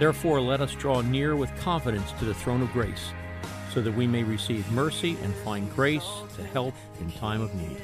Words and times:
Therefore, 0.00 0.40
let 0.40 0.62
us 0.62 0.74
draw 0.74 1.02
near 1.02 1.36
with 1.36 1.54
confidence 1.60 2.10
to 2.12 2.24
the 2.24 2.32
throne 2.32 2.62
of 2.62 2.72
grace, 2.72 3.12
so 3.70 3.82
that 3.82 3.92
we 3.92 4.06
may 4.06 4.24
receive 4.24 4.66
mercy 4.72 5.18
and 5.22 5.34
find 5.34 5.70
grace 5.74 6.08
to 6.36 6.42
help 6.42 6.74
in 7.00 7.12
time 7.12 7.42
of 7.42 7.54
need. 7.54 7.76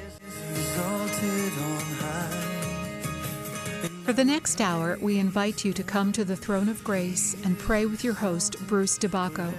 For 4.04 4.14
the 4.14 4.24
next 4.24 4.62
hour, 4.62 4.96
we 4.98 5.18
invite 5.18 5.62
you 5.62 5.74
to 5.74 5.82
come 5.82 6.10
to 6.12 6.24
the 6.24 6.36
throne 6.36 6.70
of 6.70 6.82
grace 6.82 7.36
and 7.44 7.58
pray 7.58 7.84
with 7.84 8.02
your 8.02 8.14
host, 8.14 8.66
Bruce 8.66 8.98
DeBacco. 8.98 9.52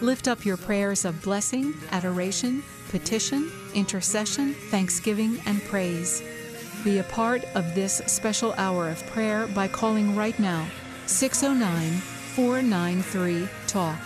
Lift 0.00 0.28
up 0.28 0.44
your 0.44 0.56
prayers 0.56 1.04
of 1.04 1.20
blessing, 1.22 1.74
adoration, 1.90 2.62
petition, 2.90 3.50
intercession, 3.74 4.54
thanksgiving, 4.70 5.40
and 5.44 5.60
praise. 5.64 6.22
Be 6.84 6.98
a 6.98 7.02
part 7.02 7.42
of 7.56 7.74
this 7.74 7.96
special 8.06 8.52
hour 8.52 8.88
of 8.90 9.04
prayer 9.08 9.48
by 9.48 9.66
calling 9.66 10.14
right 10.14 10.38
now 10.38 10.68
609 11.06 11.92
493 12.34 13.48
TALK. 13.66 13.98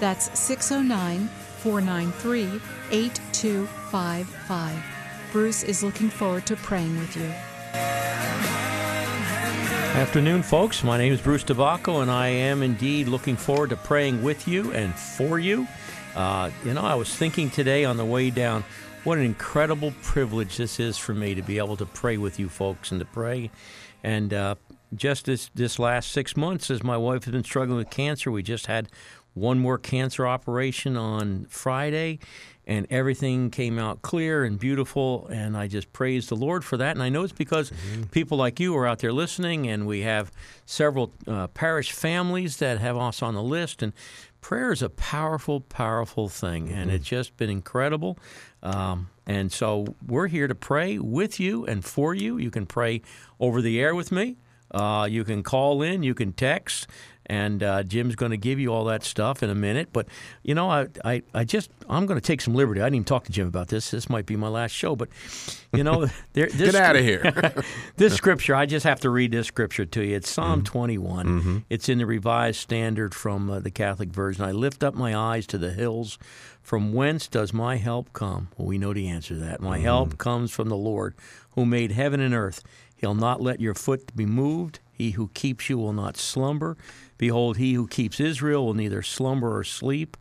That's 0.00 0.38
609 0.38 1.28
493 1.58 2.60
8255. 2.90 4.84
Bruce 5.32 5.62
is 5.62 5.82
looking 5.82 6.08
forward 6.08 6.46
to 6.46 6.56
praying 6.56 6.98
with 6.98 7.16
you. 7.16 7.30
Afternoon, 9.96 10.42
folks. 10.42 10.84
My 10.84 10.98
name 10.98 11.12
is 11.12 11.20
Bruce 11.20 11.44
DeBacco, 11.44 12.02
and 12.02 12.10
I 12.10 12.28
am 12.28 12.62
indeed 12.62 13.08
looking 13.08 13.36
forward 13.36 13.70
to 13.70 13.76
praying 13.76 14.22
with 14.22 14.46
you 14.46 14.72
and 14.72 14.94
for 14.94 15.38
you. 15.38 15.66
Uh, 16.14 16.50
you 16.64 16.74
know, 16.74 16.82
I 16.82 16.94
was 16.94 17.14
thinking 17.14 17.50
today 17.50 17.84
on 17.84 17.96
the 17.96 18.04
way 18.04 18.30
down 18.30 18.64
what 19.04 19.18
an 19.18 19.24
incredible 19.24 19.94
privilege 20.02 20.56
this 20.56 20.80
is 20.80 20.98
for 20.98 21.14
me 21.14 21.34
to 21.34 21.42
be 21.42 21.58
able 21.58 21.76
to 21.76 21.86
pray 21.86 22.16
with 22.16 22.38
you 22.38 22.48
folks 22.48 22.90
and 22.90 23.00
to 23.00 23.06
pray. 23.06 23.50
And 24.02 24.34
uh, 24.34 24.56
just 24.96 25.26
this 25.26 25.50
this 25.54 25.78
last 25.78 26.10
six 26.10 26.36
months, 26.36 26.70
as 26.70 26.82
my 26.82 26.96
wife 26.96 27.24
has 27.24 27.32
been 27.32 27.44
struggling 27.44 27.78
with 27.78 27.90
cancer, 27.90 28.30
we 28.30 28.42
just 28.42 28.66
had 28.66 28.88
one 29.34 29.58
more 29.58 29.76
cancer 29.76 30.26
operation 30.26 30.96
on 30.96 31.44
Friday, 31.50 32.18
and 32.66 32.86
everything 32.88 33.50
came 33.50 33.78
out 33.78 34.00
clear 34.00 34.44
and 34.44 34.58
beautiful. 34.58 35.26
And 35.28 35.56
I 35.56 35.68
just 35.68 35.92
praise 35.92 36.28
the 36.28 36.36
Lord 36.36 36.64
for 36.64 36.78
that. 36.78 36.92
And 36.92 37.02
I 37.02 37.10
know 37.10 37.22
it's 37.22 37.32
because 37.32 37.70
mm-hmm. 37.70 38.04
people 38.04 38.38
like 38.38 38.58
you 38.58 38.74
are 38.76 38.86
out 38.86 39.00
there 39.00 39.12
listening, 39.12 39.68
and 39.68 39.86
we 39.86 40.00
have 40.00 40.32
several 40.64 41.12
uh, 41.28 41.48
parish 41.48 41.92
families 41.92 42.56
that 42.56 42.78
have 42.78 42.96
us 42.96 43.22
on 43.22 43.34
the 43.34 43.42
list. 43.42 43.82
And 43.82 43.92
prayer 44.40 44.72
is 44.72 44.80
a 44.80 44.88
powerful, 44.88 45.60
powerful 45.60 46.28
thing, 46.30 46.68
mm-hmm. 46.68 46.78
and 46.78 46.90
it's 46.90 47.06
just 47.06 47.36
been 47.36 47.50
incredible. 47.50 48.18
Um, 48.62 49.10
and 49.26 49.52
so 49.52 49.94
we're 50.06 50.28
here 50.28 50.48
to 50.48 50.54
pray 50.54 50.98
with 50.98 51.38
you 51.38 51.66
and 51.66 51.84
for 51.84 52.14
you. 52.14 52.38
You 52.38 52.50
can 52.50 52.64
pray 52.64 53.02
over 53.38 53.60
the 53.60 53.78
air 53.80 53.94
with 53.94 54.10
me. 54.10 54.38
Uh, 54.70 55.06
you 55.10 55.24
can 55.24 55.42
call 55.42 55.82
in, 55.82 56.02
you 56.02 56.14
can 56.14 56.32
text, 56.32 56.86
and 57.26 57.62
uh, 57.62 57.82
Jim's 57.82 58.14
going 58.14 58.30
to 58.30 58.36
give 58.36 58.58
you 58.58 58.72
all 58.72 58.84
that 58.84 59.02
stuff 59.02 59.42
in 59.42 59.50
a 59.50 59.54
minute. 59.54 59.88
But 59.92 60.06
you 60.42 60.54
know, 60.54 60.70
I, 60.70 60.88
I, 61.04 61.22
I 61.34 61.44
just 61.44 61.70
I'm 61.88 62.06
going 62.06 62.18
to 62.18 62.24
take 62.24 62.40
some 62.40 62.54
liberty. 62.54 62.80
I 62.80 62.84
didn't 62.84 62.96
even 62.96 63.04
talk 63.04 63.24
to 63.24 63.32
Jim 63.32 63.48
about 63.48 63.68
this. 63.68 63.90
This 63.90 64.08
might 64.08 64.26
be 64.26 64.36
my 64.36 64.48
last 64.48 64.72
show, 64.72 64.96
but 64.96 65.08
you 65.72 65.84
know, 65.84 66.06
there, 66.32 66.46
this, 66.46 66.72
get 66.72 66.74
out 66.74 66.96
of 66.96 67.02
here. 67.04 67.54
this 67.96 68.14
scripture, 68.14 68.54
I 68.54 68.66
just 68.66 68.84
have 68.84 69.00
to 69.00 69.10
read 69.10 69.32
this 69.32 69.46
scripture 69.46 69.84
to 69.86 70.04
you. 70.04 70.16
It's 70.16 70.30
Psalm 70.30 70.60
mm-hmm. 70.60 70.72
21. 70.72 71.26
Mm-hmm. 71.26 71.58
It's 71.68 71.88
in 71.88 71.98
the 71.98 72.06
Revised 72.06 72.60
Standard 72.60 73.14
from 73.14 73.50
uh, 73.50 73.60
the 73.60 73.70
Catholic 73.70 74.10
Version. 74.10 74.44
I 74.44 74.52
lift 74.52 74.82
up 74.82 74.94
my 74.94 75.16
eyes 75.16 75.46
to 75.48 75.58
the 75.58 75.72
hills. 75.72 76.18
From 76.62 76.92
whence 76.92 77.28
does 77.28 77.52
my 77.52 77.76
help 77.76 78.12
come? 78.12 78.48
Well, 78.56 78.66
we 78.66 78.76
know 78.76 78.92
the 78.92 79.06
answer 79.06 79.34
to 79.34 79.40
that. 79.40 79.60
My 79.60 79.76
mm-hmm. 79.76 79.84
help 79.84 80.18
comes 80.18 80.50
from 80.50 80.68
the 80.68 80.76
Lord, 80.76 81.14
who 81.50 81.64
made 81.64 81.92
heaven 81.92 82.20
and 82.20 82.34
earth. 82.34 82.64
He'll 82.96 83.14
not 83.14 83.40
let 83.40 83.60
your 83.60 83.74
foot 83.74 84.14
be 84.16 84.26
moved. 84.26 84.80
He 84.92 85.12
who 85.12 85.28
keeps 85.28 85.68
you 85.68 85.78
will 85.78 85.92
not 85.92 86.16
slumber. 86.16 86.76
Behold, 87.18 87.58
he 87.58 87.74
who 87.74 87.86
keeps 87.86 88.18
Israel 88.18 88.64
will 88.64 88.74
neither 88.74 89.02
slumber 89.02 89.56
or 89.56 89.64
sleep. 89.64 90.16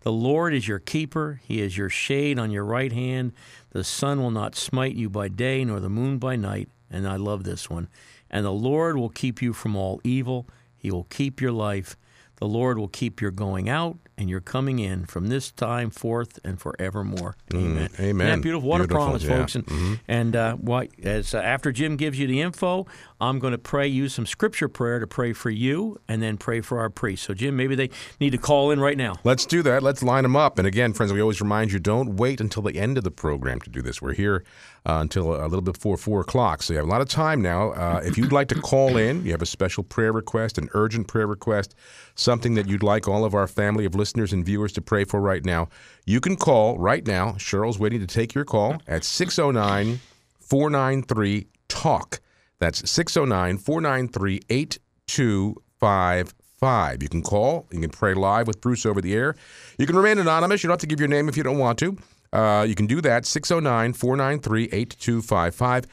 The 0.00 0.12
Lord 0.12 0.54
is 0.54 0.68
your 0.68 0.78
keeper. 0.78 1.40
He 1.44 1.60
is 1.60 1.76
your 1.76 1.88
shade 1.88 2.38
on 2.38 2.50
your 2.50 2.64
right 2.64 2.92
hand. 2.92 3.32
The 3.70 3.84
sun 3.84 4.20
will 4.20 4.30
not 4.30 4.54
smite 4.54 4.94
you 4.94 5.08
by 5.08 5.28
day, 5.28 5.64
nor 5.64 5.80
the 5.80 5.88
moon 5.88 6.18
by 6.18 6.36
night. 6.36 6.68
And 6.90 7.08
I 7.08 7.16
love 7.16 7.44
this 7.44 7.68
one. 7.68 7.88
And 8.30 8.44
the 8.44 8.52
Lord 8.52 8.96
will 8.96 9.08
keep 9.08 9.42
you 9.42 9.52
from 9.52 9.74
all 9.74 10.00
evil. 10.04 10.46
He 10.76 10.90
will 10.90 11.04
keep 11.04 11.40
your 11.40 11.52
life. 11.52 11.96
The 12.36 12.46
Lord 12.46 12.78
will 12.78 12.88
keep 12.88 13.20
your 13.20 13.30
going 13.30 13.68
out 13.68 13.98
and 14.18 14.28
you're 14.28 14.40
coming 14.40 14.80
in 14.80 15.06
from 15.06 15.28
this 15.28 15.50
time 15.52 15.90
forth 15.90 16.40
and 16.44 16.60
forevermore. 16.60 17.36
Amen. 17.54 17.88
Mm, 17.88 18.00
amen. 18.00 18.26
Isn't 18.26 18.40
beautiful? 18.42 18.68
What 18.68 18.78
beautiful, 18.78 18.96
a 18.96 19.06
promise, 19.06 19.22
yeah. 19.22 19.38
folks. 19.38 19.54
And, 19.54 19.66
mm-hmm. 19.66 19.94
and 20.08 20.36
uh, 20.36 20.54
what, 20.56 20.88
as 21.02 21.34
uh, 21.34 21.38
after 21.38 21.70
Jim 21.70 21.96
gives 21.96 22.18
you 22.18 22.26
the 22.26 22.40
info, 22.40 22.86
I'm 23.20 23.38
going 23.40 23.50
to 23.50 23.58
pray, 23.58 23.86
use 23.88 24.14
some 24.14 24.26
scripture 24.26 24.68
prayer 24.68 25.00
to 25.00 25.06
pray 25.06 25.32
for 25.32 25.50
you 25.50 26.00
and 26.06 26.22
then 26.22 26.36
pray 26.36 26.60
for 26.60 26.78
our 26.78 26.88
priests. 26.88 27.26
So, 27.26 27.34
Jim, 27.34 27.56
maybe 27.56 27.74
they 27.74 27.90
need 28.20 28.30
to 28.30 28.38
call 28.38 28.70
in 28.70 28.78
right 28.78 28.96
now. 28.96 29.16
Let's 29.24 29.44
do 29.44 29.62
that. 29.62 29.82
Let's 29.82 30.02
line 30.02 30.22
them 30.22 30.36
up. 30.36 30.58
And 30.58 30.68
again, 30.68 30.92
friends, 30.92 31.12
we 31.12 31.20
always 31.20 31.40
remind 31.40 31.72
you 31.72 31.80
don't 31.80 32.16
wait 32.16 32.40
until 32.40 32.62
the 32.62 32.78
end 32.78 32.96
of 32.96 33.02
the 33.02 33.10
program 33.10 33.60
to 33.62 33.70
do 33.70 33.82
this. 33.82 34.00
We're 34.00 34.14
here 34.14 34.44
uh, 34.86 34.98
until 35.00 35.34
a 35.34 35.48
little 35.48 35.62
bit 35.62 35.74
before 35.74 35.96
4 35.96 36.20
o'clock. 36.20 36.62
So 36.62 36.72
you 36.72 36.78
have 36.78 36.86
a 36.86 36.90
lot 36.90 37.00
of 37.00 37.08
time 37.08 37.42
now. 37.42 37.72
Uh, 37.72 38.00
if 38.04 38.16
you'd 38.16 38.32
like 38.32 38.48
to 38.48 38.60
call 38.60 38.96
in, 38.96 39.24
you 39.24 39.32
have 39.32 39.42
a 39.42 39.46
special 39.46 39.82
prayer 39.82 40.12
request, 40.12 40.56
an 40.56 40.68
urgent 40.74 41.08
prayer 41.08 41.26
request, 41.26 41.74
something 42.14 42.54
that 42.54 42.68
you'd 42.68 42.84
like 42.84 43.08
all 43.08 43.24
of 43.24 43.34
our 43.34 43.48
family 43.48 43.84
of 43.84 43.96
listeners 43.96 44.32
and 44.32 44.44
viewers 44.46 44.72
to 44.74 44.80
pray 44.80 45.02
for 45.04 45.20
right 45.20 45.44
now, 45.44 45.68
you 46.06 46.20
can 46.20 46.36
call 46.36 46.78
right 46.78 47.06
now. 47.06 47.32
Cheryl's 47.32 47.78
waiting 47.78 48.00
to 48.00 48.06
take 48.06 48.34
your 48.34 48.44
call 48.44 48.80
at 48.86 49.02
609 49.04 50.00
493 50.40 51.46
TALK. 51.68 52.20
That's 52.58 52.90
609 52.90 53.58
493 53.58 54.40
8255. 54.48 57.02
You 57.02 57.08
can 57.08 57.22
call, 57.22 57.66
you 57.70 57.80
can 57.80 57.90
pray 57.90 58.14
live 58.14 58.46
with 58.46 58.60
Bruce 58.60 58.84
over 58.84 59.00
the 59.00 59.14
air. 59.14 59.34
You 59.78 59.86
can 59.86 59.96
remain 59.96 60.18
anonymous. 60.18 60.62
You 60.62 60.68
don't 60.68 60.74
have 60.74 60.80
to 60.80 60.86
give 60.86 61.00
your 61.00 61.08
name 61.08 61.28
if 61.28 61.36
you 61.36 61.42
don't 61.42 61.58
want 61.58 61.78
to. 61.80 61.96
Uh, 62.32 62.64
you 62.68 62.74
can 62.74 62.86
do 62.86 63.00
that 63.00 63.26
609 63.26 63.92
493 63.92 64.64
8255. 64.72 65.84
Uh, 65.84 65.88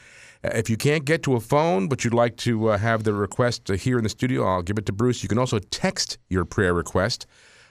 if 0.54 0.70
you 0.70 0.78
can't 0.78 1.06
get 1.06 1.24
to 1.24 1.36
a 1.36 1.40
phone, 1.40 1.88
but 1.88 2.04
you'd 2.04 2.14
like 2.14 2.36
to 2.38 2.70
uh, 2.70 2.78
have 2.78 3.04
the 3.04 3.14
request 3.14 3.68
here 3.70 3.98
in 3.98 4.04
the 4.04 4.10
studio, 4.10 4.46
I'll 4.46 4.62
give 4.62 4.78
it 4.78 4.86
to 4.88 4.92
Bruce. 4.92 5.24
You 5.24 5.30
can 5.30 5.38
also 5.38 5.60
text 5.60 6.18
your 6.30 6.46
prayer 6.46 6.74
request 6.74 7.26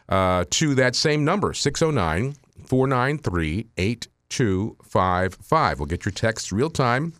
uh, 0.09 0.45
to 0.51 0.75
that 0.77 0.97
same 0.97 1.25
number, 1.25 1.53
609 1.53 2.35
493 2.67 3.67
8255. 3.77 5.79
We'll 5.79 5.87
get 5.87 6.05
your 6.05 6.13
text 6.13 6.53
real 6.53 6.71
time 6.71 7.13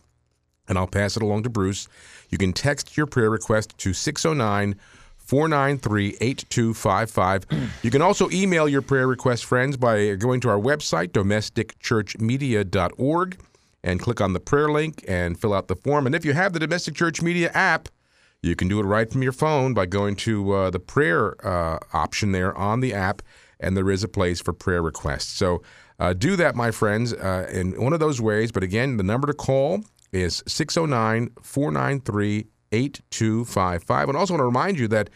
and 0.67 0.77
I'll 0.77 0.87
pass 0.87 1.15
it 1.15 1.23
along 1.23 1.43
to 1.43 1.49
Bruce. 1.49 1.87
You 2.29 2.37
can 2.37 2.51
text 2.53 2.97
your 2.97 3.05
prayer 3.05 3.29
request 3.29 3.77
to 3.79 3.93
609 3.93 4.75
493 5.17 6.17
8255. 6.21 7.45
You 7.83 7.91
can 7.91 8.01
also 8.01 8.29
email 8.31 8.67
your 8.67 8.81
prayer 8.81 9.07
request, 9.07 9.45
friends, 9.45 9.77
by 9.77 10.15
going 10.15 10.41
to 10.41 10.49
our 10.49 10.59
website, 10.59 11.09
domesticchurchmedia.org, 11.09 13.37
and 13.83 13.99
click 13.99 14.21
on 14.21 14.33
the 14.33 14.39
prayer 14.39 14.69
link 14.69 15.05
and 15.07 15.39
fill 15.39 15.53
out 15.53 15.67
the 15.67 15.75
form. 15.75 16.07
And 16.07 16.15
if 16.15 16.25
you 16.25 16.33
have 16.33 16.53
the 16.53 16.59
Domestic 16.59 16.95
Church 16.95 17.21
Media 17.21 17.51
app, 17.53 17.89
you 18.41 18.55
can 18.55 18.67
do 18.67 18.79
it 18.79 18.83
right 18.83 19.11
from 19.11 19.23
your 19.23 19.31
phone 19.31 19.73
by 19.73 19.85
going 19.85 20.15
to 20.17 20.51
uh, 20.51 20.69
the 20.69 20.79
prayer 20.79 21.35
uh, 21.45 21.79
option 21.93 22.31
there 22.31 22.55
on 22.55 22.79
the 22.79 22.93
app, 22.93 23.21
and 23.59 23.75
there 23.75 23.89
is 23.89 24.03
a 24.03 24.07
place 24.07 24.41
for 24.41 24.53
prayer 24.53 24.81
requests. 24.81 25.31
So 25.31 25.63
uh, 25.99 26.13
do 26.13 26.35
that, 26.35 26.55
my 26.55 26.71
friends, 26.71 27.13
uh, 27.13 27.49
in 27.51 27.81
one 27.81 27.93
of 27.93 27.99
those 27.99 28.21
ways. 28.21 28.51
But 28.51 28.63
again, 28.63 28.97
the 28.97 29.03
number 29.03 29.27
to 29.27 29.33
call 29.33 29.83
is 30.15 30.41
609 30.47 31.31
493 31.41 32.47
8255. 32.71 34.09
And 34.09 34.17
also 34.17 34.33
want 34.33 34.41
to 34.41 34.45
remind 34.45 34.79
you 34.79 34.87
that 34.87 35.09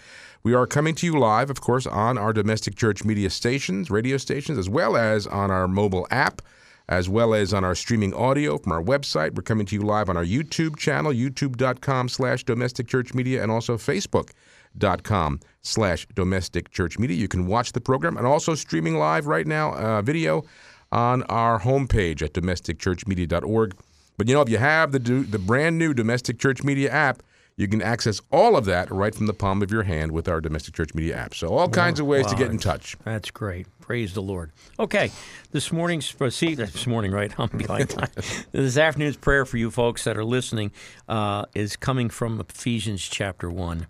we 0.43 0.53
are 0.53 0.67
coming 0.67 0.95
to 0.95 1.05
you 1.05 1.17
live, 1.17 1.49
of 1.49 1.61
course, 1.61 1.85
on 1.87 2.17
our 2.17 2.33
domestic 2.33 2.75
church 2.75 3.03
media 3.03 3.29
stations, 3.29 3.89
radio 3.89 4.17
stations, 4.17 4.57
as 4.57 4.69
well 4.69 4.95
as 4.95 5.27
on 5.27 5.51
our 5.51 5.67
mobile 5.67 6.07
app, 6.11 6.41
as 6.87 7.09
well 7.09 7.33
as 7.33 7.53
on 7.53 7.63
our 7.63 7.75
streaming 7.75 8.13
audio 8.13 8.57
from 8.57 8.71
our 8.71 8.81
website. 8.81 9.35
We're 9.35 9.43
coming 9.43 9.65
to 9.67 9.75
you 9.75 9.81
live 9.81 10.09
on 10.09 10.17
our 10.17 10.23
YouTube 10.23 10.77
channel, 10.77 11.11
youtube.com 11.11 12.09
slash 12.09 12.43
domestic 12.43 12.87
church 12.87 13.13
media, 13.13 13.43
and 13.43 13.51
also 13.51 13.77
facebook.com 13.77 15.39
slash 15.61 16.07
domestic 16.15 16.71
church 16.71 16.97
media. 16.97 17.17
You 17.17 17.27
can 17.27 17.45
watch 17.47 17.73
the 17.73 17.81
program 17.81 18.15
and 18.17 18.25
also 18.25 18.55
streaming 18.55 18.97
live 18.97 19.27
right 19.27 19.47
now, 19.47 19.73
uh, 19.73 20.01
video 20.01 20.45
on 20.91 21.23
our 21.23 21.59
homepage 21.59 22.21
at 22.21 22.33
domesticchurchmedia.org. 22.33 23.75
But 24.19 24.27
you 24.27 24.33
know, 24.33 24.41
if 24.41 24.49
you 24.49 24.57
have 24.57 24.91
the 24.91 24.99
the 24.99 25.39
brand 25.39 25.79
new 25.79 25.93
Domestic 25.93 26.39
Church 26.39 26.61
Media 26.61 26.91
app, 26.91 27.23
you 27.55 27.69
can 27.69 27.81
access 27.81 28.19
all 28.33 28.57
of 28.57 28.65
that 28.65 28.91
right 28.91 29.15
from 29.15 29.27
the 29.27 29.33
palm 29.33 29.61
of 29.61 29.71
your 29.71 29.83
hand 29.83 30.11
with 30.11 30.27
our 30.27 30.41
Domestic 30.41 30.73
Church 30.73 30.93
Media 30.93 31.15
app. 31.15 31.33
So 31.33 31.47
all 31.57 31.69
kinds 31.69 32.01
of 32.01 32.05
ways 32.05 32.25
wow. 32.25 32.31
to 32.31 32.35
get 32.35 32.51
in 32.51 32.57
touch. 32.57 32.97
That's 33.05 33.31
great. 33.31 33.67
Praise 33.79 34.13
the 34.13 34.21
Lord. 34.21 34.51
Okay, 34.77 35.09
this 35.51 35.71
morning's 35.71 36.13
see 36.35 36.53
this 36.53 36.85
morning, 36.85 37.13
right? 37.13 37.31
I'm 37.39 37.47
behind 37.47 37.91
time. 37.91 38.09
this 38.51 38.77
afternoon's 38.77 39.15
prayer 39.15 39.45
for 39.45 39.55
you 39.55 39.71
folks 39.71 40.03
that 40.03 40.17
are 40.17 40.25
listening 40.25 40.73
uh, 41.07 41.45
is 41.55 41.77
coming 41.77 42.09
from 42.09 42.41
Ephesians 42.41 43.07
chapter 43.07 43.49
one. 43.49 43.87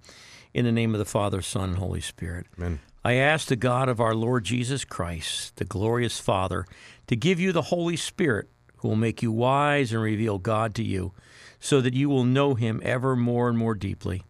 In 0.54 0.64
the 0.64 0.72
name 0.72 0.94
of 0.94 1.00
the 1.00 1.06
Father, 1.06 1.42
Son, 1.42 1.70
and 1.70 1.80
Holy 1.80 2.02
Spirit. 2.02 2.46
Amen. 2.56 2.82
I 3.04 3.14
ask 3.14 3.48
the 3.48 3.56
God 3.56 3.90
of 3.90 4.00
our 4.00 4.14
Lord 4.14 4.44
Jesus 4.44 4.86
Christ, 4.86 5.56
the 5.56 5.66
glorious 5.66 6.20
Father, 6.20 6.68
to 7.08 7.16
give 7.16 7.40
you 7.40 7.52
the 7.52 7.64
Holy 7.64 7.96
Spirit 7.96 8.48
who 8.80 8.88
will 8.88 8.96
make 8.96 9.22
you 9.22 9.32
wise 9.32 9.92
and 9.92 10.02
reveal 10.02 10.38
God 10.38 10.74
to 10.76 10.84
you, 10.84 11.14
so 11.60 11.82
that 11.82 11.94
you 11.94 12.10
will 12.10 12.24
know 12.24 12.56
him 12.56 12.82
ever 12.84 13.16
more 13.16 13.50
and 13.50 13.58
more 13.58 13.76
deeply. 13.76 14.24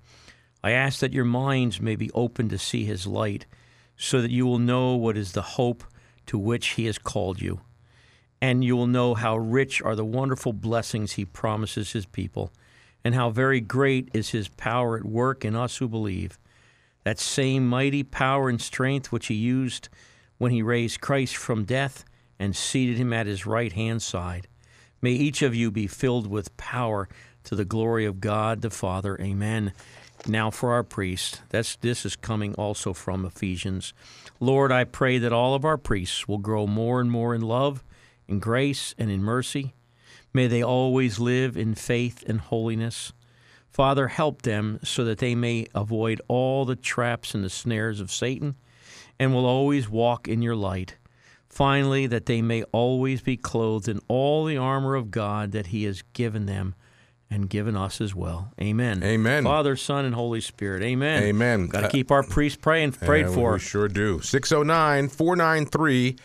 I 0.64 0.72
ask 0.72 1.00
that 1.00 1.14
your 1.14 1.26
minds 1.26 1.80
may 1.80 1.96
be 1.96 2.12
open 2.12 2.50
to 2.50 2.58
see 2.58 2.84
his 2.84 3.08
light, 3.08 3.46
so 3.96 4.22
that 4.22 4.32
you 4.32 4.46
will 4.46 4.60
know 4.60 4.96
what 4.96 5.18
is 5.18 5.32
the 5.32 5.42
hope 5.42 5.84
to 6.26 6.38
which 6.38 6.70
he 6.70 6.86
has 6.86 6.98
called 6.98 7.42
you. 7.42 7.62
And 8.42 8.64
you 8.64 8.76
will 8.76 8.88
know 8.88 9.14
how 9.14 9.38
rich 9.38 9.82
are 9.82 9.96
the 9.96 10.06
wonderful 10.06 10.54
blessings 10.54 11.14
he 11.14 11.26
promises 11.26 11.92
his 11.92 12.06
people, 12.06 12.52
and 13.04 13.14
how 13.14 13.30
very 13.30 13.62
great 13.62 14.10
is 14.14 14.30
his 14.30 14.48
power 14.48 14.98
at 14.98 15.06
work 15.06 15.46
in 15.46 15.56
us 15.56 15.78
who 15.78 15.88
believe. 15.88 16.40
That 17.04 17.20
same 17.20 17.68
mighty 17.68 18.04
power 18.04 18.50
and 18.50 18.62
strength 18.62 19.12
which 19.12 19.28
he 19.28 19.36
used 19.36 19.90
when 20.38 20.52
he 20.52 20.62
raised 20.62 21.02
Christ 21.02 21.36
from 21.36 21.66
death 21.66 22.04
and 22.40 22.56
seated 22.56 22.98
him 22.98 23.14
at 23.14 23.28
his 23.28 23.46
right 23.46 23.74
hand 23.74 24.02
side. 24.02 24.48
May 25.02 25.12
each 25.12 25.42
of 25.42 25.54
you 25.54 25.70
be 25.72 25.88
filled 25.88 26.28
with 26.28 26.56
power 26.58 27.08
to 27.44 27.56
the 27.56 27.66
glory 27.66 28.06
of 28.06 28.22
God 28.22 28.62
the 28.62 28.70
Father. 28.70 29.20
Amen. 29.22 29.74
Now 30.28 30.50
for 30.50 30.74
our 30.74 30.84
priests. 30.84 31.42
That's 31.50 31.76
this 31.78 32.06
is 32.06 32.16
coming 32.16 32.54
also 32.56 32.94
from 32.94 33.26
Ephesians. 33.26 33.94
Lord, 34.40 34.72
I 34.72 34.84
pray 34.84 35.18
that 35.18 35.34
all 35.34 35.56
of 35.56 35.66
our 35.66 35.78
priests 35.78 36.28
will 36.28 36.38
grow 36.38 36.68
more 36.68 37.00
and 37.00 37.12
more 37.12 37.34
in 37.34 37.42
love, 37.42 37.84
in 38.28 38.40
grace, 38.40 38.94
and 38.98 39.10
in 39.10 39.24
mercy. 39.24 39.74
May 40.34 40.48
they 40.48 40.64
always 40.64 41.20
live 41.20 41.58
in 41.58 41.76
faith 41.76 42.24
and 42.28 42.40
holiness. 42.40 43.14
Father, 43.70 44.10
help 44.10 44.42
them 44.42 44.80
so 44.84 45.06
that 45.06 45.20
they 45.20 45.36
may 45.36 45.68
avoid 45.74 46.22
all 46.28 46.66
the 46.66 46.76
traps 46.76 47.34
and 47.34 47.44
the 47.44 47.50
snares 47.50 48.00
of 48.00 48.12
Satan 48.12 48.56
and 49.20 49.34
will 49.34 49.46
always 49.46 49.90
walk 49.90 50.28
in 50.28 50.42
your 50.42 50.56
light. 50.56 50.96
Finally, 51.50 52.08
that 52.08 52.28
they 52.28 52.42
may 52.42 52.64
always 52.72 53.22
be 53.22 53.36
clothed 53.36 53.88
in 53.88 54.00
all 54.08 54.46
the 54.46 54.58
armor 54.58 54.96
of 54.96 55.12
God 55.12 55.52
that 55.52 55.68
He 55.68 55.84
has 55.84 56.04
given 56.14 56.46
them 56.46 56.76
and 57.32 57.50
given 57.50 57.76
us 57.78 58.02
as 58.02 58.16
well. 58.16 58.52
Amen. 58.60 59.04
Amen. 59.04 59.44
Father, 59.44 59.76
Son, 59.76 60.06
and 60.06 60.16
Holy 60.16 60.42
Spirit. 60.42 60.82
Amen. 60.82 61.22
Amen. 61.24 61.68
Got 61.68 61.82
to 61.82 61.88
Uh, 61.88 61.90
keep 61.90 62.12
our 62.12 62.24
priests 62.24 62.58
praying, 62.60 62.94
prayed 62.94 63.28
Yeah, 63.28 63.34
for. 63.34 63.54
We 63.54 63.60
sure 63.60 63.88
do. 63.88 64.20
609 64.22 65.10
493 65.10 66.18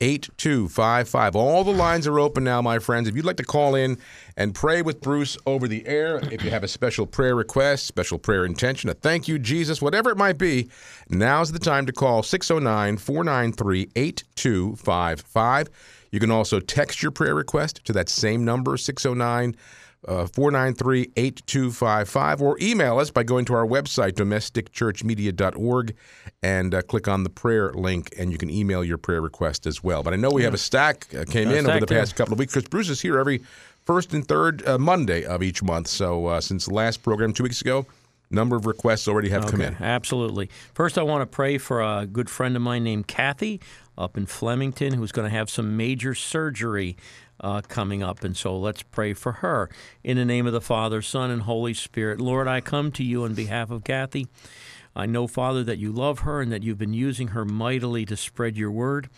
8255. 0.00 1.36
All 1.36 1.62
the 1.64 1.70
lines 1.72 2.06
are 2.08 2.18
open 2.18 2.42
now, 2.44 2.60
my 2.60 2.78
friends. 2.80 3.08
If 3.08 3.14
you'd 3.14 3.24
like 3.24 3.36
to 3.36 3.44
call 3.44 3.74
in 3.76 3.98
and 4.36 4.52
pray 4.54 4.82
with 4.82 5.00
Bruce 5.00 5.36
over 5.46 5.68
the 5.68 5.86
air, 5.86 6.18
if 6.32 6.42
you 6.44 6.50
have 6.50 6.64
a 6.64 6.68
special 6.68 7.06
prayer 7.06 7.36
request, 7.36 7.86
special 7.86 8.18
prayer 8.18 8.44
intention, 8.44 8.90
a 8.90 8.94
thank 8.94 9.28
you, 9.28 9.38
Jesus, 9.38 9.80
whatever 9.80 10.10
it 10.10 10.16
might 10.16 10.38
be, 10.38 10.68
now's 11.08 11.52
the 11.52 11.60
time 11.60 11.86
to 11.86 11.92
call 11.92 12.22
609 12.24 12.96
493 12.96 13.90
8255. 13.94 15.68
You 16.10 16.20
can 16.20 16.30
also 16.30 16.60
text 16.60 17.00
your 17.02 17.12
prayer 17.12 17.34
request 17.34 17.84
to 17.84 17.92
that 17.92 18.08
same 18.08 18.44
number, 18.44 18.76
609 18.76 19.54
uh, 19.54 19.58
493 20.06 21.12
8255, 21.16 22.42
or 22.42 22.56
email 22.60 22.98
us 22.98 23.10
by 23.10 23.22
going 23.22 23.44
to 23.44 23.54
our 23.54 23.66
website, 23.66 24.12
domesticchurchmedia.org, 24.12 25.94
and 26.42 26.74
uh, 26.74 26.82
click 26.82 27.06
on 27.06 27.22
the 27.22 27.30
prayer 27.30 27.72
link, 27.72 28.12
and 28.18 28.32
you 28.32 28.38
can 28.38 28.50
email 28.50 28.82
your 28.82 28.98
prayer 28.98 29.20
request 29.20 29.66
as 29.66 29.82
well. 29.82 30.02
But 30.02 30.12
I 30.12 30.16
know 30.16 30.30
we 30.30 30.42
have 30.42 30.54
a 30.54 30.58
stack 30.58 31.06
uh, 31.14 31.24
came 31.24 31.48
Got 31.48 31.56
in 31.56 31.70
over 31.70 31.80
the 31.80 31.86
past 31.86 32.16
couple 32.16 32.32
of 32.32 32.38
weeks 32.38 32.54
because 32.54 32.68
Bruce 32.68 32.88
is 32.88 33.00
here 33.00 33.18
every 33.18 33.42
first 33.84 34.12
and 34.12 34.26
third 34.26 34.66
uh, 34.66 34.78
Monday 34.78 35.24
of 35.24 35.42
each 35.42 35.62
month. 35.62 35.86
So 35.86 36.26
uh, 36.26 36.40
since 36.40 36.66
the 36.66 36.74
last 36.74 37.02
program 37.02 37.32
two 37.32 37.44
weeks 37.44 37.60
ago, 37.60 37.86
number 38.32 38.56
of 38.56 38.66
requests 38.66 39.06
already 39.06 39.28
have 39.28 39.46
come 39.46 39.60
in. 39.60 39.76
Absolutely. 39.80 40.50
First, 40.74 40.98
I 40.98 41.02
want 41.02 41.22
to 41.22 41.26
pray 41.26 41.58
for 41.58 41.80
a 41.80 42.06
good 42.06 42.30
friend 42.30 42.56
of 42.56 42.62
mine 42.62 42.82
named 42.82 43.06
Kathy 43.06 43.60
up 43.96 44.16
in 44.16 44.26
Flemington 44.26 44.94
who's 44.94 45.12
going 45.12 45.30
to 45.30 45.36
have 45.36 45.50
some 45.50 45.76
major 45.76 46.14
surgery 46.14 46.96
uh, 47.42 47.60
coming 47.62 48.02
up. 48.02 48.24
And 48.24 48.36
so 48.36 48.56
let's 48.56 48.82
pray 48.82 49.12
for 49.14 49.32
her. 49.32 49.68
In 50.04 50.16
the 50.16 50.24
name 50.24 50.46
of 50.46 50.52
the 50.52 50.60
Father, 50.60 51.02
Son, 51.02 51.30
and 51.30 51.42
Holy 51.42 51.74
Spirit. 51.74 52.20
Lord, 52.20 52.48
I 52.48 52.60
come 52.60 52.92
to 52.92 53.04
you 53.04 53.24
on 53.24 53.34
behalf 53.34 53.70
of 53.70 53.84
Kathy. 53.84 54.28
I 54.94 55.06
know, 55.06 55.26
Father, 55.26 55.64
that 55.64 55.78
you 55.78 55.90
love 55.90 56.20
her 56.20 56.40
and 56.40 56.52
that 56.52 56.62
you've 56.62 56.78
been 56.78 56.94
using 56.94 57.28
her 57.28 57.44
mightily 57.44 58.04
to 58.06 58.16
spread 58.16 58.56
your 58.56 58.70
word. 58.70 59.08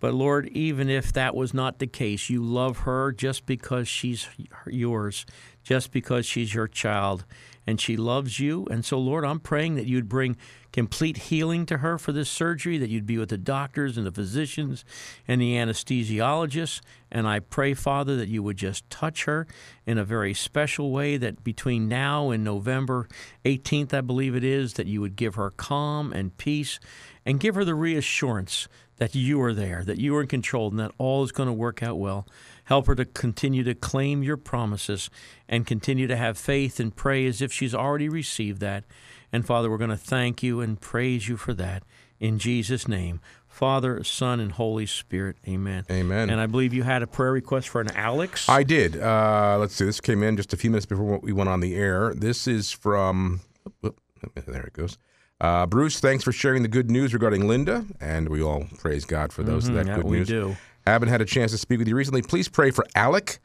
But 0.00 0.14
Lord, 0.14 0.48
even 0.48 0.90
if 0.90 1.12
that 1.12 1.36
was 1.36 1.54
not 1.54 1.78
the 1.78 1.86
case, 1.86 2.28
you 2.28 2.42
love 2.42 2.78
her 2.78 3.12
just 3.12 3.46
because 3.46 3.86
she's 3.86 4.28
yours, 4.66 5.24
just 5.62 5.92
because 5.92 6.26
she's 6.26 6.52
your 6.52 6.66
child, 6.66 7.24
and 7.68 7.80
she 7.80 7.96
loves 7.96 8.40
you. 8.40 8.66
And 8.68 8.84
so, 8.84 8.98
Lord, 8.98 9.24
I'm 9.24 9.38
praying 9.38 9.76
that 9.76 9.86
you'd 9.86 10.08
bring 10.08 10.36
complete 10.72 11.16
healing 11.16 11.66
to 11.66 11.78
her 11.78 11.98
for 11.98 12.12
this 12.12 12.30
surgery, 12.30 12.78
that 12.78 12.88
you'd 12.88 13.06
be 13.06 13.18
with 13.18 13.28
the 13.28 13.38
doctors 13.38 13.96
and 13.96 14.06
the 14.06 14.12
physicians 14.12 14.84
and 15.28 15.40
the 15.40 15.54
anesthesiologists. 15.54 16.80
And 17.10 17.28
I 17.28 17.40
pray, 17.40 17.74
Father, 17.74 18.16
that 18.16 18.28
you 18.28 18.42
would 18.42 18.56
just 18.56 18.88
touch 18.88 19.24
her 19.24 19.46
in 19.86 19.98
a 19.98 20.04
very 20.04 20.32
special 20.32 20.90
way, 20.90 21.16
that 21.18 21.44
between 21.44 21.88
now 21.88 22.30
and 22.30 22.42
November 22.42 23.06
18th, 23.44 23.92
I 23.92 24.00
believe 24.00 24.34
it 24.34 24.44
is, 24.44 24.74
that 24.74 24.86
you 24.86 25.00
would 25.00 25.16
give 25.16 25.34
her 25.34 25.50
calm 25.50 26.12
and 26.12 26.36
peace 26.38 26.80
and 27.24 27.38
give 27.38 27.54
her 27.54 27.64
the 27.64 27.74
reassurance 27.74 28.66
that 28.96 29.14
you 29.14 29.42
are 29.42 29.52
there, 29.52 29.82
that 29.84 29.98
you 29.98 30.14
are 30.16 30.22
in 30.22 30.28
control, 30.28 30.68
and 30.68 30.78
that 30.78 30.92
all 30.96 31.24
is 31.24 31.32
going 31.32 31.48
to 31.48 31.52
work 31.52 31.82
out 31.82 31.98
well. 31.98 32.26
Help 32.64 32.86
her 32.86 32.94
to 32.94 33.04
continue 33.04 33.64
to 33.64 33.74
claim 33.74 34.22
your 34.22 34.36
promises 34.36 35.10
and 35.48 35.66
continue 35.66 36.06
to 36.06 36.16
have 36.16 36.38
faith 36.38 36.78
and 36.78 36.94
pray 36.94 37.26
as 37.26 37.42
if 37.42 37.52
she's 37.52 37.74
already 37.74 38.08
received 38.08 38.60
that. 38.60 38.84
And 39.32 39.46
Father, 39.46 39.70
we're 39.70 39.78
going 39.78 39.90
to 39.90 39.96
thank 39.96 40.42
you 40.42 40.60
and 40.60 40.80
praise 40.80 41.28
you 41.28 41.36
for 41.36 41.54
that 41.54 41.82
in 42.20 42.38
Jesus' 42.38 42.86
name. 42.86 43.20
Father, 43.48 44.02
Son, 44.04 44.40
and 44.40 44.52
Holy 44.52 44.86
Spirit. 44.86 45.36
Amen. 45.46 45.84
Amen. 45.90 46.30
And 46.30 46.40
I 46.40 46.46
believe 46.46 46.72
you 46.72 46.82
had 46.82 47.02
a 47.02 47.06
prayer 47.06 47.32
request 47.32 47.68
for 47.68 47.80
an 47.80 47.90
Alex. 47.94 48.48
I 48.48 48.62
did. 48.62 48.96
Uh, 49.00 49.56
let's 49.58 49.74
see. 49.74 49.84
This 49.84 50.00
came 50.00 50.22
in 50.22 50.36
just 50.36 50.52
a 50.52 50.56
few 50.56 50.70
minutes 50.70 50.86
before 50.86 51.18
we 51.22 51.32
went 51.32 51.48
on 51.50 51.60
the 51.60 51.74
air. 51.74 52.14
This 52.14 52.46
is 52.46 52.72
from. 52.72 53.40
oop, 53.84 54.00
oop, 54.24 54.44
there 54.46 54.62
it 54.64 54.72
goes. 54.72 54.96
Uh, 55.40 55.66
Bruce, 55.66 55.98
thanks 56.00 56.22
for 56.22 56.30
sharing 56.32 56.62
the 56.62 56.68
good 56.68 56.90
news 56.90 57.12
regarding 57.12 57.48
Linda, 57.48 57.84
and 58.00 58.28
we 58.28 58.40
all 58.40 58.64
praise 58.78 59.04
God 59.04 59.32
for 59.32 59.42
those 59.42 59.68
Mhm, 59.68 59.74
that 59.74 59.86
yeah, 59.88 59.94
good 59.96 60.04
we 60.04 60.18
news. 60.18 60.28
do. 60.28 60.56
Haven't 60.86 61.08
had 61.08 61.20
a 61.20 61.24
chance 61.24 61.50
to 61.50 61.58
speak 61.58 61.78
with 61.80 61.88
you 61.88 61.96
recently. 61.96 62.22
Please 62.22 62.48
pray 62.48 62.70
for 62.70 62.86
Alec. 62.94 63.40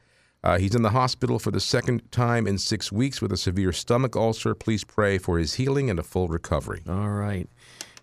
Uh, 0.48 0.58
he's 0.58 0.74
in 0.74 0.82
the 0.82 0.92
hospital 0.92 1.40
for 1.40 1.52
the 1.52 1.60
second 1.60 2.10
time 2.10 2.48
in 2.48 2.58
six 2.58 2.90
weeks 2.90 3.22
with 3.22 3.34
a 3.34 3.38
severe 3.38 3.74
stomach 3.74 4.16
ulcer. 4.16 4.56
Please 4.56 4.86
pray 4.86 5.18
for 5.18 5.38
his 5.38 5.56
healing 5.56 5.90
and 5.90 6.00
a 6.00 6.04
full 6.04 6.30
recovery. 6.30 6.82
All 6.88 7.10
right. 7.10 7.50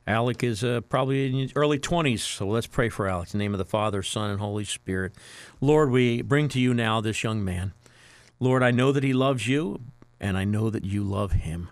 Alec 0.07 0.45
is 0.45 0.63
uh, 0.63 0.83
probably 0.83 1.27
in 1.27 1.33
his 1.33 1.53
early 1.57 1.79
20s, 1.79 2.19
so 2.19 2.47
let's 2.47 2.67
pray 2.67 2.91
for 2.91 3.09
Alec. 3.09 3.33
In 3.33 3.39
the 3.39 3.45
name 3.45 3.55
of 3.55 3.59
the 3.59 3.65
Father, 3.65 4.03
Son, 4.03 4.29
and 4.29 4.41
Holy 4.41 4.65
Spirit. 4.67 5.15
Lord, 5.63 5.91
we 5.91 6.21
bring 6.21 6.51
to 6.51 6.61
you 6.61 6.75
now 6.75 7.01
this 7.01 7.25
young 7.25 7.43
man. 7.43 7.73
Lord, 8.39 8.63
I 8.63 8.73
know 8.73 8.93
that 8.93 9.03
he 9.03 9.15
loves 9.15 9.49
you, 9.49 9.81
and 10.21 10.37
I 10.37 10.45
know 10.45 10.69
that 10.69 10.85
you 10.85 11.03
love 11.03 11.33
him. 11.33 11.71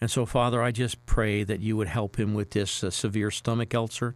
And 0.00 0.10
so, 0.10 0.26
Father, 0.26 0.62
I 0.62 0.70
just 0.70 1.04
pray 1.06 1.44
that 1.44 1.60
you 1.60 1.76
would 1.76 1.88
help 1.88 2.18
him 2.18 2.34
with 2.34 2.50
this 2.50 2.84
uh, 2.84 2.90
severe 2.90 3.30
stomach 3.30 3.74
ulcer. 3.74 4.14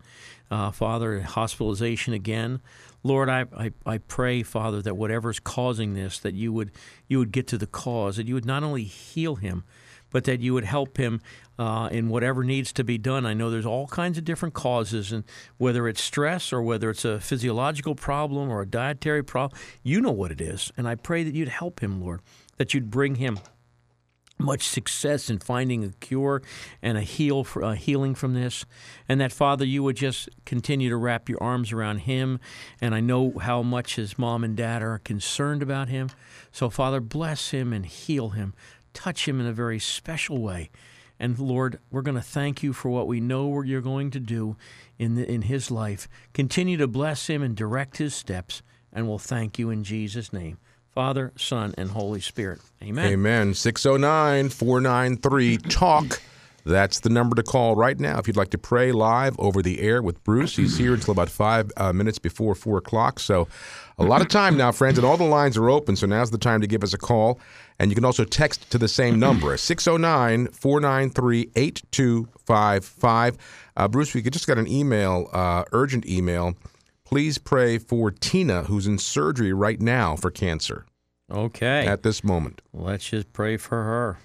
Uh, 0.51 0.71
Father, 0.71 1.23
hospitalization 1.23 2.15
again. 2.15 2.61
Lord, 3.03 3.29
I, 3.29 3.47
I, 3.57 3.73
I 3.85 3.99
pray, 3.99 4.43
Father, 4.43 4.81
that 4.83 4.97
whatever's 4.97 5.41
causing 5.41 5.95
this, 5.95 6.19
that 6.21 6.35
you 6.35 6.53
would 6.53 6.71
you 7.09 7.19
would 7.19 7.33
get 7.33 7.49
to 7.49 7.59
the 7.59 7.67
cause, 7.67 8.17
that 8.17 8.29
you 8.29 8.35
would 8.35 8.45
not 8.45 8.63
only 8.63 8.85
heal 8.85 9.37
him, 9.37 9.65
but 10.11 10.25
that 10.25 10.41
you 10.41 10.55
would 10.55 10.65
help 10.65 10.99
him 10.99 11.21
uh, 11.59 11.89
in 11.91 12.09
whatever 12.09 12.45
needs 12.45 12.73
to 12.75 12.85
be 12.85 12.99
done. 12.99 13.27
I 13.27 13.35
know 13.35 13.51
there's 13.51 13.67
all 13.67 13.89
kinds 13.89 14.19
of 14.19 14.25
different 14.25 14.55
causes, 14.55 15.11
and 15.11 15.25
whether 15.57 15.89
it's 15.89 16.01
stress 16.01 16.53
or 16.53 16.63
whether 16.63 16.91
it's 16.91 17.05
a 17.05 17.19
physiological 17.19 17.95
problem 17.95 18.51
or 18.51 18.63
a 18.63 18.67
dietary 18.67 19.25
problem, 19.25 19.59
you 19.83 20.01
know 20.01 20.13
what 20.13 20.31
it 20.31 20.41
is. 20.41 20.71
And 20.77 20.87
I 20.87 20.95
pray 20.95 21.25
that 21.25 21.35
you'd 21.35 21.49
help 21.49 21.81
him, 21.81 22.01
Lord, 22.01 22.21
that 22.59 22.73
you'd 22.73 22.91
bring 22.91 23.17
him 23.17 23.41
much 24.43 24.67
success 24.67 25.31
in 25.31 25.39
finding 25.39 25.85
a 25.85 25.91
cure 26.01 26.43
and 26.83 26.99
a 26.99 27.03
heal 27.03 27.45
for, 27.45 27.63
a 27.63 27.77
healing 27.77 28.15
from 28.15 28.35
this. 28.35 28.65
And 29.09 29.21
that 29.21 29.33
father 29.33 29.65
you 29.65 29.83
would 29.83 29.97
just 29.97 30.29
continue 30.45 30.91
to 30.91 30.97
wrap 30.97 31.29
your 31.29 31.43
arms 31.43 31.73
around 31.73 31.99
him. 31.99 32.41
And 32.81 32.95
i 32.95 33.01
know 33.01 33.33
how 33.41 33.63
much 33.63 33.97
his 33.97 34.19
mom 34.19 34.45
and 34.45 34.57
dad 34.57 34.83
are 34.83 34.99
concerned 34.99 35.63
about 35.63 35.89
him. 35.89 36.11
So 36.51 36.69
father 36.69 37.01
bless 37.01 37.51
him 37.51 37.73
and 37.73 37.87
heal 37.87 38.31
him. 38.31 38.55
Touch 38.93 39.27
him 39.27 39.41
in 39.41 39.47
a 39.47 39.53
very 39.53 39.79
special 39.79 40.39
way. 40.43 40.71
And 41.19 41.39
lord 41.39 41.79
we're 41.91 42.03
going 42.03 42.17
to 42.17 42.21
thank 42.21 42.63
you 42.63 42.73
for 42.73 42.89
what 42.89 43.07
we 43.07 43.21
know 43.21 43.63
you're 43.63 43.81
going 43.81 44.11
to 44.11 44.21
do 44.21 44.57
in 44.99 45.15
the, 45.15 45.31
in 45.31 45.43
his 45.43 45.71
life. 45.71 46.09
Continue 46.35 46.77
to 46.79 46.89
bless 46.89 47.29
him 47.29 47.43
and 47.43 47.55
direct 47.55 47.99
his 47.99 48.15
steps. 48.15 48.63
And 48.93 49.09
we'll 49.09 49.19
thank 49.19 49.59
you 49.59 49.71
in 49.71 49.85
jesus 49.85 50.33
name 50.33 50.59
father 50.95 51.33
son 51.37 51.75
and 51.79 51.91
holy 51.91 52.21
spirit 52.21 52.61
amen 52.83 53.13
Amen. 53.13 53.55
609 53.55 54.49
493 54.51 55.57
TALK. 55.59 56.21
That's 56.65 57.01
the 57.01 57.09
number 57.11 57.35
to 57.35 57.43
call 57.43 57.75
right 57.75 57.99
now 57.99 58.19
if 58.19 58.29
you'd 58.29 58.37
like 58.37 58.51
to 58.51 58.59
pray 58.59 58.93
live 58.93 59.35
over 59.41 59.63
the 59.63 59.81
air 59.81 60.01
with 60.01 60.23
Bruce. 60.23 60.55
He's 60.55 60.79
here 60.79 60.95
until 60.95 61.11
about 61.11 61.29
five 61.29 61.73
uh, 61.77 61.93
minutes 61.93 62.21
before 62.21 62.55
four 62.55 62.79
o'clock. 62.79 63.19
So, 63.19 63.49
a 63.99 64.05
lot 64.05 64.21
of 64.21 64.29
time 64.29 64.57
now, 64.57 64.71
friends, 64.71 64.97
and 64.97 65.05
all 65.05 65.17
the 65.17 65.25
lines 65.25 65.57
are 65.57 65.69
open. 65.69 65.97
So, 65.97 66.07
now's 66.07 66.31
the 66.31 66.39
time 66.39 66.61
to 66.61 66.69
give 66.69 66.85
us 66.85 66.95
a 66.95 66.99
call. 66.99 67.41
And 67.81 67.91
you 67.91 67.97
can 67.97 68.05
also 68.05 68.23
text 68.25 68.71
to 68.71 68.79
the 68.79 68.87
same 68.87 69.19
number 69.19 69.57
609 69.57 70.49
493 70.53 71.51
8255. 71.57 73.39
Uh, 73.77 73.89
Bruce, 73.89 74.15
we 74.15 74.23
just 74.23 74.47
got 74.47 74.57
an 74.57 74.69
email, 74.69 75.29
uh, 75.33 75.65
urgent 75.73 76.07
email. 76.07 76.55
Please 77.13 77.37
pray 77.37 77.77
for 77.77 78.11
Tina, 78.11 78.63
who's 78.63 78.87
in 78.87 78.97
surgery 78.97 79.53
right 79.53 79.79
now 79.79 80.17
for 80.17 80.31
cancer 80.31 80.87
Okay. 81.31 81.87
at 81.87 82.03
this 82.03 82.25
moment. 82.25 82.63
Let's 82.73 83.11
just 83.11 83.35
pray 83.35 83.59
for 83.59 83.83
her. 83.85 84.19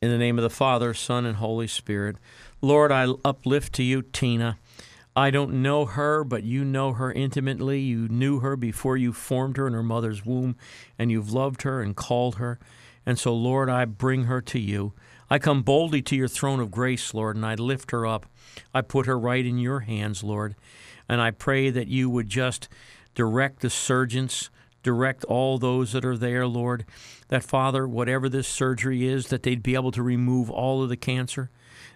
In 0.00 0.08
the 0.08 0.16
name 0.16 0.38
of 0.38 0.44
the 0.44 0.50
Father, 0.50 0.94
Son, 0.94 1.26
and 1.26 1.38
Holy 1.38 1.66
Spirit. 1.66 2.14
Lord, 2.62 2.92
I 2.92 3.08
uplift 3.24 3.72
to 3.72 3.82
you 3.82 4.02
Tina. 4.02 4.56
I 5.16 5.32
don't 5.32 5.62
know 5.62 5.84
her, 5.84 6.22
but 6.22 6.44
you 6.44 6.64
know 6.64 6.92
her 6.92 7.10
intimately. 7.10 7.80
You 7.80 8.06
knew 8.06 8.38
her 8.38 8.54
before 8.54 8.96
you 8.96 9.12
formed 9.12 9.56
her 9.56 9.66
in 9.66 9.72
her 9.72 9.82
mother's 9.82 10.24
womb, 10.24 10.54
and 10.96 11.10
you've 11.10 11.32
loved 11.32 11.62
her 11.62 11.82
and 11.82 11.96
called 11.96 12.36
her. 12.36 12.60
And 13.06 13.18
so, 13.18 13.34
Lord, 13.34 13.68
I 13.68 13.84
bring 13.84 14.24
her 14.24 14.40
to 14.42 14.58
you. 14.58 14.92
I 15.30 15.38
come 15.38 15.62
boldly 15.62 16.02
to 16.02 16.16
your 16.16 16.28
throne 16.28 16.60
of 16.60 16.70
grace, 16.70 17.14
Lord, 17.14 17.36
and 17.36 17.44
I 17.44 17.54
lift 17.54 17.90
her 17.90 18.06
up. 18.06 18.26
I 18.72 18.82
put 18.82 19.06
her 19.06 19.18
right 19.18 19.44
in 19.44 19.58
your 19.58 19.80
hands, 19.80 20.22
Lord. 20.22 20.54
And 21.08 21.20
I 21.20 21.30
pray 21.30 21.70
that 21.70 21.88
you 21.88 22.08
would 22.08 22.28
just 22.28 22.68
direct 23.14 23.60
the 23.60 23.70
surgeons, 23.70 24.50
direct 24.82 25.24
all 25.24 25.58
those 25.58 25.92
that 25.92 26.04
are 26.04 26.16
there, 26.16 26.46
Lord. 26.46 26.84
That, 27.28 27.42
Father, 27.42 27.86
whatever 27.88 28.28
this 28.28 28.48
surgery 28.48 29.06
is, 29.06 29.28
that 29.28 29.42
they'd 29.42 29.62
be 29.62 29.74
able 29.74 29.92
to 29.92 30.02
remove 30.02 30.50
all 30.50 30.82
of 30.82 30.88
the 30.88 30.96
cancer 30.96 31.50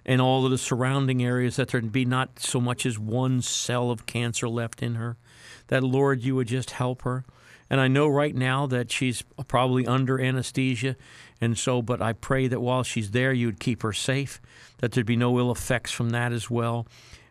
and 0.05 0.21
all 0.21 0.45
of 0.45 0.51
the 0.51 0.59
surrounding 0.59 1.23
areas, 1.23 1.57
that 1.57 1.69
there'd 1.69 1.93
be 1.93 2.05
not 2.05 2.41
so 2.41 2.61
much 2.61 2.87
as 2.87 2.99
one 2.99 3.43
cell 3.43 3.91
of 3.91 4.07
cancer 4.07 4.49
left 4.49 4.83
in 4.83 4.95
her. 4.95 5.17
That, 5.69 5.83
Lord, 5.83 6.23
you 6.23 6.35
would 6.37 6.49
just 6.49 6.73
help 6.73 7.03
her. 7.03 7.25
And 7.71 7.81
I 7.81 7.89
know 7.89 8.09
right 8.09 8.35
now 8.35 8.67
that 8.67 8.91
she's 8.91 9.23
probably 9.47 9.87
under 9.87 10.21
anesthesia. 10.21 10.97
And 11.41 11.57
so, 11.57 11.83
but 11.83 12.01
I 12.01 12.13
pray 12.15 12.49
that 12.49 12.61
while 12.61 12.83
she's 12.83 13.11
there, 13.11 13.33
you 13.33 13.47
would 13.47 13.61
keep 13.61 13.83
her 13.83 13.93
safe, 13.93 14.41
that 14.79 14.93
there'd 14.93 15.07
be 15.07 15.17
no 15.17 15.39
ill 15.39 15.53
effects 15.53 15.93
from 15.93 16.11
that 16.11 16.33
as 16.33 16.51
well. 16.51 16.87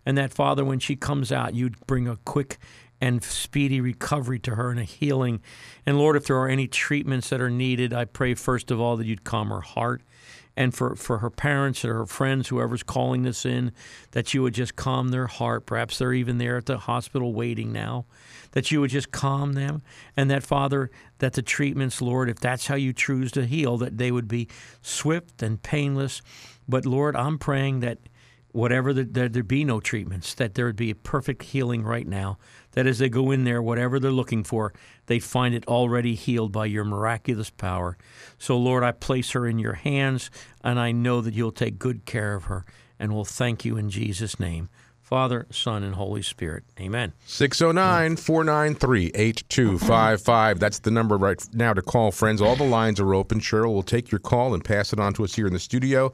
And 0.05 0.17
that, 0.17 0.33
Father, 0.33 0.63
when 0.63 0.79
she 0.79 0.95
comes 0.95 1.31
out, 1.31 1.53
you'd 1.53 1.85
bring 1.87 2.07
a 2.07 2.17
quick 2.17 2.57
and 3.01 3.23
speedy 3.23 3.81
recovery 3.81 4.39
to 4.39 4.55
her 4.55 4.71
and 4.71 4.79
a 4.79 4.83
healing. 4.83 5.41
And 5.85 5.97
Lord, 5.97 6.15
if 6.15 6.25
there 6.25 6.37
are 6.37 6.47
any 6.47 6.67
treatments 6.67 7.29
that 7.29 7.41
are 7.41 7.49
needed, 7.49 7.93
I 7.93 8.05
pray 8.05 8.33
first 8.33 8.71
of 8.71 8.79
all 8.79 8.97
that 8.97 9.05
you'd 9.05 9.23
calm 9.23 9.49
her 9.49 9.61
heart. 9.61 10.01
And 10.55 10.73
for, 10.73 10.95
for 10.95 11.19
her 11.19 11.29
parents 11.29 11.85
or 11.85 11.93
her 11.93 12.05
friends, 12.07 12.47
whoever's 12.47 12.81
calling 12.81 13.21
this 13.21 13.45
in, 13.45 13.71
that 14.11 14.33
you 14.33 14.41
would 14.41 14.55
just 14.55 14.75
calm 14.75 15.09
their 15.09 15.27
heart. 15.27 15.67
Perhaps 15.67 15.99
they're 15.99 16.13
even 16.13 16.39
there 16.39 16.57
at 16.57 16.65
the 16.65 16.79
hospital 16.79 17.31
waiting 17.31 17.71
now. 17.71 18.05
That 18.51 18.71
you 18.71 18.81
would 18.81 18.91
just 18.91 19.11
calm 19.11 19.53
them. 19.53 19.81
And 20.15 20.29
that, 20.31 20.43
Father, 20.43 20.89
that 21.19 21.33
the 21.33 21.41
treatments, 21.41 22.01
Lord, 22.01 22.29
if 22.29 22.39
that's 22.39 22.67
how 22.67 22.75
you 22.75 22.93
choose 22.93 23.31
to 23.33 23.45
heal, 23.45 23.77
that 23.77 23.97
they 23.97 24.11
would 24.11 24.27
be 24.27 24.47
swift 24.81 25.43
and 25.43 25.61
painless. 25.61 26.21
But 26.67 26.85
Lord, 26.85 27.15
I'm 27.15 27.37
praying 27.37 27.81
that 27.81 27.99
whatever 28.51 28.91
the, 28.91 29.03
there, 29.03 29.29
there 29.29 29.43
be 29.43 29.63
no 29.63 29.79
treatments, 29.79 30.33
that 30.33 30.55
there 30.55 30.65
would 30.65 30.75
be 30.75 30.89
a 30.89 30.95
perfect 30.95 31.43
healing 31.43 31.83
right 31.83 32.07
now. 32.07 32.39
That 32.71 32.87
as 32.87 32.97
they 32.97 33.09
go 33.09 33.31
in 33.31 33.43
there, 33.43 33.61
whatever 33.61 33.99
they're 33.99 34.11
looking 34.11 34.43
for, 34.43 34.73
they 35.05 35.19
find 35.19 35.53
it 35.53 35.67
already 35.67 36.15
healed 36.15 36.51
by 36.51 36.65
your 36.65 36.83
miraculous 36.83 37.49
power. 37.49 37.97
So, 38.37 38.57
Lord, 38.57 38.83
I 38.83 38.91
place 38.93 39.31
her 39.31 39.45
in 39.45 39.59
your 39.59 39.73
hands, 39.73 40.31
and 40.63 40.79
I 40.79 40.91
know 40.91 41.21
that 41.21 41.33
you'll 41.33 41.51
take 41.51 41.77
good 41.77 42.05
care 42.05 42.33
of 42.33 42.45
her, 42.45 42.65
and 42.99 43.13
we'll 43.13 43.25
thank 43.25 43.63
you 43.63 43.77
in 43.77 43.89
Jesus' 43.89 44.39
name. 44.39 44.69
Father, 45.07 45.47
Son, 45.49 45.83
and 45.83 45.95
Holy 45.95 46.21
Spirit. 46.21 46.65
Amen. 46.81 47.13
609 47.27 48.17
493 48.17 49.11
8255. 49.15 50.59
That's 50.59 50.79
the 50.79 50.91
number 50.91 51.15
right 51.15 51.41
now 51.53 51.73
to 51.73 51.81
call, 51.81 52.11
friends. 52.11 52.41
All 52.41 52.57
the 52.57 52.65
lines 52.65 52.99
are 52.99 53.15
open. 53.15 53.39
Cheryl 53.39 53.73
will 53.73 53.83
take 53.83 54.11
your 54.11 54.19
call 54.19 54.53
and 54.53 54.61
pass 54.61 54.91
it 54.91 54.99
on 54.99 55.13
to 55.13 55.23
us 55.23 55.33
here 55.33 55.47
in 55.47 55.53
the 55.53 55.59
studio. 55.59 56.11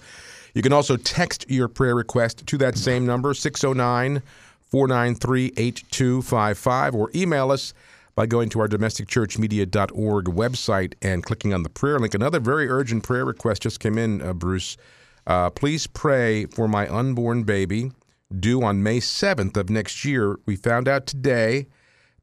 You 0.54 0.62
can 0.62 0.74
also 0.74 0.96
text 0.96 1.50
your 1.50 1.68
prayer 1.68 1.96
request 1.96 2.46
to 2.46 2.58
that 2.60 2.78
same 2.78 3.04
number, 3.04 3.34
609 3.34 4.22
493 4.70 5.54
8255, 5.58 6.94
or 6.94 7.10
email 7.16 7.52
us 7.52 7.74
by 8.14 8.28
going 8.28 8.48
to 8.50 8.60
our 8.60 8.68
domesticchurchmedia.org 8.68 10.26
website 10.26 10.94
and 11.02 11.24
clicking 11.24 11.52
on 11.52 11.64
the 11.64 11.70
prayer 11.70 11.98
link. 11.98 12.14
Another 12.14 12.40
very 12.40 12.70
urgent 12.70 13.02
prayer 13.02 13.26
request 13.26 13.64
just 13.64 13.80
came 13.80 13.98
in, 13.98 14.22
uh, 14.22 14.34
Bruce. 14.34 14.78
Uh, 15.26 15.50
please 15.50 15.88
pray 15.88 16.46
for 16.46 16.68
my 16.68 16.88
unborn 16.88 17.42
baby 17.42 17.92
due 18.40 18.64
on 18.64 18.84
May 18.84 19.00
7th 19.00 19.58
of 19.58 19.70
next 19.70 20.06
year. 20.06 20.38
We 20.46 20.56
found 20.56 20.88
out 20.88 21.06
today 21.06 21.68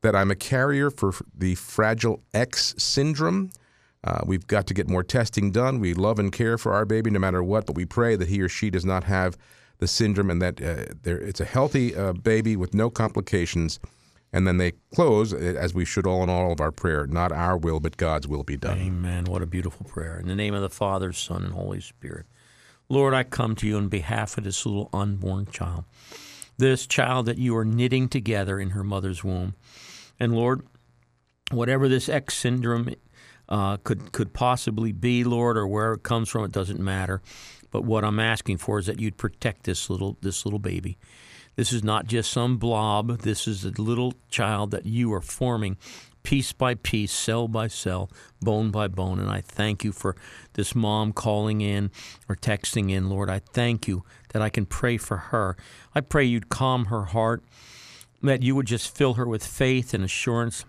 that 0.02 0.16
I'm 0.16 0.30
a 0.30 0.36
carrier 0.36 0.90
for 0.90 1.12
the 1.36 1.54
Fragile 1.54 2.22
X 2.32 2.74
syndrome. 2.78 3.50
Uh, 4.02 4.20
we've 4.24 4.46
got 4.46 4.66
to 4.66 4.74
get 4.74 4.88
more 4.88 5.02
testing 5.02 5.50
done. 5.50 5.78
We 5.78 5.92
love 5.94 6.18
and 6.18 6.32
care 6.32 6.56
for 6.56 6.72
our 6.72 6.84
baby 6.84 7.10
no 7.10 7.18
matter 7.18 7.42
what, 7.42 7.66
but 7.66 7.76
we 7.76 7.84
pray 7.84 8.16
that 8.16 8.28
he 8.28 8.40
or 8.40 8.48
she 8.48 8.70
does 8.70 8.84
not 8.84 9.04
have 9.04 9.36
the 9.78 9.86
syndrome 9.86 10.30
and 10.30 10.40
that 10.40 10.60
uh, 10.62 10.94
it's 11.04 11.40
a 11.40 11.44
healthy 11.44 11.94
uh, 11.94 12.12
baby 12.12 12.56
with 12.56 12.74
no 12.74 12.88
complications. 12.88 13.78
And 14.32 14.46
then 14.46 14.58
they 14.58 14.72
close, 14.94 15.34
uh, 15.34 15.36
as 15.36 15.74
we 15.74 15.84
should 15.84 16.06
all 16.06 16.22
in 16.22 16.30
all 16.30 16.52
of 16.52 16.60
our 16.60 16.70
prayer, 16.70 17.06
not 17.06 17.32
our 17.32 17.58
will, 17.58 17.80
but 17.80 17.96
God's 17.96 18.28
will 18.28 18.44
be 18.44 18.56
done. 18.56 18.78
Amen. 18.78 19.24
What 19.24 19.42
a 19.42 19.46
beautiful 19.46 19.84
prayer. 19.86 20.18
In 20.18 20.28
the 20.28 20.36
name 20.36 20.54
of 20.54 20.62
the 20.62 20.70
Father, 20.70 21.12
Son, 21.12 21.44
and 21.44 21.52
Holy 21.52 21.80
Spirit. 21.80 22.26
Lord, 22.90 23.14
I 23.14 23.22
come 23.22 23.54
to 23.54 23.68
you 23.68 23.76
on 23.76 23.88
behalf 23.88 24.36
of 24.36 24.42
this 24.42 24.66
little 24.66 24.90
unborn 24.92 25.46
child, 25.46 25.84
this 26.58 26.88
child 26.88 27.26
that 27.26 27.38
you 27.38 27.56
are 27.56 27.64
knitting 27.64 28.08
together 28.08 28.58
in 28.58 28.70
her 28.70 28.82
mother's 28.82 29.22
womb. 29.22 29.54
And 30.18 30.34
Lord, 30.34 30.66
whatever 31.52 31.88
this 31.88 32.08
X 32.08 32.36
syndrome 32.36 32.92
uh, 33.48 33.76
could 33.78 34.10
could 34.10 34.32
possibly 34.32 34.90
be, 34.90 35.22
Lord, 35.22 35.56
or 35.56 35.68
where 35.68 35.92
it 35.92 36.02
comes 36.02 36.28
from, 36.28 36.44
it 36.44 36.52
doesn't 36.52 36.80
matter. 36.80 37.22
But 37.70 37.84
what 37.84 38.04
I'm 38.04 38.18
asking 38.18 38.56
for 38.56 38.80
is 38.80 38.86
that 38.86 39.00
you'd 39.00 39.16
protect 39.16 39.62
this 39.62 39.88
little 39.88 40.18
this 40.20 40.44
little 40.44 40.58
baby. 40.58 40.98
This 41.54 41.72
is 41.72 41.84
not 41.84 42.06
just 42.06 42.32
some 42.32 42.58
blob. 42.58 43.20
This 43.20 43.46
is 43.46 43.64
a 43.64 43.70
little 43.70 44.14
child 44.30 44.72
that 44.72 44.86
you 44.86 45.12
are 45.12 45.20
forming 45.20 45.76
piece 46.22 46.52
by 46.52 46.74
piece, 46.74 47.12
cell 47.12 47.48
by 47.48 47.66
cell, 47.66 48.10
bone 48.40 48.70
by 48.70 48.88
bone. 48.88 49.18
And 49.18 49.30
I 49.30 49.40
thank 49.40 49.84
you 49.84 49.92
for 49.92 50.16
this 50.54 50.74
mom 50.74 51.12
calling 51.12 51.60
in 51.60 51.90
or 52.28 52.36
texting 52.36 52.90
in, 52.90 53.08
Lord. 53.08 53.30
I 53.30 53.40
thank 53.52 53.88
you 53.88 54.04
that 54.30 54.42
I 54.42 54.48
can 54.48 54.66
pray 54.66 54.96
for 54.96 55.16
her. 55.16 55.56
I 55.94 56.00
pray 56.00 56.24
you'd 56.24 56.48
calm 56.48 56.86
her 56.86 57.06
heart, 57.06 57.42
that 58.22 58.42
you 58.42 58.54
would 58.54 58.66
just 58.66 58.94
fill 58.94 59.14
her 59.14 59.26
with 59.26 59.44
faith 59.44 59.94
and 59.94 60.04
assurance. 60.04 60.64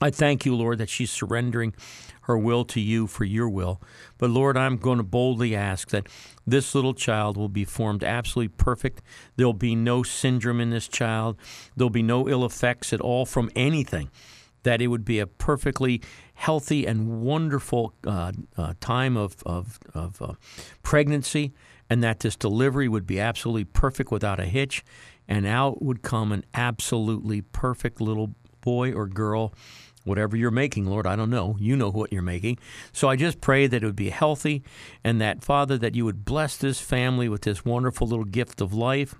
I 0.00 0.10
thank 0.10 0.44
you, 0.44 0.54
Lord, 0.54 0.78
that 0.78 0.90
she's 0.90 1.10
surrendering 1.10 1.74
her 2.22 2.36
will 2.36 2.64
to 2.66 2.80
you 2.80 3.06
for 3.06 3.24
your 3.24 3.48
will. 3.48 3.80
But 4.18 4.30
Lord, 4.30 4.56
I'm 4.56 4.76
going 4.76 4.98
to 4.98 5.04
boldly 5.04 5.54
ask 5.54 5.90
that 5.90 6.08
this 6.46 6.74
little 6.74 6.92
child 6.92 7.36
will 7.36 7.48
be 7.48 7.64
formed 7.64 8.02
absolutely 8.02 8.54
perfect. 8.56 9.00
There'll 9.36 9.52
be 9.52 9.74
no 9.74 10.02
syndrome 10.02 10.60
in 10.60 10.70
this 10.70 10.88
child, 10.88 11.36
there'll 11.76 11.88
be 11.88 12.02
no 12.02 12.28
ill 12.28 12.44
effects 12.44 12.92
at 12.92 13.00
all 13.00 13.24
from 13.24 13.50
anything. 13.56 14.10
That 14.66 14.82
it 14.82 14.88
would 14.88 15.04
be 15.04 15.20
a 15.20 15.26
perfectly 15.26 16.02
healthy 16.34 16.86
and 16.86 17.22
wonderful 17.22 17.94
uh, 18.04 18.32
uh, 18.56 18.74
time 18.80 19.16
of, 19.16 19.36
of, 19.46 19.78
of 19.94 20.20
uh, 20.20 20.32
pregnancy, 20.82 21.52
and 21.88 22.02
that 22.02 22.20
this 22.20 22.34
delivery 22.34 22.88
would 22.88 23.06
be 23.06 23.20
absolutely 23.20 23.64
perfect 23.64 24.10
without 24.10 24.40
a 24.40 24.44
hitch, 24.44 24.84
and 25.28 25.46
out 25.46 25.82
would 25.82 26.02
come 26.02 26.32
an 26.32 26.44
absolutely 26.52 27.42
perfect 27.42 28.00
little 28.00 28.34
boy 28.60 28.92
or 28.92 29.06
girl 29.06 29.54
whatever 30.06 30.36
you're 30.36 30.50
making, 30.50 30.86
Lord. 30.86 31.06
I 31.06 31.16
don't 31.16 31.30
know. 31.30 31.56
You 31.58 31.76
know 31.76 31.90
what 31.90 32.12
you're 32.12 32.22
making. 32.22 32.58
So 32.92 33.08
I 33.08 33.16
just 33.16 33.40
pray 33.40 33.66
that 33.66 33.82
it 33.82 33.86
would 33.86 33.96
be 33.96 34.10
healthy 34.10 34.62
and 35.02 35.20
that, 35.20 35.42
Father, 35.42 35.76
that 35.78 35.94
you 35.94 36.04
would 36.04 36.24
bless 36.24 36.56
this 36.56 36.80
family 36.80 37.28
with 37.28 37.42
this 37.42 37.64
wonderful 37.64 38.06
little 38.06 38.24
gift 38.24 38.60
of 38.60 38.72
life. 38.72 39.14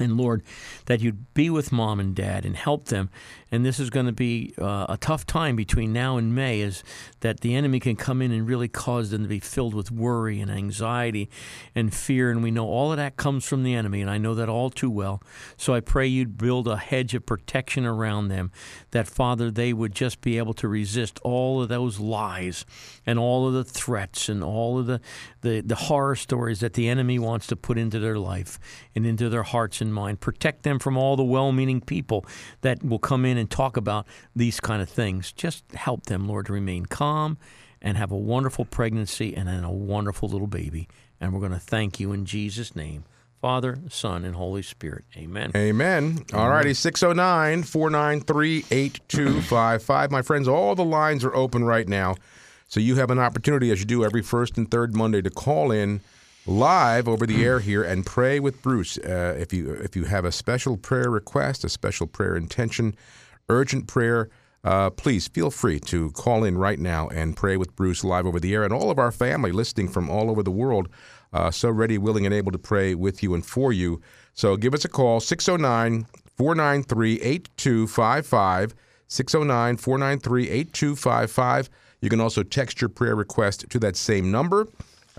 And 0.00 0.16
Lord, 0.16 0.42
that 0.86 1.00
you'd 1.00 1.34
be 1.34 1.50
with 1.50 1.72
mom 1.72 1.98
and 1.98 2.14
dad 2.14 2.44
and 2.44 2.54
help 2.54 2.86
them. 2.86 3.10
And 3.50 3.64
this 3.64 3.80
is 3.80 3.90
going 3.90 4.06
to 4.06 4.12
be 4.12 4.54
uh, 4.58 4.86
a 4.88 4.96
tough 4.96 5.26
time 5.26 5.56
between 5.56 5.92
now 5.92 6.18
and 6.18 6.34
May, 6.34 6.60
is 6.60 6.84
that 7.20 7.40
the 7.40 7.54
enemy 7.54 7.80
can 7.80 7.96
come 7.96 8.22
in 8.22 8.30
and 8.30 8.46
really 8.46 8.68
cause 8.68 9.10
them 9.10 9.22
to 9.22 9.28
be 9.28 9.40
filled 9.40 9.74
with 9.74 9.90
worry 9.90 10.40
and 10.40 10.50
anxiety 10.50 11.28
and 11.74 11.92
fear. 11.92 12.30
And 12.30 12.42
we 12.42 12.50
know 12.50 12.66
all 12.66 12.92
of 12.92 12.98
that 12.98 13.16
comes 13.16 13.44
from 13.44 13.64
the 13.64 13.74
enemy, 13.74 14.00
and 14.00 14.10
I 14.10 14.18
know 14.18 14.34
that 14.34 14.48
all 14.48 14.70
too 14.70 14.90
well. 14.90 15.22
So 15.56 15.74
I 15.74 15.80
pray 15.80 16.06
you'd 16.06 16.38
build 16.38 16.68
a 16.68 16.76
hedge 16.76 17.14
of 17.14 17.26
protection 17.26 17.86
around 17.86 18.28
them, 18.28 18.52
that, 18.90 19.08
Father, 19.08 19.50
they 19.50 19.72
would 19.72 19.94
just 19.94 20.20
be 20.20 20.38
able 20.38 20.54
to 20.54 20.68
resist 20.68 21.18
all 21.24 21.62
of 21.62 21.68
those 21.68 21.98
lies 21.98 22.64
and 23.06 23.18
all 23.18 23.48
of 23.48 23.54
the 23.54 23.64
threats 23.64 24.28
and 24.28 24.44
all 24.44 24.78
of 24.78 24.86
the, 24.86 25.00
the, 25.40 25.60
the 25.60 25.74
horror 25.74 26.16
stories 26.16 26.60
that 26.60 26.74
the 26.74 26.88
enemy 26.88 27.18
wants 27.18 27.46
to 27.46 27.56
put 27.56 27.78
into 27.78 27.98
their 27.98 28.18
life 28.18 28.60
and 28.94 29.06
into 29.06 29.28
their 29.28 29.42
hearts 29.42 29.80
and 29.80 29.87
in 29.88 29.92
mind. 29.92 30.20
Protect 30.20 30.62
them 30.62 30.78
from 30.78 30.96
all 30.96 31.16
the 31.16 31.24
well 31.24 31.52
meaning 31.52 31.80
people 31.80 32.24
that 32.60 32.82
will 32.82 32.98
come 32.98 33.24
in 33.24 33.36
and 33.36 33.50
talk 33.50 33.76
about 33.76 34.06
these 34.36 34.60
kind 34.60 34.82
of 34.82 34.88
things. 34.88 35.32
Just 35.32 35.64
help 35.72 36.06
them, 36.06 36.28
Lord, 36.28 36.46
to 36.46 36.52
remain 36.52 36.86
calm 36.86 37.38
and 37.80 37.96
have 37.96 38.10
a 38.10 38.16
wonderful 38.16 38.64
pregnancy 38.64 39.36
and 39.36 39.48
then 39.48 39.64
a 39.64 39.72
wonderful 39.72 40.28
little 40.28 40.46
baby. 40.46 40.88
And 41.20 41.32
we're 41.32 41.40
going 41.40 41.52
to 41.52 41.58
thank 41.58 42.00
you 42.00 42.12
in 42.12 42.24
Jesus' 42.24 42.76
name. 42.76 43.04
Father, 43.40 43.78
Son, 43.88 44.24
and 44.24 44.34
Holy 44.34 44.62
Spirit. 44.62 45.04
Amen. 45.16 45.52
Amen. 45.54 46.24
All 46.32 46.48
righty, 46.48 46.74
609 46.74 47.62
493 47.62 48.64
8255. 48.70 50.10
My 50.10 50.22
friends, 50.22 50.48
all 50.48 50.74
the 50.74 50.84
lines 50.84 51.24
are 51.24 51.34
open 51.34 51.62
right 51.62 51.86
now. 51.86 52.16
So 52.66 52.80
you 52.80 52.96
have 52.96 53.10
an 53.10 53.20
opportunity, 53.20 53.70
as 53.70 53.78
you 53.78 53.86
do 53.86 54.04
every 54.04 54.22
first 54.22 54.58
and 54.58 54.68
third 54.68 54.94
Monday, 54.94 55.22
to 55.22 55.30
call 55.30 55.70
in 55.70 56.00
live 56.48 57.06
over 57.06 57.26
the 57.26 57.44
air 57.44 57.60
here 57.60 57.82
and 57.82 58.06
pray 58.06 58.40
with 58.40 58.62
Bruce. 58.62 58.96
Uh, 58.96 59.36
if 59.38 59.52
you 59.52 59.70
if 59.70 59.94
you 59.94 60.04
have 60.04 60.24
a 60.24 60.32
special 60.32 60.78
prayer 60.78 61.10
request, 61.10 61.62
a 61.62 61.68
special 61.68 62.06
prayer 62.06 62.34
intention, 62.36 62.94
urgent 63.50 63.86
prayer, 63.86 64.30
uh, 64.64 64.88
please 64.88 65.28
feel 65.28 65.50
free 65.50 65.78
to 65.78 66.10
call 66.12 66.44
in 66.44 66.56
right 66.56 66.78
now 66.78 67.06
and 67.08 67.36
pray 67.36 67.58
with 67.58 67.76
Bruce 67.76 68.02
live 68.02 68.26
over 68.26 68.40
the 68.40 68.54
air 68.54 68.64
and 68.64 68.72
all 68.72 68.90
of 68.90 68.98
our 68.98 69.12
family 69.12 69.52
listening 69.52 69.88
from 69.88 70.08
all 70.08 70.30
over 70.30 70.42
the 70.42 70.50
world. 70.50 70.88
Uh, 71.34 71.50
so 71.50 71.68
ready, 71.68 71.98
willing, 71.98 72.24
and 72.24 72.34
able 72.34 72.50
to 72.50 72.58
pray 72.58 72.94
with 72.94 73.22
you 73.22 73.34
and 73.34 73.44
for 73.44 73.70
you. 73.70 74.00
So 74.32 74.56
give 74.56 74.72
us 74.72 74.86
a 74.86 74.88
call, 74.88 75.20
609 75.20 76.06
493 76.38 77.20
8255. 77.20 78.74
609 79.08 79.76
493 79.76 80.48
8255. 80.48 81.70
You 82.00 82.08
can 82.08 82.20
also 82.20 82.42
text 82.42 82.80
your 82.80 82.88
prayer 82.88 83.14
request 83.14 83.68
to 83.68 83.78
that 83.80 83.96
same 83.96 84.30
number, 84.30 84.66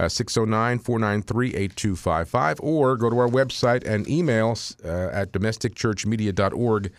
609 0.07 0.79
493 0.79 1.55
8255, 1.55 2.59
or 2.61 2.95
go 2.95 3.09
to 3.09 3.19
our 3.19 3.27
website 3.27 3.85
and 3.85 4.07
email 4.07 4.57
uh, 4.85 5.09
at 5.11 5.31
domesticchurchmedia.org. 5.31 6.91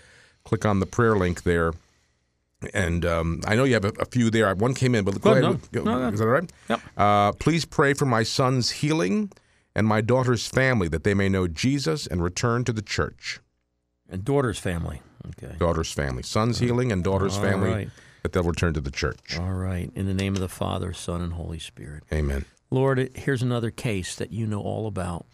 Click 0.44 0.64
on 0.64 0.80
the 0.80 0.86
prayer 0.86 1.16
link 1.16 1.42
there. 1.44 1.72
And 2.74 3.06
um, 3.06 3.40
I 3.46 3.54
know 3.56 3.64
you 3.64 3.74
have 3.74 3.86
a, 3.86 3.92
a, 4.00 4.04
few 4.04 4.30
there. 4.30 4.54
One 4.54 4.74
came 4.74 4.94
in, 4.94 5.04
but 5.04 5.18
go 5.20 5.32
ahead. 5.32 5.42
No, 5.72 5.82
no, 5.82 6.08
Is 6.08 6.18
that 6.18 6.26
all 6.26 6.30
right? 6.30 6.52
Yep. 6.68 6.80
Uh, 6.96 7.32
please 7.32 7.64
pray 7.64 7.94
for 7.94 8.04
my 8.04 8.22
son's 8.22 8.70
healing 8.70 9.32
and 9.74 9.86
my 9.86 10.02
daughter's 10.02 10.46
family 10.46 10.88
that 10.88 11.04
they 11.04 11.14
may 11.14 11.28
know 11.28 11.48
Jesus 11.48 12.06
and 12.06 12.22
return 12.22 12.64
to 12.64 12.72
the 12.72 12.82
church. 12.82 13.40
And 14.10 14.24
daughter's 14.24 14.58
family. 14.58 15.00
Okay. 15.28 15.54
Daughter's 15.58 15.92
family. 15.92 16.22
Son's 16.22 16.58
healing 16.58 16.92
and 16.92 17.04
daughter's 17.04 17.36
All 17.36 17.42
family 17.42 17.70
right. 17.70 17.90
that 18.22 18.32
they'll 18.32 18.42
return 18.42 18.74
to 18.74 18.80
the 18.80 18.90
church. 18.90 19.38
All 19.38 19.52
right. 19.52 19.90
In 19.94 20.06
the 20.06 20.14
name 20.14 20.34
of 20.34 20.40
the 20.40 20.48
Father, 20.48 20.92
Son, 20.92 21.22
and 21.22 21.34
Holy 21.34 21.58
Spirit. 21.58 22.02
Amen. 22.12 22.44
Lord, 22.70 23.10
here's 23.16 23.42
another 23.42 23.70
case 23.70 24.14
that 24.14 24.32
you 24.32 24.46
know 24.46 24.60
all 24.60 24.86
about. 24.86 25.26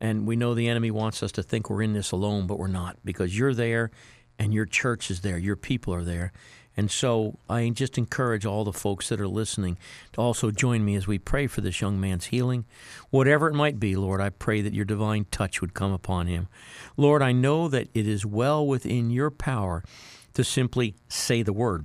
And 0.00 0.26
we 0.26 0.36
know 0.36 0.54
the 0.54 0.68
enemy 0.68 0.90
wants 0.90 1.22
us 1.22 1.30
to 1.32 1.42
think 1.42 1.68
we're 1.68 1.82
in 1.82 1.92
this 1.92 2.12
alone, 2.12 2.46
but 2.46 2.58
we're 2.58 2.66
not 2.66 2.96
because 3.04 3.38
you're 3.38 3.54
there 3.54 3.90
and 4.38 4.52
your 4.54 4.64
church 4.64 5.10
is 5.10 5.20
there, 5.20 5.38
your 5.38 5.54
people 5.54 5.94
are 5.94 6.02
there. 6.02 6.32
And 6.76 6.90
so 6.90 7.38
I 7.48 7.68
just 7.68 7.98
encourage 7.98 8.46
all 8.46 8.64
the 8.64 8.72
folks 8.72 9.10
that 9.10 9.20
are 9.20 9.28
listening 9.28 9.76
to 10.14 10.20
also 10.22 10.50
join 10.50 10.84
me 10.84 10.94
as 10.94 11.06
we 11.06 11.18
pray 11.18 11.46
for 11.46 11.60
this 11.60 11.80
young 11.80 12.00
man's 12.00 12.26
healing. 12.26 12.64
Whatever 13.10 13.48
it 13.48 13.54
might 13.54 13.78
be, 13.78 13.94
Lord, 13.94 14.20
I 14.20 14.30
pray 14.30 14.62
that 14.62 14.72
your 14.72 14.86
divine 14.86 15.26
touch 15.30 15.60
would 15.60 15.74
come 15.74 15.92
upon 15.92 16.26
him. 16.26 16.48
Lord, 16.96 17.20
I 17.20 17.32
know 17.32 17.68
that 17.68 17.88
it 17.92 18.06
is 18.06 18.24
well 18.24 18.66
within 18.66 19.10
your 19.10 19.30
power 19.30 19.84
to 20.32 20.42
simply 20.42 20.94
say 21.08 21.42
the 21.42 21.52
word, 21.52 21.84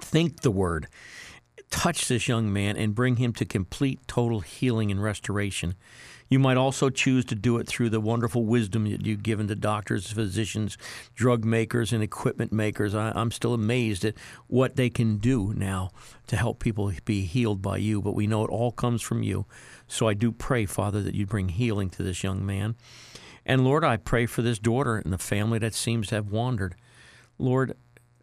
think 0.00 0.40
the 0.40 0.50
word, 0.50 0.88
touch 1.70 2.08
this 2.08 2.28
young 2.28 2.52
man, 2.52 2.76
and 2.76 2.94
bring 2.94 3.16
him 3.16 3.32
to 3.34 3.44
complete, 3.44 4.00
total 4.06 4.40
healing 4.40 4.90
and 4.90 5.02
restoration. 5.02 5.74
You 6.28 6.38
might 6.38 6.56
also 6.56 6.90
choose 6.90 7.24
to 7.26 7.34
do 7.34 7.58
it 7.58 7.68
through 7.68 7.90
the 7.90 8.00
wonderful 8.00 8.44
wisdom 8.44 8.90
that 8.90 9.06
you've 9.06 9.22
given 9.22 9.46
to 9.48 9.54
doctors, 9.54 10.10
physicians, 10.10 10.76
drug 11.14 11.44
makers, 11.44 11.92
and 11.92 12.02
equipment 12.02 12.52
makers. 12.52 12.94
I, 12.94 13.18
am 13.18 13.30
still 13.30 13.54
amazed 13.54 14.04
at 14.04 14.14
what 14.48 14.74
they 14.74 14.90
can 14.90 15.18
do 15.18 15.52
now 15.56 15.90
to 16.26 16.36
help 16.36 16.58
people 16.58 16.92
be 17.04 17.22
healed 17.22 17.62
by 17.62 17.76
you, 17.76 18.02
but 18.02 18.14
we 18.14 18.26
know 18.26 18.44
it 18.44 18.50
all 18.50 18.72
comes 18.72 19.02
from 19.02 19.22
you. 19.22 19.46
So 19.86 20.08
I 20.08 20.14
do 20.14 20.32
pray, 20.32 20.66
Father, 20.66 21.00
that 21.02 21.14
you 21.14 21.26
bring 21.26 21.50
healing 21.50 21.90
to 21.90 22.02
this 22.02 22.24
young 22.24 22.44
man. 22.44 22.74
And 23.44 23.64
Lord, 23.64 23.84
I 23.84 23.96
pray 23.96 24.26
for 24.26 24.42
this 24.42 24.58
daughter 24.58 24.96
and 24.96 25.12
the 25.12 25.18
family 25.18 25.60
that 25.60 25.74
seems 25.74 26.08
to 26.08 26.16
have 26.16 26.32
wandered. 26.32 26.74
Lord, 27.38 27.76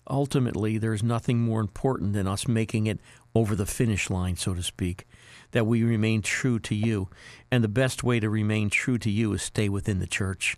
ultimately, 0.09 0.77
there's 0.77 1.01
nothing 1.01 1.39
more 1.39 1.61
important 1.61 2.11
than 2.11 2.27
us 2.27 2.49
making 2.49 2.87
it 2.87 2.99
over 3.35 3.55
the 3.55 3.65
finish 3.65 4.09
line, 4.09 4.35
so 4.35 4.53
to 4.53 4.63
speak, 4.63 5.07
that 5.51 5.65
we 5.65 5.83
remain 5.83 6.21
true 6.21 6.59
to 6.59 6.75
you. 6.75 7.09
And 7.51 7.63
the 7.63 7.69
best 7.69 8.03
way 8.03 8.19
to 8.19 8.29
remain 8.29 8.69
true 8.69 8.97
to 8.99 9.09
you 9.09 9.33
is 9.33 9.41
stay 9.41 9.69
within 9.69 9.99
the 9.99 10.07
church. 10.07 10.57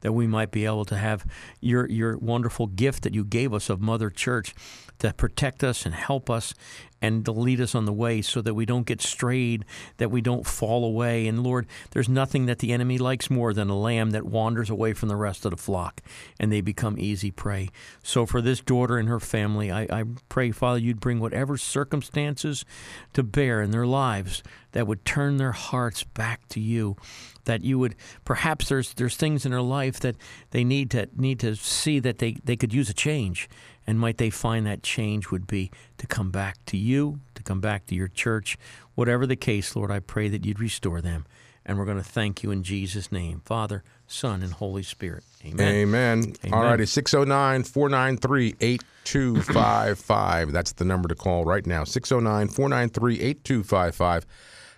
That 0.00 0.12
we 0.12 0.26
might 0.26 0.50
be 0.50 0.66
able 0.66 0.84
to 0.86 0.96
have 0.96 1.26
your 1.60 1.88
your 1.88 2.18
wonderful 2.18 2.66
gift 2.66 3.02
that 3.02 3.14
you 3.14 3.24
gave 3.24 3.54
us 3.54 3.70
of 3.70 3.80
Mother 3.80 4.10
Church 4.10 4.54
to 4.98 5.12
protect 5.12 5.62
us 5.62 5.84
and 5.84 5.94
help 5.94 6.30
us 6.30 6.54
and 7.02 7.24
to 7.24 7.32
lead 7.32 7.60
us 7.60 7.74
on 7.74 7.84
the 7.84 7.92
way 7.92 8.22
so 8.22 8.40
that 8.40 8.54
we 8.54 8.64
don't 8.64 8.86
get 8.86 9.02
strayed, 9.02 9.64
that 9.98 10.10
we 10.10 10.20
don't 10.20 10.46
fall 10.46 10.84
away. 10.84 11.26
And 11.26 11.42
Lord, 11.42 11.66
there's 11.90 12.08
nothing 12.08 12.46
that 12.46 12.58
the 12.60 12.72
enemy 12.72 12.98
likes 12.98 13.30
more 13.30 13.52
than 13.52 13.68
a 13.68 13.78
lamb 13.78 14.10
that 14.10 14.24
wanders 14.24 14.70
away 14.70 14.94
from 14.94 15.08
the 15.08 15.16
rest 15.16 15.44
of 15.44 15.50
the 15.50 15.56
flock 15.56 16.00
and 16.40 16.50
they 16.50 16.60
become 16.60 16.98
easy 16.98 17.30
prey. 17.30 17.68
So 18.02 18.24
for 18.24 18.40
this 18.40 18.60
daughter 18.60 18.96
and 18.96 19.08
her 19.08 19.20
family, 19.20 19.70
I, 19.70 19.82
I 19.90 20.04
pray, 20.28 20.50
Father, 20.50 20.78
you'd 20.78 21.00
bring 21.00 21.20
whatever 21.20 21.56
circumstances 21.56 22.64
to 23.12 23.22
bear 23.22 23.60
in 23.60 23.70
their 23.70 23.86
lives 23.86 24.42
that 24.72 24.86
would 24.86 25.04
turn 25.04 25.36
their 25.36 25.52
hearts 25.52 26.04
back 26.04 26.48
to 26.48 26.60
you 26.60 26.96
that 27.44 27.62
you 27.62 27.78
would 27.78 27.94
perhaps 28.24 28.68
there's 28.68 28.92
there's 28.94 29.16
things 29.16 29.46
in 29.46 29.52
their 29.52 29.62
life 29.62 30.00
that 30.00 30.16
they 30.50 30.64
need 30.64 30.90
to 30.90 31.08
need 31.16 31.38
to 31.40 31.54
see 31.54 32.00
that 32.00 32.18
they, 32.18 32.32
they 32.44 32.56
could 32.56 32.74
use 32.74 32.90
a 32.90 32.94
change 32.94 33.48
and 33.86 33.98
might 33.98 34.18
they 34.18 34.30
find 34.30 34.66
that 34.66 34.82
change 34.82 35.30
would 35.30 35.46
be 35.46 35.70
to 35.98 36.06
come 36.06 36.30
back 36.30 36.58
to 36.66 36.76
you, 36.76 37.20
to 37.34 37.42
come 37.42 37.60
back 37.60 37.86
to 37.86 37.94
your 37.94 38.08
church. 38.08 38.58
Whatever 38.94 39.26
the 39.26 39.36
case, 39.36 39.76
Lord, 39.76 39.90
I 39.90 40.00
pray 40.00 40.28
that 40.28 40.44
you'd 40.44 40.60
restore 40.60 41.00
them. 41.00 41.26
And 41.64 41.78
we're 41.78 41.84
going 41.84 41.96
to 41.96 42.04
thank 42.04 42.44
you 42.44 42.52
in 42.52 42.62
Jesus' 42.62 43.10
name, 43.10 43.42
Father, 43.44 43.82
Son, 44.06 44.42
and 44.42 44.52
Holy 44.52 44.84
Spirit. 44.84 45.24
Amen. 45.44 45.74
Amen. 45.74 46.34
Amen. 46.44 46.54
All 46.54 46.62
righty, 46.62 46.86
609 46.86 47.64
493 47.64 48.54
8255. 48.60 50.52
That's 50.52 50.72
the 50.72 50.84
number 50.84 51.08
to 51.08 51.16
call 51.16 51.44
right 51.44 51.66
now 51.66 51.82
609 51.82 52.48
493 52.48 53.14
8255 53.20 54.26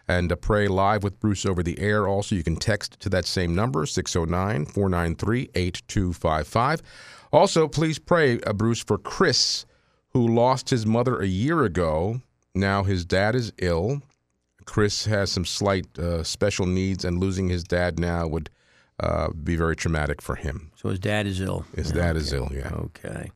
and 0.08 0.30
to 0.30 0.36
pray 0.36 0.66
live 0.66 1.04
with 1.04 1.20
Bruce 1.20 1.44
over 1.44 1.62
the 1.62 1.78
air. 1.78 2.08
Also, 2.08 2.34
you 2.34 2.42
can 2.42 2.56
text 2.56 2.98
to 3.00 3.10
that 3.10 3.26
same 3.26 3.54
number, 3.54 3.84
609 3.84 4.64
493 4.64 5.50
8255. 5.54 6.82
Also, 7.32 7.68
please 7.68 7.98
pray, 7.98 8.40
uh, 8.40 8.52
Bruce, 8.52 8.82
for 8.82 8.98
Chris, 8.98 9.66
who 10.10 10.26
lost 10.26 10.70
his 10.70 10.86
mother 10.86 11.20
a 11.20 11.26
year 11.26 11.64
ago. 11.64 12.22
Now 12.54 12.82
his 12.82 13.04
dad 13.04 13.34
is 13.34 13.52
ill. 13.58 14.02
Chris 14.64 15.06
has 15.06 15.30
some 15.30 15.44
slight 15.44 15.98
uh, 15.98 16.22
special 16.22 16.66
needs, 16.66 17.04
and 17.04 17.18
losing 17.18 17.48
his 17.48 17.64
dad 17.64 17.98
now 17.98 18.26
would 18.26 18.50
uh, 19.00 19.28
be 19.30 19.56
very 19.56 19.76
traumatic 19.76 20.20
for 20.20 20.34
him. 20.34 20.70
So 20.76 20.88
his 20.88 20.98
dad 20.98 21.26
is 21.26 21.40
ill. 21.40 21.64
His 21.74 21.92
dad 21.92 22.16
is 22.16 22.32
ill, 22.32 22.50
yeah. 22.52 22.70
Okay. 22.72 23.30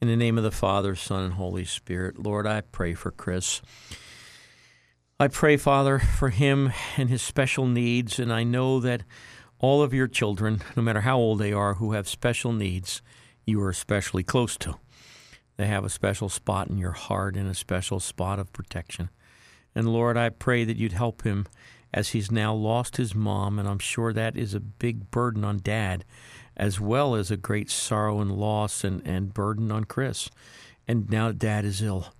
In 0.00 0.08
the 0.08 0.16
name 0.16 0.38
of 0.38 0.44
the 0.44 0.50
Father, 0.50 0.94
Son, 0.94 1.24
and 1.24 1.34
Holy 1.34 1.64
Spirit, 1.64 2.18
Lord, 2.18 2.46
I 2.46 2.60
pray 2.60 2.94
for 2.94 3.10
Chris. 3.10 3.60
I 5.18 5.26
pray, 5.26 5.56
Father, 5.56 5.98
for 5.98 6.30
him 6.30 6.72
and 6.96 7.10
his 7.10 7.22
special 7.22 7.66
needs, 7.66 8.20
and 8.20 8.32
I 8.32 8.44
know 8.44 8.78
that 8.78 9.02
all 9.60 9.82
of 9.82 9.94
your 9.94 10.06
children, 10.06 10.62
no 10.76 10.82
matter 10.82 11.00
how 11.00 11.18
old 11.18 11.38
they 11.38 11.52
are, 11.52 11.74
who 11.74 11.92
have 11.92 12.08
special 12.08 12.52
needs, 12.52 13.02
you 13.44 13.60
are 13.62 13.70
especially 13.70 14.22
close 14.22 14.56
to. 14.58 14.76
They 15.56 15.66
have 15.66 15.84
a 15.84 15.90
special 15.90 16.28
spot 16.28 16.68
in 16.68 16.78
your 16.78 16.92
heart 16.92 17.36
and 17.36 17.48
a 17.48 17.54
special 17.54 17.98
spot 17.98 18.38
of 18.38 18.52
protection. 18.52 19.10
And 19.74 19.92
Lord, 19.92 20.16
I 20.16 20.28
pray 20.28 20.64
that 20.64 20.76
you'd 20.76 20.92
help 20.92 21.22
him 21.22 21.46
as 21.92 22.10
he's 22.10 22.30
now 22.30 22.54
lost 22.54 22.96
his 22.96 23.14
mom, 23.14 23.58
and 23.58 23.68
I'm 23.68 23.78
sure 23.78 24.12
that 24.12 24.36
is 24.36 24.54
a 24.54 24.60
big 24.60 25.10
burden 25.10 25.44
on 25.44 25.60
dad, 25.62 26.04
as 26.56 26.80
well 26.80 27.14
as 27.14 27.30
a 27.30 27.36
great 27.36 27.70
sorrow 27.70 28.20
and 28.20 28.32
loss 28.32 28.84
and, 28.84 29.04
and 29.06 29.34
burden 29.34 29.72
on 29.72 29.84
Chris. 29.84 30.30
And 30.86 31.10
now 31.10 31.32
dad 31.32 31.64
is 31.64 31.82
ill. 31.82 32.12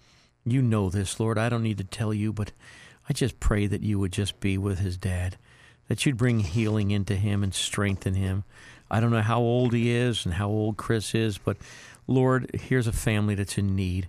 You 0.45 0.63
know 0.63 0.89
this, 0.89 1.21
Lord. 1.21 1.39
I 1.39 1.49
don't 1.49 1.63
need 1.63 1.79
to 1.79 1.85
tell 1.85 2.15
you, 2.15 2.33
but 2.33 2.53
I 3.09 3.13
just 3.13 3.41
pray 3.41 3.67
that 3.67 3.83
you 3.83 3.99
would 3.99 4.13
just 4.13 4.41
be 4.41 4.59
with 4.59 4.79
his 4.79 4.97
dad, 4.97 5.37
that 5.89 6.05
you'd 6.07 6.17
bring 6.17 6.41
healing 6.41 6.91
into 6.91 7.17
him 7.17 7.43
and 7.43 7.55
strengthen 7.55 8.15
him. 8.15 8.45
I 8.91 9.01
don't 9.01 9.11
know 9.11 9.23
how 9.23 9.41
old 9.41 9.73
he 9.73 9.91
is 9.91 10.25
and 10.25 10.35
how 10.35 10.49
old 10.49 10.77
Chris 10.77 11.15
is, 11.15 11.39
but 11.39 11.57
Lord, 12.07 12.51
here's 12.55 12.87
a 12.87 12.93
family 12.93 13.35
that's 13.35 13.59
in 13.59 13.75
need. 13.75 14.09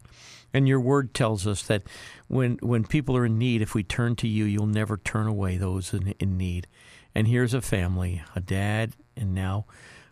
And 0.54 0.68
your 0.68 0.80
word 0.80 1.14
tells 1.14 1.46
us 1.46 1.62
that 1.64 1.84
when 2.28 2.58
when 2.62 2.84
people 2.84 3.16
are 3.16 3.26
in 3.26 3.38
need, 3.38 3.62
if 3.62 3.76
we 3.76 3.84
turn 3.84 4.16
to 4.18 4.28
you, 4.28 4.46
you'll 4.46 4.66
never 4.66 4.98
turn 4.98 5.28
away 5.28 5.58
those 5.58 5.94
in, 5.94 6.16
in 6.20 6.38
need. 6.38 6.68
And 7.14 7.28
here's 7.28 7.54
a 7.54 7.62
family, 7.62 8.24
a 8.36 8.40
dad, 8.40 8.94
and 9.16 9.36
now 9.36 9.66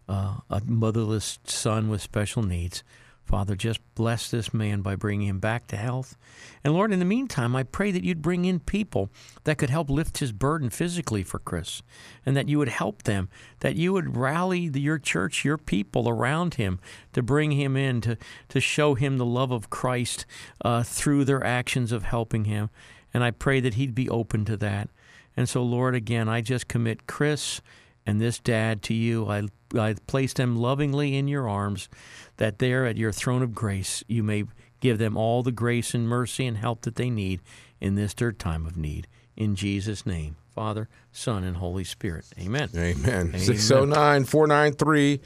uh, 0.07 0.35
a 0.49 0.61
motherless 0.65 1.39
son 1.45 1.89
with 1.89 2.01
special 2.01 2.43
needs. 2.43 2.83
Father, 3.27 3.57
just 3.57 3.81
bless 3.93 4.31
this 4.31 4.53
man 4.53 4.81
by 4.81 4.95
bringing 4.95 5.27
him 5.27 5.39
back 5.39 5.67
to 5.67 5.75
health. 5.75 6.15
And 6.63 6.73
Lord, 6.73 6.93
in 6.93 6.99
the 6.99 7.05
meantime, 7.05 7.57
I 7.57 7.63
pray 7.63 7.91
that 7.91 8.03
you'd 8.03 8.21
bring 8.21 8.45
in 8.45 8.61
people 8.61 9.09
that 9.43 9.57
could 9.57 9.69
help 9.69 9.89
lift 9.89 10.19
his 10.19 10.31
burden 10.31 10.69
physically 10.69 11.23
for 11.23 11.37
Chris, 11.37 11.81
and 12.25 12.37
that 12.37 12.47
you 12.47 12.57
would 12.57 12.69
help 12.69 13.03
them, 13.03 13.27
that 13.59 13.75
you 13.75 13.91
would 13.91 14.15
rally 14.15 14.69
the, 14.69 14.79
your 14.79 14.97
church, 14.97 15.43
your 15.43 15.57
people 15.57 16.07
around 16.07 16.53
him 16.53 16.79
to 17.11 17.21
bring 17.21 17.51
him 17.51 17.75
in, 17.75 17.99
to, 18.01 18.17
to 18.47 18.61
show 18.61 18.95
him 18.95 19.17
the 19.17 19.25
love 19.25 19.51
of 19.51 19.69
Christ 19.69 20.25
uh, 20.63 20.83
through 20.83 21.25
their 21.25 21.43
actions 21.43 21.91
of 21.91 22.03
helping 22.03 22.45
him. 22.45 22.69
And 23.13 23.25
I 23.25 23.31
pray 23.31 23.59
that 23.59 23.73
he'd 23.73 23.93
be 23.93 24.09
open 24.09 24.45
to 24.45 24.55
that. 24.57 24.89
And 25.35 25.49
so, 25.49 25.61
Lord, 25.63 25.95
again, 25.95 26.29
I 26.29 26.39
just 26.39 26.67
commit 26.69 27.07
Chris 27.07 27.61
and 28.05 28.21
this 28.21 28.39
dad 28.39 28.81
to 28.83 28.93
you. 28.93 29.27
I, 29.27 29.43
I 29.77 29.95
place 30.07 30.33
them 30.33 30.55
lovingly 30.55 31.17
in 31.17 31.27
your 31.27 31.49
arms, 31.49 31.89
that 32.37 32.59
there 32.59 32.85
at 32.85 32.97
your 32.97 33.11
throne 33.11 33.41
of 33.41 33.53
grace 33.53 34.03
you 34.07 34.23
may 34.23 34.45
give 34.79 34.97
them 34.97 35.17
all 35.17 35.43
the 35.43 35.51
grace 35.51 35.93
and 35.93 36.07
mercy 36.07 36.45
and 36.45 36.57
help 36.57 36.81
that 36.81 36.95
they 36.95 37.09
need 37.09 37.41
in 37.79 37.95
this 37.95 38.13
their 38.13 38.31
time 38.31 38.65
of 38.65 38.77
need. 38.77 39.07
In 39.35 39.55
Jesus' 39.55 40.05
name, 40.05 40.35
Father, 40.53 40.89
Son, 41.11 41.43
and 41.43 41.57
Holy 41.57 41.83
Spirit. 41.83 42.25
Amen. 42.39 42.69
Amen. 42.75 43.37
609 43.37 44.25
493 44.25 45.19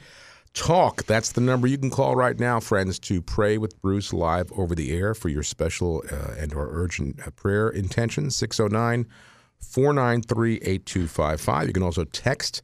talk. 0.54 1.04
That's 1.04 1.32
the 1.32 1.40
number 1.40 1.66
you 1.66 1.78
can 1.78 1.90
call 1.90 2.14
right 2.14 2.38
now, 2.38 2.60
friends, 2.60 2.98
to 3.00 3.22
pray 3.22 3.56
with 3.58 3.80
Bruce 3.80 4.12
live 4.12 4.52
over 4.52 4.74
the 4.74 4.92
air 4.92 5.14
for 5.14 5.28
your 5.28 5.42
special 5.42 6.02
uh, 6.10 6.34
and 6.38 6.52
or 6.52 6.68
urgent 6.70 7.26
uh, 7.26 7.30
prayer 7.30 7.68
intentions. 7.70 8.36
609 8.36 9.06
493 9.58 10.56
8255. 10.56 11.66
You 11.66 11.72
can 11.72 11.82
also 11.82 12.04
text 12.04 12.62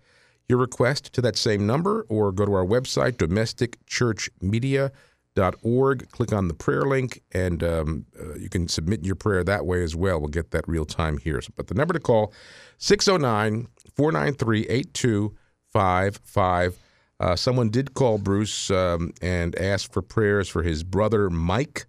your 0.48 0.58
request 0.58 1.12
to 1.12 1.20
that 1.20 1.36
same 1.36 1.66
number 1.66 2.06
or 2.08 2.32
go 2.32 2.46
to 2.46 2.54
our 2.54 2.64
website, 2.64 3.12
domesticchurchmedia.org. 3.12 6.10
Click 6.10 6.32
on 6.32 6.48
the 6.48 6.54
prayer 6.54 6.82
link, 6.82 7.22
and 7.32 7.62
um, 7.62 8.06
uh, 8.18 8.34
you 8.34 8.48
can 8.48 8.66
submit 8.66 9.04
your 9.04 9.14
prayer 9.14 9.44
that 9.44 9.66
way 9.66 9.82
as 9.82 9.94
well. 9.94 10.18
We'll 10.20 10.28
get 10.28 10.50
that 10.52 10.66
real 10.66 10.86
time 10.86 11.18
here. 11.18 11.42
But 11.54 11.66
the 11.68 11.74
number 11.74 11.92
to 11.94 12.00
call, 12.00 12.32
609 12.78 13.68
493 13.94 14.66
8255. 14.68 16.78
Uh, 17.20 17.34
someone 17.34 17.68
did 17.68 17.94
call 17.94 18.18
Bruce 18.18 18.70
um, 18.70 19.12
and 19.20 19.56
ask 19.56 19.92
for 19.92 20.02
prayers 20.02 20.48
for 20.48 20.62
his 20.62 20.84
brother 20.84 21.28
Mike, 21.28 21.86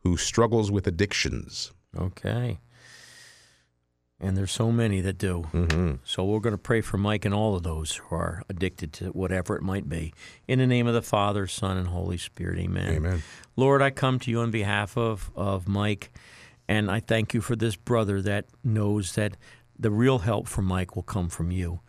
who 0.00 0.16
struggles 0.16 0.70
with 0.70 0.86
addictions. 0.86 1.72
Okay. 1.96 2.58
And 4.22 4.36
there's 4.36 4.52
so 4.52 4.70
many 4.70 5.00
that 5.00 5.18
do. 5.18 5.48
Mm-hmm. 5.52 5.94
So 6.04 6.24
we're 6.24 6.38
going 6.38 6.54
to 6.54 6.58
pray 6.58 6.80
for 6.80 6.96
Mike 6.96 7.24
and 7.24 7.34
all 7.34 7.56
of 7.56 7.64
those 7.64 7.96
who 7.96 8.14
are 8.14 8.44
addicted 8.48 8.92
to 8.94 9.06
whatever 9.06 9.56
it 9.56 9.62
might 9.62 9.88
be. 9.88 10.14
In 10.46 10.60
the 10.60 10.66
name 10.66 10.86
of 10.86 10.94
the 10.94 11.02
Father, 11.02 11.48
Son, 11.48 11.76
and 11.76 11.88
Holy 11.88 12.16
Spirit, 12.16 12.60
amen. 12.60 12.94
Amen. 12.94 13.22
Lord, 13.56 13.82
I 13.82 13.90
come 13.90 14.20
to 14.20 14.30
you 14.30 14.38
on 14.38 14.52
behalf 14.52 14.96
of, 14.96 15.32
of 15.34 15.66
Mike, 15.66 16.12
and 16.68 16.88
I 16.88 17.00
thank 17.00 17.34
you 17.34 17.40
for 17.40 17.56
this 17.56 17.74
brother 17.74 18.22
that 18.22 18.46
knows 18.62 19.16
that 19.16 19.36
the 19.76 19.90
real 19.90 20.20
help 20.20 20.46
for 20.46 20.62
Mike 20.62 20.94
will 20.94 21.02
come 21.02 21.28
from 21.28 21.50
you. 21.50 21.80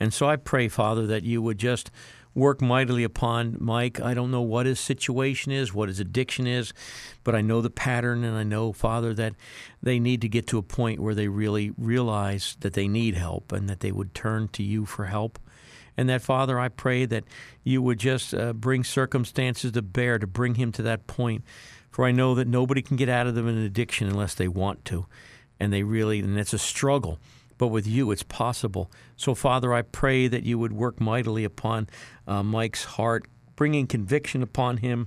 And 0.00 0.14
so 0.14 0.26
I 0.26 0.36
pray, 0.36 0.68
Father, 0.68 1.06
that 1.06 1.24
you 1.24 1.42
would 1.42 1.58
just 1.58 1.90
work 2.34 2.60
mightily 2.60 3.04
upon 3.04 3.56
Mike. 3.60 4.00
I 4.00 4.14
don't 4.14 4.30
know 4.30 4.42
what 4.42 4.66
his 4.66 4.80
situation 4.80 5.52
is, 5.52 5.74
what 5.74 5.88
his 5.88 6.00
addiction 6.00 6.46
is, 6.46 6.72
but 7.24 7.34
I 7.34 7.40
know 7.40 7.60
the 7.60 7.70
pattern, 7.70 8.24
and 8.24 8.36
I 8.36 8.42
know, 8.42 8.72
Father, 8.72 9.12
that 9.14 9.34
they 9.82 9.98
need 9.98 10.20
to 10.22 10.28
get 10.28 10.46
to 10.48 10.58
a 10.58 10.62
point 10.62 11.00
where 11.00 11.14
they 11.14 11.28
really 11.28 11.72
realize 11.76 12.56
that 12.60 12.72
they 12.72 12.88
need 12.88 13.14
help 13.14 13.52
and 13.52 13.68
that 13.68 13.80
they 13.80 13.92
would 13.92 14.14
turn 14.14 14.48
to 14.48 14.62
you 14.62 14.86
for 14.86 15.06
help. 15.06 15.38
And 15.96 16.08
that, 16.08 16.22
Father, 16.22 16.58
I 16.58 16.68
pray 16.68 17.04
that 17.04 17.24
you 17.62 17.82
would 17.82 17.98
just 17.98 18.32
uh, 18.32 18.54
bring 18.54 18.82
circumstances 18.82 19.72
to 19.72 19.82
bear 19.82 20.18
to 20.18 20.26
bring 20.26 20.54
him 20.54 20.72
to 20.72 20.82
that 20.82 21.06
point. 21.06 21.44
For 21.90 22.06
I 22.06 22.12
know 22.12 22.34
that 22.36 22.48
nobody 22.48 22.80
can 22.80 22.96
get 22.96 23.10
out 23.10 23.26
of 23.26 23.34
them 23.34 23.46
an 23.46 23.58
addiction 23.58 24.08
unless 24.08 24.34
they 24.34 24.48
want 24.48 24.86
to. 24.86 25.04
And 25.60 25.70
they 25.70 25.82
really, 25.82 26.20
and 26.20 26.38
it's 26.38 26.54
a 26.54 26.58
struggle 26.58 27.18
but 27.62 27.68
with 27.68 27.86
you 27.86 28.10
it's 28.10 28.24
possible. 28.24 28.90
So, 29.16 29.36
Father, 29.36 29.72
I 29.72 29.82
pray 29.82 30.26
that 30.26 30.42
you 30.42 30.58
would 30.58 30.72
work 30.72 31.00
mightily 31.00 31.44
upon 31.44 31.88
uh, 32.26 32.42
Mike's 32.42 32.82
heart, 32.82 33.28
bringing 33.54 33.86
conviction 33.86 34.42
upon 34.42 34.78
him. 34.78 35.06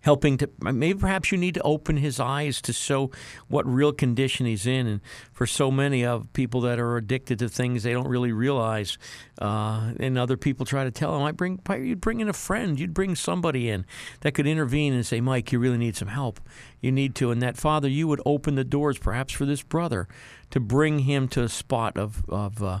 Helping 0.00 0.38
to 0.38 0.48
maybe 0.60 0.96
perhaps 0.96 1.32
you 1.32 1.38
need 1.38 1.54
to 1.54 1.62
open 1.62 1.96
his 1.96 2.20
eyes 2.20 2.60
to 2.62 2.72
show 2.72 3.10
what 3.48 3.66
real 3.66 3.92
condition 3.92 4.46
he's 4.46 4.64
in, 4.64 4.86
and 4.86 5.00
for 5.32 5.48
so 5.48 5.68
many 5.68 6.04
of 6.04 6.32
people 6.32 6.60
that 6.60 6.78
are 6.78 6.96
addicted 6.96 7.40
to 7.40 7.48
things 7.48 7.82
they 7.82 7.92
don't 7.92 8.06
really 8.06 8.30
realize, 8.30 8.98
uh, 9.40 9.90
and 9.98 10.16
other 10.16 10.36
people 10.36 10.64
try 10.64 10.84
to 10.84 10.92
tell 10.92 11.12
them, 11.12 11.22
"I 11.22 11.32
bring 11.32 11.58
you'd 11.68 12.00
bring 12.00 12.20
in 12.20 12.28
a 12.28 12.32
friend, 12.32 12.78
you'd 12.78 12.94
bring 12.94 13.16
somebody 13.16 13.68
in 13.68 13.84
that 14.20 14.32
could 14.34 14.46
intervene 14.46 14.92
and 14.92 15.04
say, 15.04 15.20
Mike, 15.20 15.50
you 15.50 15.58
really 15.58 15.78
need 15.78 15.96
some 15.96 16.08
help. 16.08 16.38
You 16.80 16.92
need 16.92 17.16
to, 17.16 17.32
and 17.32 17.42
that 17.42 17.56
Father, 17.56 17.88
you 17.88 18.06
would 18.06 18.20
open 18.24 18.54
the 18.54 18.62
doors 18.62 18.98
perhaps 18.98 19.34
for 19.34 19.44
this 19.44 19.64
brother 19.64 20.06
to 20.50 20.60
bring 20.60 21.00
him 21.00 21.28
to 21.28 21.42
a 21.42 21.48
spot 21.48 21.96
of, 21.96 22.28
of 22.28 22.62
uh, 22.62 22.80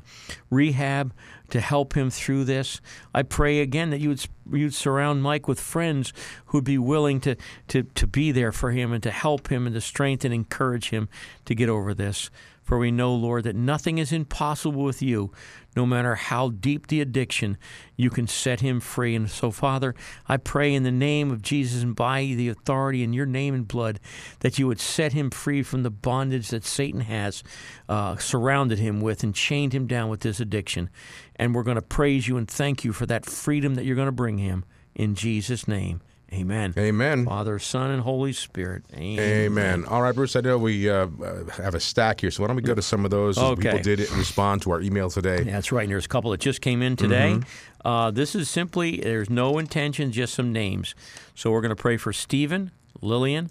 rehab 0.50 1.12
to 1.50 1.60
help 1.60 1.96
him 1.96 2.10
through 2.10 2.44
this. 2.44 2.80
I 3.14 3.22
pray 3.22 3.60
again 3.60 3.90
that 3.90 4.00
you 4.00 4.10
would 4.10 4.26
you'd 4.52 4.74
surround 4.74 5.22
Mike 5.22 5.48
with 5.48 5.60
friends 5.60 6.12
who'd 6.46 6.64
be 6.64 6.78
willing 6.78 7.20
to, 7.20 7.36
to, 7.68 7.82
to 7.82 8.06
be 8.06 8.30
there 8.32 8.52
for 8.52 8.70
him 8.70 8.92
and 8.92 9.02
to 9.02 9.10
help 9.10 9.48
him 9.48 9.66
and 9.66 9.74
to 9.74 9.80
strengthen 9.80 10.32
and 10.32 10.34
encourage 10.34 10.90
him 10.90 11.08
to 11.44 11.54
get 11.54 11.68
over 11.68 11.94
this. 11.94 12.30
For 12.66 12.78
we 12.78 12.90
know, 12.90 13.14
Lord, 13.14 13.44
that 13.44 13.54
nothing 13.54 13.98
is 13.98 14.10
impossible 14.10 14.82
with 14.82 15.00
you. 15.00 15.30
No 15.76 15.86
matter 15.86 16.16
how 16.16 16.48
deep 16.48 16.88
the 16.88 17.00
addiction, 17.00 17.58
you 17.96 18.10
can 18.10 18.26
set 18.26 18.60
him 18.60 18.80
free. 18.80 19.14
And 19.14 19.30
so, 19.30 19.52
Father, 19.52 19.94
I 20.26 20.36
pray 20.36 20.74
in 20.74 20.82
the 20.82 20.90
name 20.90 21.30
of 21.30 21.42
Jesus 21.42 21.84
and 21.84 21.94
by 21.94 22.24
the 22.24 22.48
authority 22.48 23.04
in 23.04 23.12
your 23.12 23.24
name 23.24 23.54
and 23.54 23.68
blood 23.68 24.00
that 24.40 24.58
you 24.58 24.66
would 24.66 24.80
set 24.80 25.12
him 25.12 25.30
free 25.30 25.62
from 25.62 25.84
the 25.84 25.90
bondage 25.90 26.48
that 26.48 26.64
Satan 26.64 27.02
has 27.02 27.44
uh, 27.88 28.16
surrounded 28.16 28.80
him 28.80 29.00
with 29.00 29.22
and 29.22 29.32
chained 29.32 29.72
him 29.72 29.86
down 29.86 30.08
with 30.08 30.20
this 30.20 30.40
addiction. 30.40 30.90
And 31.36 31.54
we're 31.54 31.62
going 31.62 31.76
to 31.76 31.82
praise 31.82 32.26
you 32.26 32.36
and 32.36 32.48
thank 32.48 32.82
you 32.82 32.92
for 32.92 33.06
that 33.06 33.26
freedom 33.26 33.76
that 33.76 33.84
you're 33.84 33.94
going 33.94 34.06
to 34.06 34.12
bring 34.12 34.38
him 34.38 34.64
in 34.96 35.14
Jesus' 35.14 35.68
name. 35.68 36.00
Amen. 36.32 36.74
Amen. 36.76 37.24
Father, 37.24 37.58
Son, 37.60 37.92
and 37.92 38.02
Holy 38.02 38.32
Spirit. 38.32 38.84
Amen. 38.94 39.18
Amen. 39.20 39.84
All 39.84 40.02
right, 40.02 40.14
Bruce. 40.14 40.34
I 40.34 40.40
know 40.40 40.58
we 40.58 40.90
uh, 40.90 41.06
have 41.52 41.76
a 41.76 41.80
stack 41.80 42.20
here, 42.20 42.32
so 42.32 42.42
why 42.42 42.48
don't 42.48 42.56
we 42.56 42.62
go 42.62 42.74
to 42.74 42.82
some 42.82 43.04
of 43.04 43.12
those? 43.12 43.38
Okay. 43.38 43.62
People 43.62 43.78
did 43.78 44.00
respond 44.10 44.62
to 44.62 44.72
our 44.72 44.80
email 44.80 45.08
today. 45.08 45.44
That's 45.44 45.70
right. 45.70 45.84
And 45.84 45.92
there's 45.92 46.06
a 46.06 46.08
couple 46.08 46.32
that 46.32 46.40
just 46.40 46.60
came 46.60 46.82
in 46.82 46.96
today. 46.96 47.34
Mm-hmm. 47.34 47.88
Uh, 47.88 48.10
this 48.10 48.34
is 48.34 48.50
simply, 48.50 48.98
there's 48.98 49.30
no 49.30 49.58
intention, 49.58 50.10
just 50.10 50.34
some 50.34 50.52
names. 50.52 50.96
So 51.36 51.52
we're 51.52 51.60
going 51.60 51.68
to 51.68 51.80
pray 51.80 51.96
for 51.96 52.12
Stephen, 52.12 52.72
Lillian, 53.00 53.50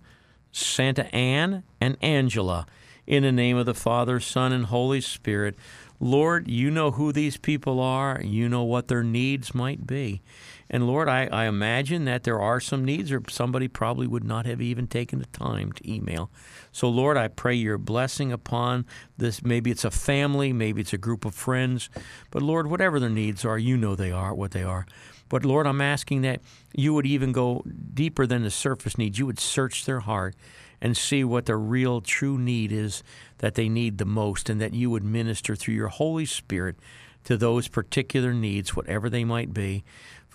Santa 0.52 1.06
Ann, 1.16 1.64
and 1.80 1.98
Angela 2.02 2.66
in 3.08 3.24
the 3.24 3.32
name 3.32 3.56
of 3.56 3.66
the 3.66 3.74
Father, 3.74 4.20
Son, 4.20 4.52
and 4.52 4.66
Holy 4.66 5.00
Spirit. 5.00 5.56
Lord, 6.00 6.50
you 6.50 6.70
know 6.70 6.92
who 6.92 7.14
these 7.14 7.38
people 7.38 7.80
are. 7.80 8.22
You 8.22 8.50
know 8.50 8.64
what 8.64 8.90
their 8.90 9.04
needs 9.04 9.56
might 9.56 9.88
be. 9.88 10.22
And 10.70 10.88
Lord, 10.88 11.08
I, 11.08 11.28
I 11.28 11.46
imagine 11.46 12.06
that 12.06 12.24
there 12.24 12.42
are 12.42 12.60
some 12.60 12.84
needs, 12.84 13.12
or 13.12 13.22
somebody 13.30 13.68
probably 13.68 14.08
would 14.08 14.24
not 14.24 14.46
have 14.46 14.62
even 14.62 14.88
taken 14.88 15.20
the 15.20 15.28
time 15.28 15.72
to 15.74 15.92
email. 15.92 16.32
So, 16.72 16.90
Lord, 16.90 17.18
I 17.18 17.28
pray 17.28 17.54
your 17.54 17.78
blessing 17.78 18.32
upon 18.32 18.86
this. 19.18 19.44
Maybe 19.44 19.70
it's 19.70 19.86
a 19.86 19.92
family, 19.92 20.54
maybe 20.54 20.82
it's 20.82 20.94
a 20.94 20.98
group 20.98 21.24
of 21.24 21.36
friends. 21.36 21.90
But, 22.32 22.42
Lord, 22.42 22.68
whatever 22.68 23.00
their 23.00 23.10
needs 23.10 23.46
are, 23.46 23.60
you 23.60 23.78
know 23.78 23.96
they 23.96 24.12
are 24.12 24.34
what 24.34 24.52
they 24.52 24.64
are. 24.64 24.88
But, 25.30 25.46
Lord, 25.46 25.68
I'm 25.68 25.82
asking 25.82 26.22
that 26.22 26.42
you 26.74 26.94
would 26.94 27.06
even 27.06 27.32
go 27.32 27.64
deeper 27.94 28.26
than 28.26 28.44
the 28.44 28.52
surface 28.52 28.98
needs. 28.98 29.20
You 29.20 29.28
would 29.28 29.40
search 29.40 29.86
their 29.86 30.02
heart 30.02 30.36
and 30.82 30.98
see 30.98 31.24
what 31.24 31.46
the 31.46 31.56
real, 31.56 32.02
true 32.02 32.38
need 32.38 32.72
is 32.72 33.04
that 33.38 33.56
they 33.56 33.70
need 33.70 33.98
the 33.98 34.06
most, 34.06 34.50
and 34.50 34.60
that 34.62 34.74
you 34.74 34.90
would 34.90 35.04
minister 35.04 35.56
through 35.56 35.74
your 35.76 35.88
Holy 35.88 36.26
Spirit 36.26 36.76
to 37.24 37.38
those 37.38 37.68
particular 37.68 38.34
needs, 38.34 38.76
whatever 38.76 39.10
they 39.10 39.24
might 39.24 39.54
be. 39.54 39.84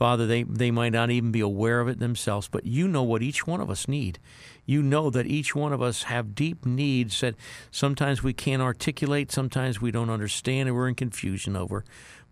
Father, 0.01 0.27
they, 0.27 0.45
they 0.45 0.71
might 0.71 0.95
not 0.95 1.11
even 1.11 1.31
be 1.31 1.41
aware 1.41 1.79
of 1.79 1.87
it 1.87 1.99
themselves, 1.99 2.49
but 2.49 2.65
you 2.65 2.89
know 2.89 3.03
what 3.03 3.21
each 3.21 3.47
one 3.47 3.61
of 3.61 3.69
us 3.69 3.87
need. 3.87 4.19
You 4.65 4.83
know 4.83 5.11
that 5.11 5.27
each 5.27 5.55
one 5.55 5.75
of 5.75 5.83
us 5.83 6.05
have 6.05 6.35
deep 6.35 6.65
needs 6.65 7.21
that 7.21 7.35
sometimes 7.71 8.23
we 8.23 8.33
can't 8.33 8.63
articulate, 8.63 9.31
sometimes 9.31 9.83
we 9.83 9.91
don't 9.91 10.09
understand, 10.09 10.71
and 10.71 10.75
we're 10.75 10.89
in 10.89 10.95
confusion 10.95 11.55
over. 11.55 11.85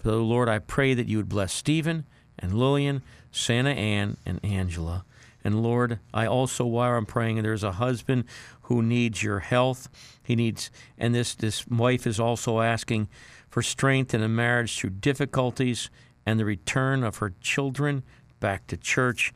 So, 0.02 0.22
Lord, 0.22 0.48
I 0.48 0.60
pray 0.60 0.94
that 0.94 1.08
you 1.08 1.18
would 1.18 1.28
bless 1.28 1.52
Stephen 1.52 2.06
and 2.38 2.54
Lillian, 2.54 3.02
Santa 3.32 3.72
Ann, 3.72 4.16
and 4.24 4.42
Angela. 4.42 5.04
And 5.44 5.62
Lord, 5.62 5.98
I 6.14 6.24
also, 6.24 6.64
while 6.64 6.96
I'm 6.96 7.04
praying, 7.04 7.42
there's 7.42 7.64
a 7.64 7.72
husband 7.72 8.24
who 8.62 8.82
needs 8.82 9.22
your 9.22 9.40
health. 9.40 9.90
He 10.22 10.34
needs, 10.34 10.70
and 10.96 11.14
this, 11.14 11.34
this 11.34 11.66
wife 11.66 12.06
is 12.06 12.18
also 12.18 12.62
asking 12.62 13.10
for 13.50 13.60
strength 13.60 14.14
in 14.14 14.22
a 14.22 14.28
marriage 14.28 14.78
through 14.78 14.90
difficulties 14.90 15.90
and 16.28 16.38
the 16.38 16.44
return 16.44 17.02
of 17.02 17.16
her 17.16 17.32
children 17.40 18.02
back 18.38 18.66
to 18.66 18.76
church, 18.76 19.32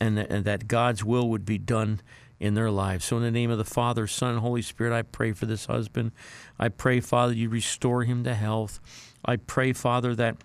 and, 0.00 0.18
and 0.18 0.46
that 0.46 0.68
God's 0.68 1.04
will 1.04 1.28
would 1.28 1.44
be 1.44 1.58
done 1.58 2.00
in 2.38 2.54
their 2.54 2.70
lives. 2.70 3.04
So, 3.04 3.18
in 3.18 3.22
the 3.22 3.30
name 3.30 3.50
of 3.50 3.58
the 3.58 3.64
Father, 3.64 4.06
Son, 4.06 4.38
Holy 4.38 4.62
Spirit, 4.62 4.96
I 4.96 5.02
pray 5.02 5.32
for 5.32 5.44
this 5.44 5.66
husband. 5.66 6.12
I 6.58 6.70
pray, 6.70 7.00
Father, 7.00 7.34
you 7.34 7.50
restore 7.50 8.04
him 8.04 8.24
to 8.24 8.34
health. 8.34 8.80
I 9.22 9.36
pray, 9.36 9.74
Father, 9.74 10.14
that 10.14 10.36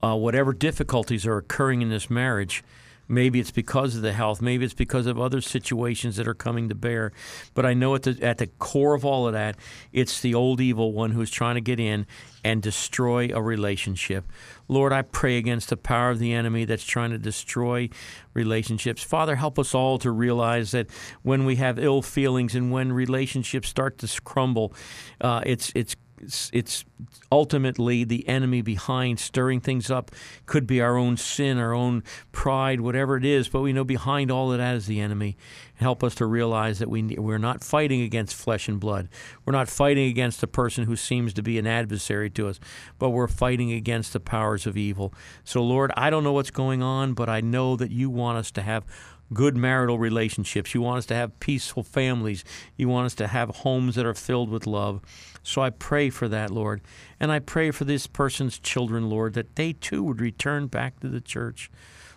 uh, 0.00 0.14
whatever 0.14 0.52
difficulties 0.52 1.26
are 1.26 1.38
occurring 1.38 1.82
in 1.82 1.88
this 1.88 2.08
marriage, 2.08 2.62
Maybe 3.08 3.40
it's 3.40 3.50
because 3.50 3.96
of 3.96 4.02
the 4.02 4.12
health. 4.12 4.42
Maybe 4.42 4.64
it's 4.64 4.74
because 4.74 5.06
of 5.06 5.20
other 5.20 5.40
situations 5.40 6.16
that 6.16 6.26
are 6.26 6.34
coming 6.34 6.68
to 6.68 6.74
bear. 6.74 7.12
But 7.54 7.64
I 7.64 7.74
know 7.74 7.94
at 7.94 8.02
the, 8.02 8.18
at 8.22 8.38
the 8.38 8.46
core 8.46 8.94
of 8.94 9.04
all 9.04 9.26
of 9.26 9.32
that, 9.32 9.56
it's 9.92 10.20
the 10.20 10.34
old 10.34 10.60
evil 10.60 10.92
one 10.92 11.12
who's 11.12 11.30
trying 11.30 11.54
to 11.54 11.60
get 11.60 11.78
in 11.78 12.06
and 12.44 12.62
destroy 12.62 13.30
a 13.32 13.42
relationship. 13.42 14.24
Lord, 14.68 14.92
I 14.92 15.02
pray 15.02 15.36
against 15.36 15.68
the 15.68 15.76
power 15.76 16.10
of 16.10 16.18
the 16.18 16.32
enemy 16.32 16.64
that's 16.64 16.84
trying 16.84 17.10
to 17.10 17.18
destroy 17.18 17.88
relationships. 18.34 19.02
Father, 19.02 19.36
help 19.36 19.58
us 19.58 19.74
all 19.74 19.98
to 19.98 20.10
realize 20.10 20.70
that 20.72 20.88
when 21.22 21.44
we 21.44 21.56
have 21.56 21.78
ill 21.78 22.02
feelings 22.02 22.54
and 22.54 22.70
when 22.70 22.92
relationships 22.92 23.68
start 23.68 23.98
to 23.98 24.20
crumble, 24.22 24.72
uh, 25.20 25.42
it's 25.44 25.72
it's 25.74 25.96
it's, 26.20 26.50
it's 26.52 26.84
ultimately 27.30 28.04
the 28.04 28.26
enemy 28.28 28.62
behind 28.62 29.20
stirring 29.20 29.60
things 29.60 29.90
up. 29.90 30.10
Could 30.46 30.66
be 30.66 30.80
our 30.80 30.96
own 30.96 31.16
sin, 31.16 31.58
our 31.58 31.72
own 31.72 32.02
pride, 32.32 32.80
whatever 32.80 33.16
it 33.16 33.24
is. 33.24 33.48
But 33.48 33.60
we 33.60 33.72
know 33.72 33.84
behind 33.84 34.30
all 34.30 34.52
of 34.52 34.58
that 34.58 34.76
is 34.76 34.86
the 34.86 35.00
enemy. 35.00 35.36
Help 35.76 36.02
us 36.02 36.14
to 36.16 36.26
realize 36.26 36.78
that 36.78 36.88
we 36.88 37.02
we're 37.02 37.38
not 37.38 37.62
fighting 37.62 38.00
against 38.00 38.34
flesh 38.34 38.68
and 38.68 38.80
blood. 38.80 39.08
We're 39.44 39.52
not 39.52 39.68
fighting 39.68 40.08
against 40.08 40.42
a 40.42 40.46
person 40.46 40.84
who 40.84 40.96
seems 40.96 41.34
to 41.34 41.42
be 41.42 41.58
an 41.58 41.66
adversary 41.66 42.30
to 42.30 42.48
us, 42.48 42.58
but 42.98 43.10
we're 43.10 43.28
fighting 43.28 43.72
against 43.72 44.12
the 44.12 44.20
powers 44.20 44.66
of 44.66 44.76
evil. 44.76 45.12
So, 45.44 45.62
Lord, 45.62 45.92
I 45.96 46.08
don't 46.08 46.24
know 46.24 46.32
what's 46.32 46.50
going 46.50 46.82
on, 46.82 47.12
but 47.12 47.28
I 47.28 47.42
know 47.42 47.76
that 47.76 47.90
you 47.90 48.08
want 48.08 48.38
us 48.38 48.50
to 48.52 48.62
have 48.62 48.84
good 49.32 49.56
marital 49.56 49.98
relationships. 49.98 50.74
You 50.74 50.82
want 50.82 50.98
us 50.98 51.06
to 51.06 51.14
have 51.14 51.38
peaceful 51.40 51.82
families. 51.82 52.44
You 52.76 52.88
want 52.88 53.06
us 53.06 53.14
to 53.16 53.26
have 53.26 53.50
homes 53.56 53.96
that 53.96 54.06
are 54.06 54.14
filled 54.14 54.50
with 54.50 54.66
love. 54.66 55.00
So 55.46 55.62
I 55.62 55.70
pray 55.70 56.10
for 56.10 56.26
that, 56.26 56.50
Lord. 56.50 56.80
And 57.20 57.30
I 57.30 57.38
pray 57.38 57.70
for 57.70 57.84
this 57.84 58.08
person's 58.08 58.58
children, 58.58 59.08
Lord, 59.08 59.34
that 59.34 59.54
they 59.54 59.74
too 59.74 60.02
would 60.02 60.20
return 60.20 60.66
back 60.66 60.98
to 61.00 61.08
the 61.08 61.20
church. 61.20 61.70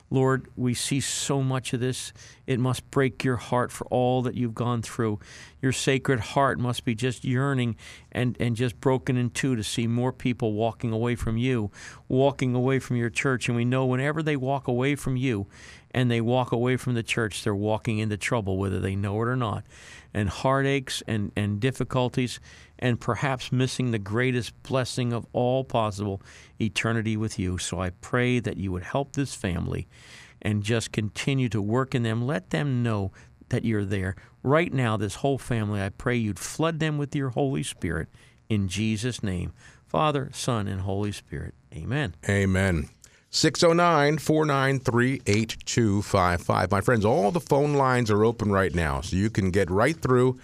Lord, 0.09 0.47
we 0.55 0.73
see 0.73 0.99
so 0.99 1.43
much 1.43 1.71
of 1.71 1.79
this. 1.79 2.11
It 2.47 2.59
must 2.59 2.89
break 2.89 3.23
your 3.23 3.35
heart 3.35 3.71
for 3.71 3.85
all 3.91 4.23
that 4.23 4.33
you've 4.33 4.55
gone 4.55 4.81
through. 4.81 5.19
Your 5.61 5.71
sacred 5.71 6.19
heart 6.19 6.57
must 6.57 6.83
be 6.83 6.95
just 6.95 7.23
yearning 7.23 7.75
and, 8.11 8.35
and 8.39 8.55
just 8.55 8.81
broken 8.81 9.15
in 9.15 9.29
two 9.29 9.55
to 9.55 9.63
see 9.63 9.85
more 9.85 10.11
people 10.11 10.53
walking 10.53 10.91
away 10.91 11.13
from 11.13 11.37
you, 11.37 11.69
walking 12.07 12.55
away 12.55 12.79
from 12.79 12.95
your 12.95 13.11
church. 13.11 13.47
And 13.47 13.55
we 13.55 13.65
know 13.65 13.85
whenever 13.85 14.23
they 14.23 14.35
walk 14.35 14.67
away 14.67 14.95
from 14.95 15.15
you 15.15 15.45
and 15.91 16.09
they 16.09 16.21
walk 16.21 16.51
away 16.51 16.77
from 16.77 16.95
the 16.95 17.03
church, 17.03 17.43
they're 17.43 17.53
walking 17.53 17.99
into 17.99 18.17
trouble, 18.17 18.57
whether 18.57 18.79
they 18.79 18.95
know 18.95 19.21
it 19.21 19.27
or 19.27 19.35
not. 19.35 19.63
And 20.11 20.27
heartaches 20.29 21.03
and, 21.07 21.31
and 21.35 21.59
difficulties, 21.59 22.39
and 22.79 22.99
perhaps 22.99 23.51
missing 23.51 23.91
the 23.91 23.99
greatest 23.99 24.63
blessing 24.63 25.13
of 25.13 25.27
all 25.33 25.63
possible 25.63 26.21
eternity 26.59 27.15
with 27.17 27.37
you. 27.37 27.57
So 27.57 27.81
I 27.81 27.91
pray 27.91 28.39
that 28.39 28.57
you 28.57 28.71
would 28.71 28.83
help 28.83 29.13
this 29.13 29.35
family 29.35 29.87
and 30.41 30.63
just 30.63 30.91
continue 30.91 31.49
to 31.49 31.61
work 31.61 31.93
in 31.93 32.03
them. 32.03 32.25
Let 32.25 32.49
them 32.49 32.81
know 32.81 33.11
that 33.49 33.65
you're 33.65 33.85
there. 33.85 34.15
Right 34.41 34.73
now, 34.73 34.95
this 34.95 35.15
whole 35.15 35.37
family, 35.37 35.81
I 35.81 35.89
pray 35.89 36.15
you'd 36.15 36.39
flood 36.39 36.79
them 36.79 36.97
with 36.97 37.15
your 37.15 37.29
Holy 37.29 37.63
Spirit 37.63 38.07
in 38.47 38.69
Jesus' 38.69 39.21
name. 39.21 39.51
Father, 39.85 40.29
Son, 40.33 40.67
and 40.67 40.81
Holy 40.81 41.11
Spirit. 41.11 41.55
Amen. 41.73 42.15
Amen. 42.27 42.89
609 43.31 44.17
493 44.17 45.21
8255. 45.25 46.71
My 46.71 46.81
friends, 46.81 47.05
all 47.05 47.31
the 47.31 47.39
phone 47.39 47.73
lines 47.73 48.09
are 48.09 48.23
open 48.23 48.51
right 48.51 48.73
now, 48.73 49.01
so 49.01 49.15
you 49.15 49.29
can 49.29 49.51
get 49.51 49.69
right 49.69 49.99
through 49.99 50.39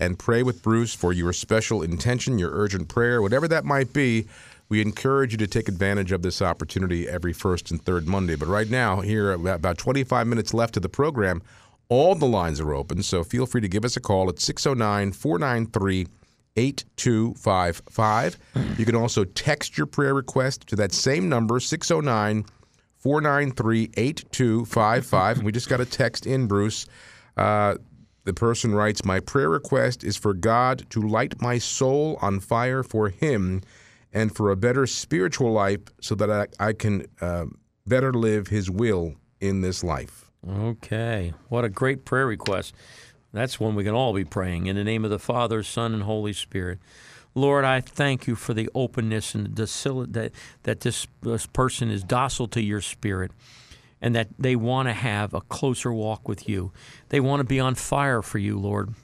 and 0.00 0.18
pray 0.18 0.42
with 0.42 0.62
Bruce 0.62 0.94
for 0.94 1.12
your 1.12 1.32
special 1.32 1.82
intention, 1.82 2.38
your 2.38 2.50
urgent 2.52 2.88
prayer, 2.88 3.22
whatever 3.22 3.46
that 3.46 3.64
might 3.64 3.92
be. 3.92 4.26
We 4.70 4.80
encourage 4.80 5.32
you 5.32 5.38
to 5.38 5.46
take 5.46 5.68
advantage 5.68 6.10
of 6.12 6.22
this 6.22 6.40
opportunity 6.40 7.08
every 7.08 7.32
first 7.32 7.70
and 7.70 7.82
third 7.82 8.08
Monday. 8.08 8.36
But 8.36 8.48
right 8.48 8.70
now, 8.70 9.00
here, 9.00 9.32
about 9.32 9.78
25 9.78 10.26
minutes 10.26 10.54
left 10.54 10.76
of 10.76 10.82
the 10.82 10.88
program, 10.88 11.42
all 11.88 12.14
the 12.14 12.26
lines 12.26 12.60
are 12.60 12.72
open, 12.72 13.02
so 13.02 13.24
feel 13.24 13.46
free 13.46 13.60
to 13.60 13.68
give 13.68 13.84
us 13.84 13.96
a 13.96 14.00
call 14.00 14.28
at 14.28 14.38
609 14.38 15.12
493 15.12 16.06
8255. 16.56 18.38
You 18.78 18.84
can 18.84 18.94
also 18.94 19.24
text 19.24 19.76
your 19.76 19.86
prayer 19.86 20.14
request 20.14 20.66
to 20.68 20.76
that 20.76 20.92
same 20.92 21.28
number, 21.28 21.58
609 21.58 22.44
493 22.98 23.90
8255. 23.96 25.42
We 25.42 25.52
just 25.52 25.68
got 25.68 25.80
a 25.80 25.84
text 25.84 26.26
in, 26.26 26.46
Bruce. 26.46 26.86
Uh, 27.36 27.76
the 28.24 28.34
person 28.34 28.74
writes, 28.74 29.04
My 29.04 29.20
prayer 29.20 29.48
request 29.48 30.04
is 30.04 30.16
for 30.16 30.34
God 30.34 30.86
to 30.90 31.00
light 31.00 31.40
my 31.40 31.58
soul 31.58 32.18
on 32.20 32.40
fire 32.40 32.82
for 32.82 33.08
Him 33.08 33.62
and 34.12 34.34
for 34.34 34.50
a 34.50 34.56
better 34.56 34.86
spiritual 34.86 35.52
life 35.52 35.80
so 36.00 36.14
that 36.16 36.30
I, 36.30 36.68
I 36.68 36.72
can 36.72 37.06
uh, 37.20 37.46
better 37.86 38.12
live 38.12 38.48
His 38.48 38.70
will 38.70 39.14
in 39.40 39.62
this 39.62 39.82
life. 39.82 40.30
Okay. 40.48 41.32
What 41.48 41.64
a 41.64 41.68
great 41.68 42.04
prayer 42.04 42.26
request. 42.26 42.74
That's 43.32 43.60
one 43.60 43.74
we 43.74 43.84
can 43.84 43.94
all 43.94 44.12
be 44.12 44.24
praying 44.24 44.66
in 44.66 44.76
the 44.76 44.84
name 44.84 45.04
of 45.04 45.10
the 45.10 45.18
Father, 45.18 45.62
Son, 45.62 45.94
and 45.94 46.02
Holy 46.02 46.32
Spirit. 46.32 46.80
Lord, 47.34 47.64
I 47.64 47.80
thank 47.80 48.26
you 48.26 48.34
for 48.34 48.54
the 48.54 48.68
openness 48.74 49.34
and 49.36 49.44
the 49.44 49.50
docility 49.50 50.12
that, 50.12 50.32
that 50.64 50.80
this, 50.80 51.06
this 51.22 51.46
person 51.46 51.90
is 51.90 52.02
docile 52.02 52.48
to 52.48 52.60
your 52.60 52.80
spirit 52.80 53.30
and 54.00 54.14
that 54.14 54.28
they 54.38 54.56
want 54.56 54.88
to 54.88 54.92
have 54.92 55.34
a 55.34 55.40
closer 55.40 55.92
walk 55.92 56.28
with 56.28 56.48
you. 56.48 56.72
They 57.10 57.20
want 57.20 57.40
to 57.40 57.44
be 57.44 57.60
on 57.60 57.74
fire 57.74 58.22
for 58.22 58.38
you, 58.38 58.58
Lord. 58.58 58.94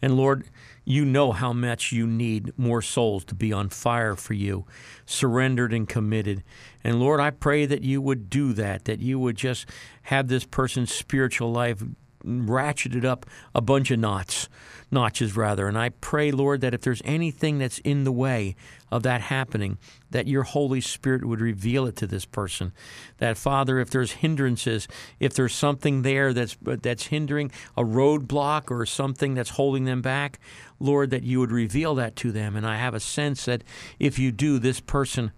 And 0.00 0.16
Lord, 0.16 0.44
you 0.84 1.04
know 1.04 1.32
how 1.32 1.52
much 1.52 1.90
you 1.90 2.06
need 2.06 2.56
more 2.56 2.80
souls 2.80 3.24
to 3.26 3.34
be 3.34 3.52
on 3.52 3.68
fire 3.68 4.14
for 4.14 4.34
you, 4.34 4.64
surrendered 5.04 5.72
and 5.72 5.88
committed. 5.88 6.44
And 6.84 7.00
Lord, 7.00 7.18
I 7.18 7.30
pray 7.30 7.66
that 7.66 7.82
you 7.82 8.00
would 8.00 8.30
do 8.30 8.52
that, 8.52 8.84
that 8.84 9.00
you 9.00 9.18
would 9.18 9.36
just 9.36 9.66
have 10.02 10.28
this 10.28 10.44
person's 10.44 10.92
spiritual 10.92 11.50
life 11.50 11.82
ratcheted 12.26 13.04
up 13.04 13.26
a 13.54 13.60
bunch 13.60 13.90
of 13.90 13.98
knots, 13.98 14.48
notches 14.90 15.36
rather. 15.36 15.68
And 15.68 15.78
I 15.78 15.90
pray, 15.90 16.30
Lord, 16.30 16.60
that 16.60 16.74
if 16.74 16.80
there's 16.80 17.02
anything 17.04 17.58
that's 17.58 17.78
in 17.78 18.04
the 18.04 18.12
way 18.12 18.56
of 18.90 19.02
that 19.04 19.20
happening, 19.22 19.78
that 20.10 20.26
your 20.26 20.42
Holy 20.42 20.80
Spirit 20.80 21.24
would 21.24 21.40
reveal 21.40 21.86
it 21.86 21.96
to 21.96 22.06
this 22.06 22.24
person. 22.24 22.72
That 23.18 23.36
Father, 23.36 23.78
if 23.78 23.90
there's 23.90 24.12
hindrances, 24.12 24.86
if 25.18 25.34
there's 25.34 25.54
something 25.54 26.02
there 26.02 26.32
that's 26.32 26.56
that's 26.62 27.06
hindering 27.06 27.50
a 27.76 27.82
roadblock 27.82 28.70
or 28.70 28.86
something 28.86 29.34
that's 29.34 29.50
holding 29.50 29.84
them 29.84 30.02
back, 30.02 30.38
Lord, 30.78 31.10
that 31.10 31.22
you 31.22 31.40
would 31.40 31.52
reveal 31.52 31.94
that 31.96 32.16
to 32.16 32.32
them. 32.32 32.56
And 32.56 32.66
I 32.66 32.76
have 32.76 32.94
a 32.94 33.00
sense 33.00 33.44
that 33.46 33.62
if 33.98 34.18
you 34.18 34.32
do, 34.32 34.58
this 34.58 34.80
person 34.80 35.32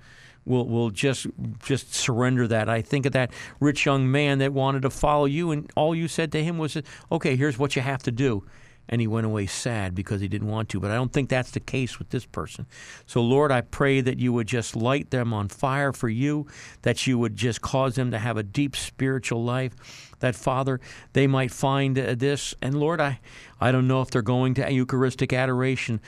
will 0.48 0.66
will 0.66 0.90
just 0.90 1.26
just 1.62 1.94
surrender 1.94 2.48
that. 2.48 2.68
I 2.68 2.82
think 2.82 3.06
of 3.06 3.12
that 3.12 3.30
rich 3.60 3.86
young 3.86 4.10
man 4.10 4.38
that 4.38 4.52
wanted 4.52 4.82
to 4.82 4.90
follow 4.90 5.26
you, 5.26 5.50
and 5.50 5.70
all 5.76 5.94
you 5.94 6.08
said 6.08 6.32
to 6.32 6.42
him 6.42 6.58
was, 6.58 6.76
"Okay, 7.12 7.36
here's 7.36 7.58
what 7.58 7.76
you 7.76 7.82
have 7.82 8.02
to 8.04 8.10
do." 8.10 8.44
And 8.88 9.00
he 9.00 9.06
went 9.06 9.26
away 9.26 9.46
sad 9.46 9.94
because 9.94 10.20
he 10.20 10.28
didn't 10.28 10.48
want 10.48 10.68
to. 10.70 10.80
But 10.80 10.90
I 10.90 10.94
don't 10.94 11.12
think 11.12 11.28
that's 11.28 11.50
the 11.50 11.60
case 11.60 11.98
with 11.98 12.10
this 12.10 12.24
person. 12.24 12.66
So, 13.06 13.20
Lord, 13.22 13.52
I 13.52 13.60
pray 13.60 14.00
that 14.00 14.18
you 14.18 14.32
would 14.32 14.46
just 14.46 14.74
light 14.74 15.10
them 15.10 15.34
on 15.34 15.48
fire 15.48 15.92
for 15.92 16.08
you, 16.08 16.46
that 16.82 17.06
you 17.06 17.18
would 17.18 17.36
just 17.36 17.60
cause 17.60 17.96
them 17.96 18.10
to 18.10 18.18
have 18.18 18.36
a 18.36 18.42
deep 18.42 18.76
spiritual 18.76 19.44
life, 19.44 19.74
that, 20.20 20.34
Father, 20.34 20.80
they 21.12 21.26
might 21.26 21.50
find 21.50 21.98
uh, 21.98 22.14
this. 22.16 22.54
And, 22.60 22.78
Lord, 22.78 23.00
I, 23.00 23.20
I 23.60 23.72
don't 23.72 23.88
know 23.88 24.02
if 24.02 24.10
they're 24.10 24.22
going 24.22 24.54
to 24.54 24.72
Eucharistic 24.72 25.32
adoration, 25.32 26.00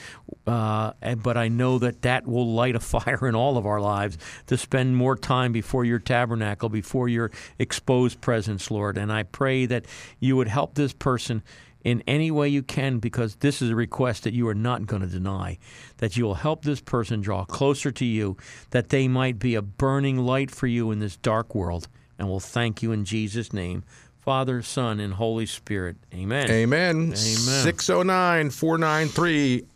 uh, 0.46 0.92
but 1.22 1.36
I 1.36 1.48
know 1.48 1.78
that 1.78 2.02
that 2.02 2.26
will 2.26 2.52
light 2.52 2.76
a 2.76 2.80
fire 2.90 3.26
in 3.26 3.34
all 3.34 3.56
of 3.56 3.66
our 3.66 3.80
lives 3.80 4.18
to 4.46 4.56
spend 4.56 4.96
more 4.96 5.16
time 5.16 5.52
before 5.52 5.84
your 5.84 5.98
tabernacle, 5.98 6.68
before 6.68 7.08
your 7.08 7.30
exposed 7.58 8.20
presence, 8.20 8.70
Lord. 8.70 8.96
And 8.96 9.12
I 9.12 9.24
pray 9.24 9.66
that 9.66 9.86
you 10.18 10.36
would 10.36 10.48
help 10.48 10.74
this 10.74 10.92
person 10.92 11.42
in 11.84 12.02
any 12.06 12.30
way 12.30 12.48
you 12.48 12.62
can 12.62 12.98
because 12.98 13.36
this 13.36 13.62
is 13.62 13.70
a 13.70 13.74
request 13.74 14.24
that 14.24 14.34
you 14.34 14.46
are 14.48 14.54
not 14.54 14.86
going 14.86 15.02
to 15.02 15.08
deny. 15.08 15.58
That 15.98 16.16
you 16.16 16.24
will 16.24 16.34
help 16.34 16.62
this 16.62 16.80
person 16.80 17.20
draw 17.20 17.44
closer 17.44 17.90
to 17.92 18.04
you, 18.04 18.36
that 18.70 18.90
they 18.90 19.08
might 19.08 19.38
be 19.38 19.54
a 19.54 19.62
burning 19.62 20.18
light 20.18 20.50
for 20.50 20.66
you 20.66 20.90
in 20.90 20.98
this 20.98 21.16
dark 21.16 21.54
world. 21.54 21.88
And 22.18 22.28
we'll 22.28 22.40
thank 22.40 22.82
you 22.82 22.92
in 22.92 23.04
Jesus' 23.04 23.52
name. 23.52 23.82
Father, 24.18 24.60
Son, 24.60 25.00
and 25.00 25.14
Holy 25.14 25.46
Spirit. 25.46 25.96
Amen. 26.12 26.50
Amen. 26.50 26.96
Amen. 26.96 27.16
609 27.16 28.50
493 28.50 29.66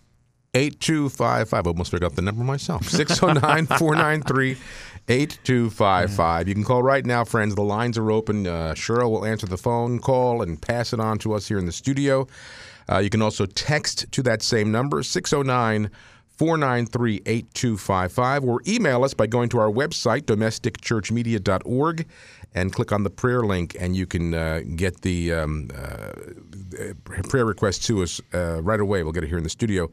8255. 0.54 1.66
Almost 1.66 1.90
figured 1.90 2.04
out 2.04 2.16
the 2.16 2.22
number 2.22 2.44
myself. 2.44 2.88
609 2.88 3.66
493 3.78 4.56
8255. 5.08 6.48
You 6.48 6.54
can 6.54 6.64
call 6.64 6.82
right 6.82 7.04
now, 7.04 7.24
friends. 7.24 7.54
The 7.54 7.62
lines 7.62 7.98
are 7.98 8.10
open. 8.10 8.46
Uh, 8.46 8.74
Cheryl 8.74 9.10
will 9.10 9.24
answer 9.24 9.46
the 9.46 9.58
phone 9.58 9.98
call 9.98 10.42
and 10.42 10.60
pass 10.60 10.92
it 10.92 11.00
on 11.00 11.18
to 11.18 11.34
us 11.34 11.46
here 11.48 11.58
in 11.58 11.66
the 11.66 11.72
studio. 11.72 12.26
Uh, 12.90 12.98
you 12.98 13.10
can 13.10 13.22
also 13.22 13.46
text 13.46 14.10
to 14.12 14.22
that 14.22 14.42
same 14.42 14.70
number, 14.70 15.02
609 15.02 15.90
493 16.36 17.22
8255, 17.26 18.44
or 18.44 18.60
email 18.66 19.04
us 19.04 19.14
by 19.14 19.26
going 19.26 19.48
to 19.50 19.58
our 19.58 19.70
website, 19.70 20.22
domesticchurchmedia.org, 20.22 22.06
and 22.54 22.72
click 22.72 22.92
on 22.92 23.04
the 23.04 23.10
prayer 23.10 23.42
link, 23.42 23.76
and 23.78 23.94
you 23.94 24.06
can 24.06 24.34
uh, 24.34 24.60
get 24.74 25.02
the 25.02 25.32
um, 25.32 25.68
uh, 25.76 26.12
prayer 27.28 27.44
request 27.44 27.84
to 27.84 28.02
us 28.02 28.20
uh, 28.32 28.60
right 28.62 28.80
away. 28.80 29.02
We'll 29.02 29.12
get 29.12 29.24
it 29.24 29.28
here 29.28 29.38
in 29.38 29.44
the 29.44 29.50
studio. 29.50 29.90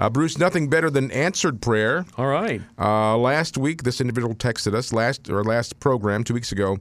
Uh, 0.00 0.10
Bruce, 0.10 0.38
nothing 0.38 0.68
better 0.68 0.90
than 0.90 1.10
answered 1.12 1.60
prayer. 1.62 2.04
All 2.18 2.26
right. 2.26 2.60
Uh, 2.78 3.16
last 3.16 3.56
week, 3.56 3.84
this 3.84 4.00
individual 4.00 4.34
texted 4.34 4.74
us 4.74 4.92
last 4.92 5.30
or 5.30 5.44
last 5.44 5.78
program 5.80 6.24
two 6.24 6.34
weeks 6.34 6.50
ago. 6.52 6.78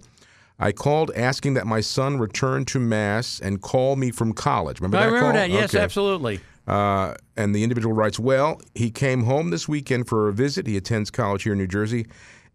I 0.60 0.72
called 0.72 1.12
asking 1.16 1.56
that 1.56 1.68
my 1.68 1.82
son 1.82 2.18
return 2.20 2.66
to 2.66 2.80
mass 2.80 3.40
and 3.40 3.62
call 3.62 3.96
me 3.96 4.12
from 4.12 4.34
college. 4.34 4.80
Remember 4.80 4.98
I 4.98 5.02
that 5.02 5.06
remember 5.08 5.26
call? 5.32 5.34
that. 5.34 5.50
Yes, 5.50 5.74
Okay. 5.74 5.84
absolutely. 5.84 6.40
Uh, 6.68 7.16
and 7.36 7.54
the 7.54 7.64
individual 7.64 7.94
writes, 7.94 8.18
Well, 8.20 8.62
he 8.74 8.90
came 8.90 9.24
home 9.24 9.50
this 9.50 9.68
weekend 9.68 10.08
for 10.08 10.30
a 10.30 10.34
visit. 10.34 10.66
He 10.66 10.78
attends 10.78 11.12
college 11.12 11.44
here 11.44 11.54
in 11.54 11.60
New 11.60 11.68
Jersey. 11.68 12.08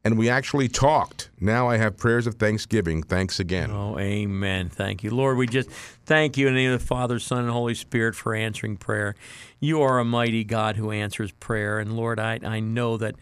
And 0.05 0.19
we 0.19 0.29
actually 0.29 0.69
talked. 0.69 1.31
Now 1.41 1.69
I 1.69 1.77
have 1.77 1.97
prayers 1.97 2.27
of 2.27 2.35
thanksgiving. 2.35 3.03
Thanks 3.03 3.41
again. 3.41 3.71
Oh, 3.71 3.99
amen. 3.99 4.69
Thank 4.69 5.03
you. 5.03 5.11
Lord, 5.11 5.37
we 5.37 5.47
just 5.47 5.71
thank 6.07 6.37
you 6.37 6.49
in 6.49 6.55
the 6.55 6.61
name 6.61 6.73
of 6.73 6.81
the 6.81 6.87
Father, 6.87 7.19
Son, 7.19 7.41
and 7.41 7.51
Holy 7.51 7.75
Spirit 7.75 8.15
for 8.15 8.35
answering 8.35 8.77
prayer. 8.77 9.15
You 9.61 9.83
are 9.83 9.99
a 9.99 10.05
mighty 10.05 10.45
God 10.45 10.77
who 10.77 10.91
answers 10.91 11.33
prayer. 11.33 11.79
And 11.79 11.97
Lord, 11.97 12.19
I, 12.21 12.39
I 12.43 12.61
know 12.61 12.97
that 12.97 13.17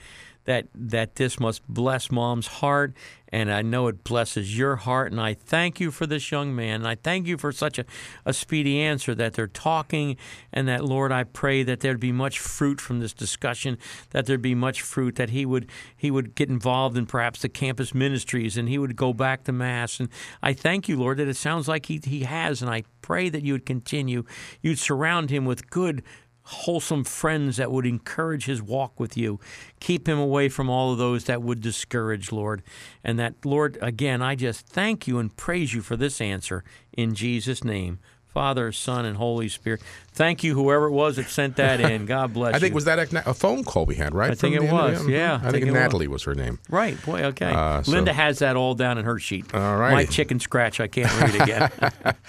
that 0.46 0.68
that 0.74 1.16
this 1.16 1.38
must 1.38 1.66
bless 1.68 2.10
mom's 2.10 2.46
heart 2.46 2.94
and 3.28 3.52
I 3.52 3.62
know 3.62 3.88
it 3.88 4.04
blesses 4.04 4.56
your 4.56 4.76
heart 4.76 5.12
and 5.12 5.20
I 5.20 5.34
thank 5.34 5.80
you 5.80 5.90
for 5.90 6.06
this 6.06 6.30
young 6.30 6.54
man 6.54 6.76
and 6.76 6.88
I 6.88 6.94
thank 6.94 7.26
you 7.26 7.36
for 7.36 7.52
such 7.52 7.78
a, 7.78 7.84
a 8.24 8.32
speedy 8.32 8.80
answer 8.80 9.14
that 9.16 9.34
they're 9.34 9.48
talking 9.48 10.16
and 10.52 10.68
that 10.68 10.84
Lord 10.84 11.12
I 11.12 11.24
pray 11.24 11.62
that 11.64 11.80
there'd 11.80 12.00
be 12.00 12.12
much 12.12 12.38
fruit 12.38 12.80
from 12.80 13.00
this 13.00 13.12
discussion 13.12 13.78
that 14.10 14.26
there'd 14.26 14.40
be 14.40 14.54
much 14.54 14.80
fruit 14.80 15.16
that 15.16 15.30
he 15.30 15.44
would 15.44 15.68
he 15.96 16.10
would 16.10 16.34
get 16.34 16.48
involved 16.48 16.96
in 16.96 17.06
perhaps 17.06 17.42
the 17.42 17.48
campus 17.48 17.92
ministries 17.92 18.56
and 18.56 18.68
he 18.68 18.78
would 18.78 18.96
go 18.96 19.12
back 19.12 19.44
to 19.44 19.52
mass 19.52 20.00
and 20.00 20.08
I 20.42 20.52
thank 20.52 20.88
you 20.88 20.96
Lord 20.96 21.18
that 21.18 21.28
it 21.28 21.36
sounds 21.36 21.68
like 21.68 21.86
he 21.86 22.00
he 22.02 22.20
has 22.20 22.62
and 22.62 22.70
I 22.70 22.84
pray 23.02 23.28
that 23.28 23.42
you 23.42 23.52
would 23.54 23.66
continue 23.66 24.24
you'd 24.62 24.78
surround 24.78 25.30
him 25.30 25.44
with 25.44 25.70
good 25.70 26.02
wholesome 26.46 27.02
friends 27.02 27.56
that 27.56 27.72
would 27.72 27.84
encourage 27.84 28.46
his 28.46 28.62
walk 28.62 29.00
with 29.00 29.16
you. 29.16 29.40
Keep 29.80 30.08
him 30.08 30.18
away 30.18 30.48
from 30.48 30.70
all 30.70 30.92
of 30.92 30.98
those 30.98 31.24
that 31.24 31.42
would 31.42 31.60
discourage, 31.60 32.30
Lord. 32.30 32.62
And 33.02 33.18
that, 33.18 33.34
Lord, 33.44 33.76
again, 33.82 34.22
I 34.22 34.36
just 34.36 34.66
thank 34.66 35.08
you 35.08 35.18
and 35.18 35.36
praise 35.36 35.74
you 35.74 35.82
for 35.82 35.96
this 35.96 36.20
answer 36.20 36.62
in 36.92 37.14
Jesus' 37.14 37.64
name. 37.64 37.98
Father, 38.36 38.70
Son, 38.70 39.04
and 39.06 39.16
Holy 39.16 39.48
Spirit. 39.48 39.82
Thank 40.16 40.42
you, 40.42 40.54
whoever 40.54 40.86
it 40.86 40.92
was 40.92 41.16
that 41.16 41.28
sent 41.28 41.56
that 41.56 41.78
in. 41.78 42.06
God 42.06 42.32
bless 42.32 42.52
you. 42.52 42.56
I 42.56 42.58
think 42.58 42.70
you. 42.70 42.76
was 42.76 42.86
that 42.86 42.98
a, 42.98 43.30
a 43.30 43.34
phone 43.34 43.64
call 43.64 43.84
we 43.84 43.96
had, 43.96 44.14
right? 44.14 44.30
I 44.30 44.34
think 44.34 44.56
it 44.56 44.62
was, 44.62 44.94
interview? 44.94 45.14
yeah, 45.14 45.38
I, 45.42 45.48
I 45.48 45.50
think, 45.52 45.66
Natalie 45.66 46.08
was. 46.08 46.22
her 46.24 46.34
name. 46.34 46.58
Right, 46.70 47.00
boy, 47.04 47.24
okay. 47.24 47.52
Uh, 47.52 47.82
so- 47.82 47.92
Linda 47.92 48.14
has 48.14 48.38
that 48.38 48.56
all 48.56 48.74
down 48.74 48.96
in 48.96 49.04
her 49.04 49.18
sheet. 49.18 49.54
All 49.54 49.76
right. 49.76 49.92
My 49.92 50.06
chicken 50.06 50.40
scratch, 50.40 50.80
I 50.80 50.86
can't 50.86 51.12
read 51.20 51.42
again. 51.42 51.68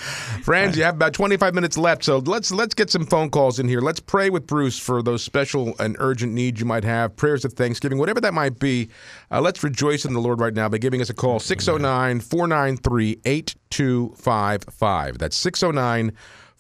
Friends, 0.44 0.78
you 0.78 0.84
have 0.84 0.96
about 0.96 1.14
25 1.14 1.56
minutes 1.56 1.78
left, 1.78 2.04
so 2.04 2.18
let's 2.18 2.52
let's 2.52 2.74
get 2.74 2.90
some 2.90 3.06
phone 3.06 3.30
calls 3.30 3.58
in 3.58 3.70
here. 3.70 3.80
Let's 3.80 4.02
pray 4.02 4.30
with 4.30 4.46
Bruce 4.48 4.78
for 4.78 5.02
those 5.02 5.24
special 5.24 5.74
and 5.80 5.96
urgent 6.00 6.34
needs 6.34 6.60
you 6.60 6.66
might 6.66 6.84
have, 6.84 7.16
prayers 7.16 7.46
of 7.46 7.54
thanksgiving, 7.54 8.00
whatever 8.00 8.20
that 8.20 8.34
might 8.34 8.60
be. 8.60 8.90
Uh, 9.32 9.40
let's 9.40 9.64
rejoice 9.64 10.04
in 10.04 10.14
the 10.14 10.20
Lord 10.20 10.42
right 10.42 10.54
now 10.54 10.68
by 10.68 10.78
giving 10.78 11.02
us 11.02 11.10
a 11.10 11.14
call 11.14 11.40
609 11.40 12.20
493 12.20 13.22
8255. 13.24 15.18
That's 15.18 15.38
609 15.38 16.12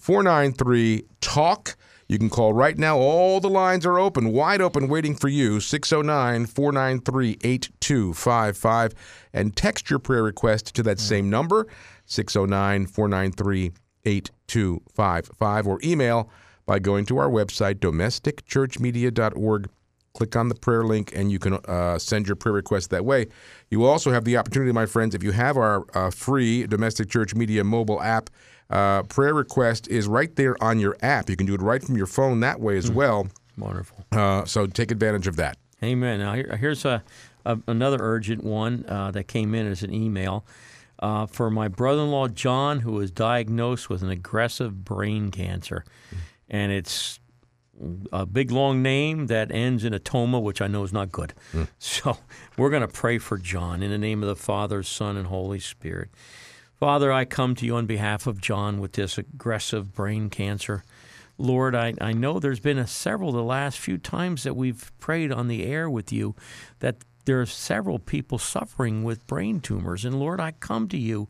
493 0.07 1.03
TALK. 1.19 1.75
You 2.07 2.17
can 2.17 2.29
call 2.29 2.53
right 2.53 2.77
now. 2.77 2.97
All 2.97 3.41
the 3.41 3.49
lines 3.49 3.85
are 3.85 3.99
open, 3.99 4.31
wide 4.31 4.61
open, 4.61 4.87
waiting 4.87 5.13
for 5.13 5.27
you. 5.27 5.59
609 5.59 6.45
493 6.45 7.31
8255. 7.43 8.93
And 9.33 9.53
text 9.53 9.89
your 9.89 9.99
prayer 9.99 10.23
request 10.23 10.73
to 10.75 10.83
that 10.83 11.01
same 11.01 11.29
number, 11.29 11.67
609 12.05 12.85
493 12.85 13.73
8255, 14.05 15.67
or 15.67 15.77
email 15.83 16.29
by 16.65 16.79
going 16.79 17.05
to 17.07 17.17
our 17.17 17.29
website, 17.29 17.75
domesticchurchmedia.org. 17.75 19.69
Click 20.13 20.35
on 20.37 20.47
the 20.47 20.55
prayer 20.55 20.85
link 20.85 21.11
and 21.13 21.33
you 21.33 21.37
can 21.37 21.55
uh, 21.65 21.99
send 21.99 22.27
your 22.27 22.37
prayer 22.37 22.53
request 22.53 22.91
that 22.91 23.03
way. 23.03 23.27
You 23.69 23.79
will 23.79 23.89
also 23.89 24.11
have 24.11 24.23
the 24.23 24.37
opportunity, 24.37 24.71
my 24.71 24.85
friends, 24.85 25.13
if 25.15 25.21
you 25.21 25.33
have 25.33 25.57
our 25.57 25.85
uh, 25.93 26.11
free 26.11 26.65
Domestic 26.65 27.09
Church 27.09 27.35
Media 27.35 27.65
mobile 27.65 28.01
app, 28.01 28.29
uh, 28.69 29.03
prayer 29.03 29.33
request 29.33 29.87
is 29.87 30.07
right 30.07 30.35
there 30.35 30.61
on 30.63 30.79
your 30.79 30.97
app. 31.01 31.29
You 31.29 31.35
can 31.35 31.45
do 31.45 31.53
it 31.53 31.61
right 31.61 31.83
from 31.83 31.97
your 31.97 32.07
phone 32.07 32.39
that 32.41 32.59
way 32.59 32.77
as 32.77 32.91
well. 32.91 33.27
Wonderful. 33.57 34.05
Uh, 34.11 34.45
so 34.45 34.67
take 34.67 34.91
advantage 34.91 35.27
of 35.27 35.35
that. 35.37 35.57
Amen. 35.83 36.19
Now 36.19 36.33
here, 36.33 36.57
here's 36.57 36.85
a, 36.85 37.03
a 37.45 37.59
another 37.67 37.97
urgent 37.99 38.43
one 38.43 38.85
uh, 38.87 39.11
that 39.11 39.25
came 39.27 39.55
in 39.55 39.67
as 39.67 39.83
an 39.83 39.93
email 39.93 40.45
uh, 40.99 41.25
for 41.27 41.49
my 41.49 41.67
brother-in-law 41.67 42.29
John, 42.29 42.81
who 42.81 42.93
was 42.93 43.11
diagnosed 43.11 43.89
with 43.89 44.01
an 44.01 44.09
aggressive 44.09 44.83
brain 44.83 45.31
cancer, 45.31 45.85
and 46.49 46.71
it's 46.71 47.19
a 48.11 48.25
big 48.25 48.51
long 48.51 48.81
name 48.81 49.27
that 49.27 49.51
ends 49.51 49.83
in 49.83 49.93
a 49.93 49.99
toma, 49.99 50.39
which 50.39 50.61
I 50.61 50.67
know 50.67 50.83
is 50.83 50.93
not 50.93 51.11
good. 51.11 51.33
So 51.79 52.17
we're 52.57 52.69
going 52.71 52.81
to 52.81 52.87
pray 52.87 53.17
for 53.19 53.37
John 53.37 53.83
in 53.83 53.91
the 53.91 53.97
name 53.97 54.23
of 54.23 54.29
the 54.29 54.35
Father, 54.35 54.81
Son, 54.81 55.15
and 55.15 55.27
Holy 55.27 55.59
Spirit. 55.59 56.09
Father, 56.79 57.11
I 57.11 57.25
come 57.25 57.55
to 57.55 57.65
you 57.65 57.75
on 57.75 57.87
behalf 57.87 58.27
of 58.27 58.39
John 58.39 58.79
with 58.79 58.91
this 58.91 59.17
aggressive 59.17 59.95
brain 59.95 60.29
cancer. 60.29 60.83
Lord, 61.39 61.75
I, 61.75 61.95
I 61.99 62.13
know 62.13 62.39
there's 62.39 62.59
been 62.59 62.77
a 62.77 62.85
several 62.85 63.31
the 63.31 63.41
last 63.41 63.79
few 63.79 63.97
times 63.97 64.43
that 64.43 64.55
we've 64.55 64.91
prayed 64.99 65.31
on 65.31 65.47
the 65.47 65.65
air 65.65 65.89
with 65.89 66.11
you 66.11 66.35
that 66.79 66.97
there 67.25 67.41
are 67.41 67.47
several 67.47 67.97
people 67.97 68.37
suffering 68.37 69.03
with 69.03 69.25
brain 69.25 69.59
tumors. 69.59 70.05
And 70.05 70.19
Lord, 70.19 70.39
I 70.39 70.51
come 70.51 70.87
to 70.89 70.97
you 70.97 71.27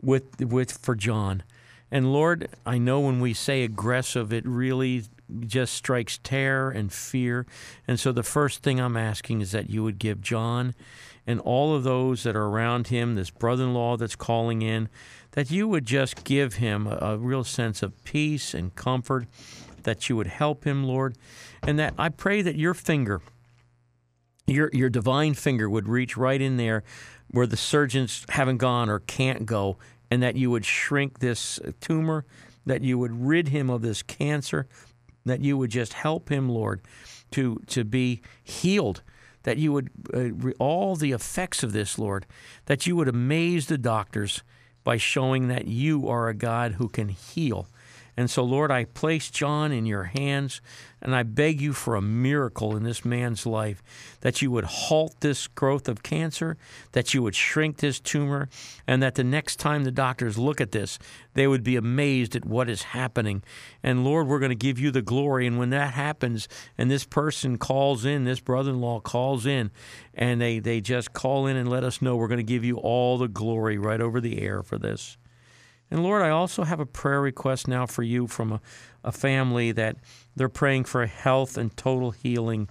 with 0.00 0.42
with 0.42 0.72
for 0.72 0.94
John. 0.94 1.42
And 1.90 2.12
Lord, 2.12 2.48
I 2.66 2.76
know 2.76 3.00
when 3.00 3.20
we 3.20 3.32
say 3.32 3.62
aggressive, 3.62 4.30
it 4.30 4.46
really 4.46 5.04
just 5.40 5.72
strikes 5.72 6.18
terror 6.22 6.70
and 6.70 6.92
fear. 6.92 7.46
And 7.88 7.98
so 7.98 8.12
the 8.12 8.22
first 8.22 8.62
thing 8.62 8.78
I'm 8.78 8.96
asking 8.96 9.40
is 9.40 9.52
that 9.52 9.70
you 9.70 9.82
would 9.82 9.98
give 9.98 10.20
John 10.20 10.74
and 11.26 11.40
all 11.40 11.74
of 11.74 11.82
those 11.82 12.22
that 12.22 12.36
are 12.36 12.46
around 12.46 12.88
him, 12.88 13.14
this 13.14 13.30
brother 13.30 13.64
in 13.64 13.74
law 13.74 13.96
that's 13.96 14.16
calling 14.16 14.62
in, 14.62 14.88
that 15.32 15.50
you 15.50 15.66
would 15.68 15.84
just 15.84 16.24
give 16.24 16.54
him 16.54 16.86
a, 16.86 16.98
a 17.00 17.18
real 17.18 17.44
sense 17.44 17.82
of 17.82 18.04
peace 18.04 18.54
and 18.54 18.74
comfort, 18.74 19.26
that 19.82 20.08
you 20.08 20.16
would 20.16 20.28
help 20.28 20.64
him, 20.64 20.84
Lord. 20.84 21.16
And 21.62 21.78
that 21.78 21.94
I 21.98 22.08
pray 22.08 22.42
that 22.42 22.56
your 22.56 22.74
finger, 22.74 23.20
your 24.46 24.70
your 24.72 24.88
divine 24.88 25.34
finger 25.34 25.68
would 25.68 25.88
reach 25.88 26.16
right 26.16 26.40
in 26.40 26.56
there 26.56 26.84
where 27.30 27.46
the 27.46 27.56
surgeons 27.56 28.24
haven't 28.28 28.58
gone 28.58 28.88
or 28.88 29.00
can't 29.00 29.46
go, 29.46 29.76
and 30.10 30.22
that 30.22 30.36
you 30.36 30.50
would 30.50 30.64
shrink 30.64 31.18
this 31.18 31.58
tumor, 31.80 32.24
that 32.64 32.82
you 32.82 32.98
would 32.98 33.26
rid 33.26 33.48
him 33.48 33.68
of 33.68 33.82
this 33.82 34.02
cancer, 34.02 34.68
that 35.24 35.40
you 35.40 35.58
would 35.58 35.70
just 35.70 35.92
help 35.94 36.28
him, 36.30 36.48
Lord, 36.48 36.80
to 37.32 37.60
to 37.66 37.84
be 37.84 38.22
healed. 38.44 39.02
That 39.46 39.58
you 39.58 39.72
would 39.72 39.90
uh, 40.12 40.32
re- 40.32 40.54
all 40.58 40.96
the 40.96 41.12
effects 41.12 41.62
of 41.62 41.72
this, 41.72 41.98
Lord, 42.00 42.26
that 42.64 42.84
you 42.84 42.96
would 42.96 43.06
amaze 43.06 43.66
the 43.66 43.78
doctors 43.78 44.42
by 44.82 44.96
showing 44.96 45.46
that 45.46 45.68
you 45.68 46.08
are 46.08 46.28
a 46.28 46.34
God 46.34 46.72
who 46.72 46.88
can 46.88 47.08
heal. 47.08 47.68
And 48.16 48.30
so, 48.30 48.42
Lord, 48.42 48.70
I 48.70 48.84
place 48.84 49.30
John 49.30 49.72
in 49.72 49.84
your 49.84 50.04
hands, 50.04 50.62
and 51.02 51.14
I 51.14 51.22
beg 51.22 51.60
you 51.60 51.74
for 51.74 51.94
a 51.94 52.00
miracle 52.00 52.74
in 52.74 52.82
this 52.82 53.04
man's 53.04 53.44
life 53.44 53.82
that 54.22 54.40
you 54.40 54.50
would 54.50 54.64
halt 54.64 55.16
this 55.20 55.46
growth 55.48 55.86
of 55.86 56.02
cancer, 56.02 56.56
that 56.92 57.12
you 57.12 57.22
would 57.22 57.34
shrink 57.34 57.76
this 57.76 58.00
tumor, 58.00 58.48
and 58.86 59.02
that 59.02 59.16
the 59.16 59.24
next 59.24 59.56
time 59.56 59.84
the 59.84 59.90
doctors 59.90 60.38
look 60.38 60.62
at 60.62 60.72
this, 60.72 60.98
they 61.34 61.46
would 61.46 61.62
be 61.62 61.76
amazed 61.76 62.34
at 62.34 62.46
what 62.46 62.70
is 62.70 62.84
happening. 62.84 63.42
And 63.82 64.02
Lord, 64.02 64.26
we're 64.26 64.38
going 64.38 64.48
to 64.48 64.54
give 64.54 64.78
you 64.78 64.90
the 64.90 65.02
glory. 65.02 65.46
And 65.46 65.58
when 65.58 65.70
that 65.70 65.92
happens, 65.92 66.48
and 66.78 66.90
this 66.90 67.04
person 67.04 67.58
calls 67.58 68.06
in, 68.06 68.24
this 68.24 68.40
brother 68.40 68.70
in 68.70 68.80
law 68.80 68.98
calls 68.98 69.44
in, 69.44 69.70
and 70.14 70.40
they, 70.40 70.58
they 70.58 70.80
just 70.80 71.12
call 71.12 71.46
in 71.46 71.56
and 71.56 71.68
let 71.68 71.84
us 71.84 72.00
know, 72.00 72.16
we're 72.16 72.28
going 72.28 72.38
to 72.38 72.42
give 72.42 72.64
you 72.64 72.78
all 72.78 73.18
the 73.18 73.28
glory 73.28 73.76
right 73.76 74.00
over 74.00 74.22
the 74.22 74.40
air 74.40 74.62
for 74.62 74.78
this. 74.78 75.18
And 75.90 76.02
Lord, 76.02 76.22
I 76.22 76.30
also 76.30 76.64
have 76.64 76.80
a 76.80 76.86
prayer 76.86 77.20
request 77.20 77.68
now 77.68 77.86
for 77.86 78.02
you 78.02 78.26
from 78.26 78.52
a, 78.52 78.60
a 79.04 79.12
family 79.12 79.72
that 79.72 79.96
they're 80.34 80.48
praying 80.48 80.84
for 80.84 81.06
health 81.06 81.56
and 81.56 81.76
total 81.76 82.10
healing. 82.10 82.68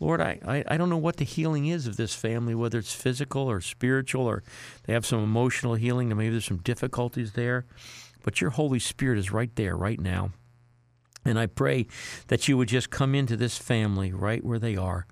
Lord, 0.00 0.20
I, 0.20 0.38
I, 0.46 0.64
I 0.68 0.76
don't 0.76 0.90
know 0.90 0.96
what 0.96 1.16
the 1.16 1.24
healing 1.24 1.66
is 1.66 1.86
of 1.86 1.96
this 1.96 2.14
family, 2.14 2.54
whether 2.54 2.78
it's 2.78 2.92
physical 2.92 3.48
or 3.48 3.60
spiritual, 3.60 4.26
or 4.26 4.42
they 4.84 4.92
have 4.92 5.06
some 5.06 5.22
emotional 5.22 5.74
healing, 5.74 6.08
maybe 6.08 6.30
there's 6.30 6.44
some 6.44 6.58
difficulties 6.58 7.32
there. 7.32 7.64
But 8.22 8.40
your 8.40 8.50
Holy 8.50 8.80
Spirit 8.80 9.18
is 9.18 9.30
right 9.30 9.54
there, 9.54 9.76
right 9.76 10.00
now. 10.00 10.32
And 11.24 11.38
I 11.38 11.46
pray 11.46 11.86
that 12.28 12.48
you 12.48 12.56
would 12.56 12.68
just 12.68 12.90
come 12.90 13.14
into 13.14 13.36
this 13.36 13.56
family 13.56 14.12
right 14.12 14.44
where 14.44 14.58
they 14.58 14.76
are, 14.76 15.06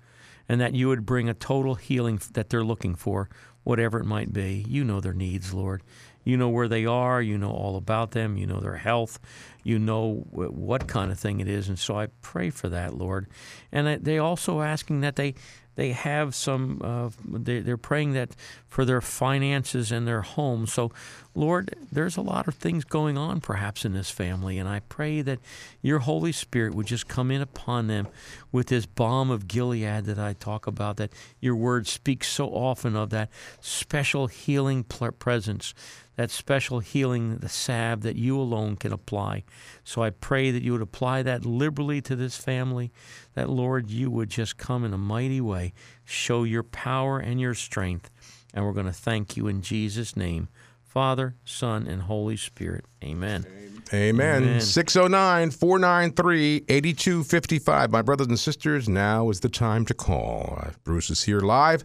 and 0.47 0.61
that 0.61 0.75
you 0.75 0.89
would 0.89 1.05
bring 1.05 1.29
a 1.29 1.33
total 1.33 1.75
healing 1.75 2.19
that 2.33 2.49
they're 2.49 2.63
looking 2.63 2.95
for, 2.95 3.29
whatever 3.63 3.99
it 3.99 4.05
might 4.05 4.31
be. 4.31 4.65
You 4.67 4.83
know 4.83 4.99
their 4.99 5.13
needs, 5.13 5.53
Lord. 5.53 5.81
You 6.25 6.35
know 6.35 6.49
where 6.49 6.67
they 6.67 6.85
are. 6.85 7.21
You 7.21 7.37
know 7.37 7.51
all 7.51 7.77
about 7.77 8.11
them. 8.11 8.35
You 8.35 8.47
know 8.47 8.59
their 8.59 8.75
health. 8.75 9.19
You 9.63 9.79
know 9.79 10.25
what 10.31 10.87
kind 10.87 11.11
of 11.11 11.19
thing 11.19 11.39
it 11.39 11.47
is. 11.47 11.69
And 11.69 11.79
so 11.79 11.97
I 11.97 12.07
pray 12.21 12.49
for 12.49 12.67
that, 12.69 12.97
Lord. 12.97 13.27
And 13.71 14.03
they 14.03 14.17
also 14.17 14.61
asking 14.61 15.01
that 15.01 15.15
they 15.15 15.35
they 15.75 15.91
have 15.91 16.33
some. 16.33 16.81
Uh, 16.83 17.09
they, 17.25 17.59
they're 17.59 17.77
praying 17.77 18.13
that 18.13 18.29
for 18.67 18.85
their 18.85 19.01
finances 19.01 19.91
and 19.91 20.07
their 20.07 20.21
home. 20.21 20.67
So, 20.67 20.91
Lord, 21.33 21.75
there's 21.91 22.15
a 22.17 22.21
lot 22.21 22.47
of 22.47 22.55
things 22.55 22.85
going 22.85 23.17
on 23.17 23.41
perhaps 23.41 23.83
in 23.83 23.93
this 23.93 24.09
family, 24.09 24.57
and 24.57 24.69
I 24.69 24.79
pray 24.79 25.21
that 25.21 25.39
Your 25.81 25.99
Holy 25.99 26.31
Spirit 26.31 26.73
would 26.73 26.87
just 26.87 27.07
come 27.07 27.29
in 27.29 27.41
upon 27.41 27.87
them 27.87 28.07
with 28.51 28.67
this 28.67 28.85
balm 28.85 29.29
of 29.29 29.47
Gilead 29.47 30.05
that 30.05 30.19
I 30.19 30.33
talk 30.33 30.65
about. 30.65 30.95
That 30.97 31.11
Your 31.41 31.55
Word 31.55 31.87
speaks 31.87 32.29
so 32.29 32.47
often 32.47 32.95
of 32.95 33.09
that 33.09 33.29
special 33.59 34.27
healing 34.27 34.83
presence 34.83 35.73
that 36.15 36.31
special 36.31 36.79
healing, 36.79 37.37
the 37.37 37.49
salve 37.49 38.01
that 38.01 38.15
you 38.15 38.39
alone 38.39 38.75
can 38.75 38.93
apply. 38.93 39.43
So 39.83 40.01
I 40.03 40.09
pray 40.09 40.51
that 40.51 40.63
you 40.63 40.71
would 40.71 40.81
apply 40.81 41.23
that 41.23 41.45
liberally 41.45 42.01
to 42.01 42.15
this 42.15 42.37
family, 42.37 42.91
that, 43.33 43.49
Lord, 43.49 43.89
you 43.89 44.09
would 44.09 44.29
just 44.29 44.57
come 44.57 44.83
in 44.83 44.93
a 44.93 44.97
mighty 44.97 45.41
way, 45.41 45.73
show 46.03 46.43
your 46.43 46.63
power 46.63 47.19
and 47.19 47.39
your 47.39 47.53
strength. 47.53 48.09
And 48.53 48.63
we're 48.63 48.73
going 48.73 48.85
to 48.85 48.93
thank 48.93 49.35
you 49.35 49.47
in 49.47 49.61
Jesus' 49.61 50.15
name. 50.15 50.47
Father, 50.81 51.35
Son, 51.43 51.87
and 51.87 52.03
Holy 52.03 52.37
Spirit. 52.37 52.85
Amen. 53.03 53.45
Amen. 53.45 53.74
Amen. 53.93 54.61
609 54.61 55.51
493 55.51 56.65
8255. 56.67 57.91
My 57.91 58.01
brothers 58.01 58.27
and 58.27 58.39
sisters, 58.39 58.89
now 58.89 59.29
is 59.29 59.41
the 59.41 59.49
time 59.49 59.85
to 59.85 59.93
call. 59.93 60.59
Uh, 60.61 60.71
Bruce 60.83 61.09
is 61.09 61.23
here 61.23 61.39
live, 61.39 61.83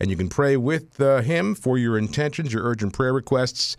and 0.00 0.10
you 0.10 0.16
can 0.16 0.28
pray 0.28 0.56
with 0.56 1.00
uh, 1.00 1.20
him 1.20 1.54
for 1.54 1.76
your 1.76 1.98
intentions, 1.98 2.52
your 2.52 2.64
urgent 2.64 2.94
prayer 2.94 3.12
requests. 3.12 3.76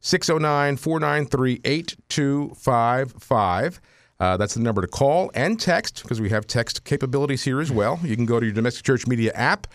609 0.00 0.76
493 0.76 1.60
8255. 1.64 3.80
Uh, 4.20 4.36
that's 4.36 4.54
the 4.54 4.60
number 4.60 4.80
to 4.80 4.88
call 4.88 5.30
and 5.34 5.60
text 5.60 6.02
because 6.02 6.20
we 6.20 6.28
have 6.28 6.46
text 6.46 6.84
capabilities 6.84 7.44
here 7.44 7.60
as 7.60 7.70
well. 7.70 8.00
You 8.02 8.16
can 8.16 8.26
go 8.26 8.40
to 8.40 8.46
your 8.46 8.54
Domestic 8.54 8.84
Church 8.84 9.06
Media 9.06 9.32
app 9.34 9.66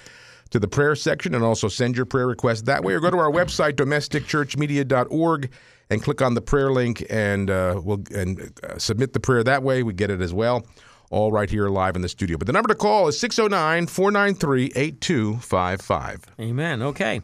to 0.50 0.60
the 0.60 0.68
prayer 0.68 0.96
section 0.96 1.34
and 1.34 1.44
also 1.44 1.68
send 1.68 1.96
your 1.96 2.06
prayer 2.06 2.28
request 2.28 2.66
that 2.66 2.84
way 2.84 2.94
or 2.94 3.00
go 3.00 3.10
to 3.10 3.18
our 3.18 3.32
website 3.32 3.74
domesticchurchmedia.org 3.74 5.50
and 5.94 6.04
click 6.04 6.22
on 6.22 6.34
the 6.34 6.42
prayer 6.42 6.72
link 6.72 7.06
and 7.10 7.50
uh, 7.50 7.80
we'll 7.84 8.04
and 8.14 8.52
uh, 8.64 8.78
submit 8.78 9.14
the 9.14 9.20
prayer 9.20 9.44
that 9.44 9.64
way 9.64 9.84
we 9.84 9.94
get 9.94 10.10
it 10.10 10.22
as 10.22 10.34
well 10.34 10.66
all 11.10 11.32
right 11.32 11.50
here 11.50 11.70
live 11.70 11.96
in 11.96 12.02
the 12.02 12.10
studio 12.10 12.38
but 12.38 12.48
the 12.48 12.54
number 12.54 12.68
to 12.68 12.76
call 12.76 13.08
is 13.08 13.18
609-493-8255 13.22 16.22
Amen. 16.40 16.82
Okay. 16.82 17.22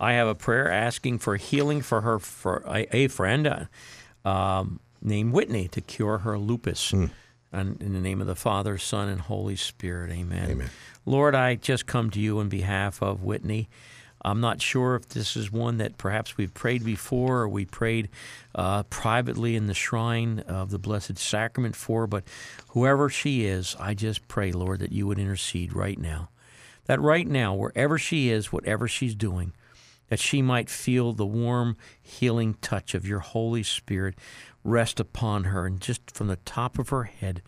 I 0.00 0.12
have 0.12 0.28
a 0.28 0.34
prayer 0.34 0.70
asking 0.70 1.18
for 1.18 1.36
healing 1.36 1.82
for 1.82 2.02
her 2.02 2.18
for 2.18 2.62
a, 2.66 2.96
a 2.96 3.08
friend 3.08 3.46
uh, 3.46 3.64
um, 4.28 4.80
named 5.02 5.32
Whitney 5.32 5.68
to 5.68 5.80
cure 5.80 6.18
her 6.18 6.38
lupus. 6.38 6.92
And 7.50 7.80
in 7.80 7.94
the 7.94 8.00
name 8.00 8.20
of 8.20 8.26
the 8.26 8.36
Father, 8.36 8.76
Son, 8.76 9.08
and 9.08 9.22
Holy 9.22 9.56
Spirit. 9.56 10.12
Amen. 10.12 10.50
Amen. 10.50 10.70
Lord, 11.06 11.34
I 11.34 11.54
just 11.54 11.86
come 11.86 12.10
to 12.10 12.20
you 12.20 12.40
on 12.40 12.50
behalf 12.50 13.02
of 13.02 13.22
Whitney. 13.22 13.70
I'm 14.22 14.40
not 14.40 14.60
sure 14.60 14.96
if 14.96 15.08
this 15.08 15.36
is 15.36 15.52
one 15.52 15.78
that 15.78 15.98
perhaps 15.98 16.36
we've 16.36 16.52
prayed 16.52 16.84
before 16.84 17.40
or 17.40 17.48
we 17.48 17.64
prayed 17.64 18.08
uh, 18.54 18.82
privately 18.84 19.54
in 19.54 19.66
the 19.66 19.74
shrine 19.74 20.40
of 20.40 20.70
the 20.70 20.78
Blessed 20.78 21.18
Sacrament 21.18 21.76
for, 21.76 22.06
but 22.06 22.24
whoever 22.68 23.08
she 23.08 23.44
is, 23.44 23.76
I 23.78 23.94
just 23.94 24.26
pray, 24.28 24.52
Lord, 24.52 24.80
that 24.80 24.92
you 24.92 25.06
would 25.06 25.18
intercede 25.18 25.72
right 25.72 25.98
now. 25.98 26.30
That 26.86 27.00
right 27.00 27.26
now, 27.26 27.54
wherever 27.54 27.98
she 27.98 28.30
is, 28.30 28.52
whatever 28.52 28.88
she's 28.88 29.14
doing, 29.14 29.52
that 30.08 30.18
she 30.18 30.42
might 30.42 30.70
feel 30.70 31.12
the 31.12 31.26
warm, 31.26 31.76
healing 32.00 32.54
touch 32.60 32.94
of 32.94 33.06
your 33.06 33.20
Holy 33.20 33.62
Spirit 33.62 34.14
rest 34.64 34.98
upon 34.98 35.44
her, 35.44 35.66
and 35.66 35.80
just 35.80 36.10
from 36.10 36.28
the 36.28 36.36
top 36.36 36.78
of 36.78 36.88
her 36.88 37.04
head 37.04 37.42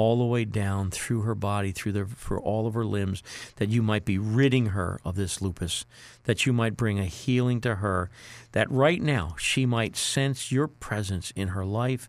all 0.00 0.16
the 0.16 0.24
way 0.24 0.46
down 0.46 0.90
through 0.90 1.20
her 1.20 1.34
body, 1.34 1.72
through 1.72 1.92
the 1.92 2.06
for 2.06 2.40
all 2.40 2.66
of 2.66 2.72
her 2.72 2.86
limbs, 2.86 3.22
that 3.56 3.68
you 3.68 3.82
might 3.82 4.06
be 4.06 4.16
ridding 4.16 4.66
her 4.66 4.98
of 5.04 5.14
this 5.14 5.42
lupus, 5.42 5.84
that 6.24 6.46
you 6.46 6.54
might 6.54 6.74
bring 6.74 6.98
a 6.98 7.04
healing 7.04 7.60
to 7.60 7.74
her, 7.76 8.08
that 8.52 8.70
right 8.70 9.02
now 9.02 9.34
she 9.38 9.66
might 9.66 9.96
sense 9.96 10.50
your 10.50 10.66
presence 10.66 11.32
in 11.36 11.48
her 11.48 11.66
life 11.66 12.08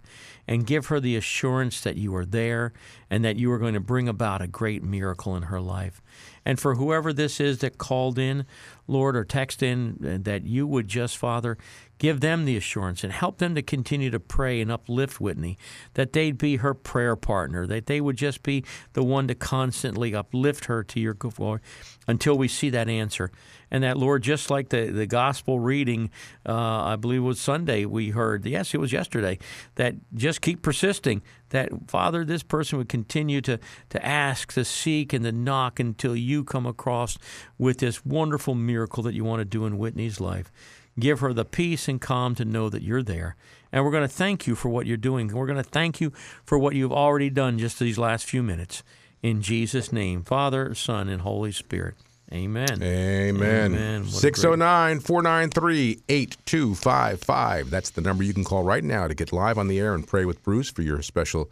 and 0.52 0.68
give 0.68 0.88
her 0.88 1.00
the 1.00 1.16
assurance 1.16 1.80
that 1.80 1.96
you 1.96 2.14
are 2.14 2.26
there 2.26 2.74
and 3.10 3.24
that 3.24 3.38
you 3.38 3.50
are 3.50 3.58
going 3.58 3.74
to 3.74 3.80
bring 3.80 4.10
about 4.10 4.42
a 4.42 4.48
great 4.48 4.84
miracle 4.84 5.34
in 5.38 5.44
her 5.44 5.62
life. 5.62 6.02
And 6.44 6.60
for 6.60 6.76
whoever 6.76 7.14
this 7.14 7.40
is 7.40 7.60
that 7.60 7.78
called 7.78 8.20
in, 8.20 8.46
Lord, 8.86 9.16
or 9.16 9.24
text 9.24 9.64
in, 9.64 9.98
uh, 10.06 10.18
that 10.24 10.44
you 10.44 10.68
would 10.68 10.90
just, 10.90 11.16
Father, 11.16 11.58
give 12.00 12.20
them 12.20 12.44
the 12.44 12.58
assurance 12.58 13.02
and 13.02 13.14
help 13.14 13.38
them 13.38 13.56
to 13.56 13.62
continue 13.62 14.10
to 14.10 14.20
pray 14.20 14.60
and 14.60 14.70
uplift 14.70 15.22
Whitney, 15.22 15.58
that 15.94 16.12
they'd 16.12 16.38
be 16.38 16.58
her 16.58 16.74
prayer 16.74 17.16
partner, 17.16 17.66
that 17.66 17.86
they 17.86 18.02
would 18.02 18.18
just 18.18 18.44
be 18.44 18.66
the 18.92 19.06
one 19.06 19.30
to 19.30 19.36
constantly 19.36 20.14
uplift 20.14 20.66
her 20.66 20.84
to 20.84 21.00
your 21.00 21.14
glory 21.14 21.62
until 22.10 22.38
we 22.38 22.50
see 22.50 22.70
that 22.70 22.90
answer. 22.90 23.32
And 23.72 23.84
that, 23.84 23.98
Lord, 23.98 24.22
just 24.22 24.50
like 24.50 24.70
the, 24.70 24.88
the 24.88 25.08
gospel 25.08 25.60
reading, 25.60 26.10
uh, 26.46 26.84
I 26.84 26.98
believe 26.98 27.24
was 27.24 27.40
Sunday, 27.40 27.86
we 27.86 28.10
heard, 28.10 28.46
yes, 28.46 28.74
it 28.74 28.80
was 28.80 28.92
yesterday, 28.92 29.40
that 29.76 29.96
just 30.14 30.42
keep 30.42 30.62
persisting, 30.62 31.22
that, 31.50 31.70
Father, 31.88 32.26
this 32.26 32.44
person 32.44 32.78
would 32.78 32.90
continue 32.90 33.40
to, 33.42 33.60
to 33.90 34.06
ask, 34.06 34.52
to 34.54 34.66
seek, 34.66 35.14
and 35.14 35.24
to 35.24 35.32
knock 35.32 35.80
until 35.80 36.16
you 36.16 36.44
come 36.44 36.66
across 36.66 37.18
with 37.58 37.78
this 37.78 38.06
wonderful 38.06 38.56
miracle 38.56 39.04
that 39.04 39.14
you 39.14 39.24
want 39.24 39.40
to 39.40 39.46
do 39.46 39.66
in 39.66 39.78
Whitney's 39.78 40.20
life. 40.20 40.52
Give 41.00 41.22
her 41.22 41.32
the 41.34 41.46
peace 41.46 41.88
and 41.88 42.02
calm 42.02 42.36
to 42.36 42.44
know 42.44 42.70
that 42.70 42.84
you're 42.84 43.02
there. 43.02 43.38
And 43.72 43.86
we're 43.86 43.92
going 43.92 44.04
to 44.04 44.14
thank 44.14 44.46
you 44.46 44.56
for 44.56 44.68
what 44.68 44.86
you're 44.86 44.98
doing. 44.98 45.30
We're 45.30 45.46
going 45.46 45.56
to 45.56 45.64
thank 45.64 46.02
you 46.02 46.12
for 46.44 46.60
what 46.60 46.76
you've 46.76 46.92
already 46.92 47.30
done 47.30 47.58
just 47.58 47.80
these 47.80 47.98
last 47.98 48.26
few 48.26 48.44
minutes. 48.44 48.84
In 49.24 49.42
Jesus' 49.42 49.94
name, 49.94 50.24
Father, 50.24 50.76
Son, 50.76 51.08
and 51.08 51.22
Holy 51.22 51.54
Spirit. 51.54 51.96
Amen. 52.34 52.82
Amen. 52.82 53.74
Amen. 53.74 54.06
609 54.06 55.00
493 55.02 56.04
8255. 56.08 57.70
That's 57.70 57.90
the 57.90 58.02
number 58.02 58.24
you 58.24 58.34
can 58.34 58.46
call 58.46 58.64
right 58.64 58.84
now 58.84 59.08
to 59.08 59.14
get 59.14 59.34
live 59.34 59.58
on 59.58 59.68
the 59.68 59.80
air 59.80 59.94
and 59.94 60.08
pray 60.08 60.24
with 60.24 60.42
Bruce 60.44 60.70
for 60.70 60.82
your 60.82 61.02
special 61.02 61.52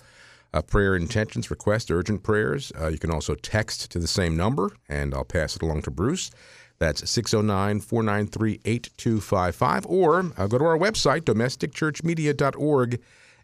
uh, 0.53 0.61
prayer 0.61 0.95
intentions, 0.95 1.51
request, 1.51 1.91
urgent 1.91 2.23
prayers. 2.23 2.71
Uh, 2.79 2.87
you 2.87 2.97
can 2.97 3.11
also 3.11 3.35
text 3.35 3.91
to 3.91 3.99
the 3.99 4.07
same 4.07 4.37
number, 4.37 4.71
and 4.87 5.13
I'll 5.13 5.25
pass 5.25 5.55
it 5.55 5.61
along 5.61 5.81
to 5.83 5.91
Bruce. 5.91 6.31
That's 6.79 7.09
609 7.09 7.81
493 7.81 8.61
8255. 8.63 9.85
Or 9.85 10.31
uh, 10.37 10.47
go 10.47 10.57
to 10.57 10.65
our 10.65 10.77
website, 10.77 11.21
domesticchurchmedia.org, 11.21 13.01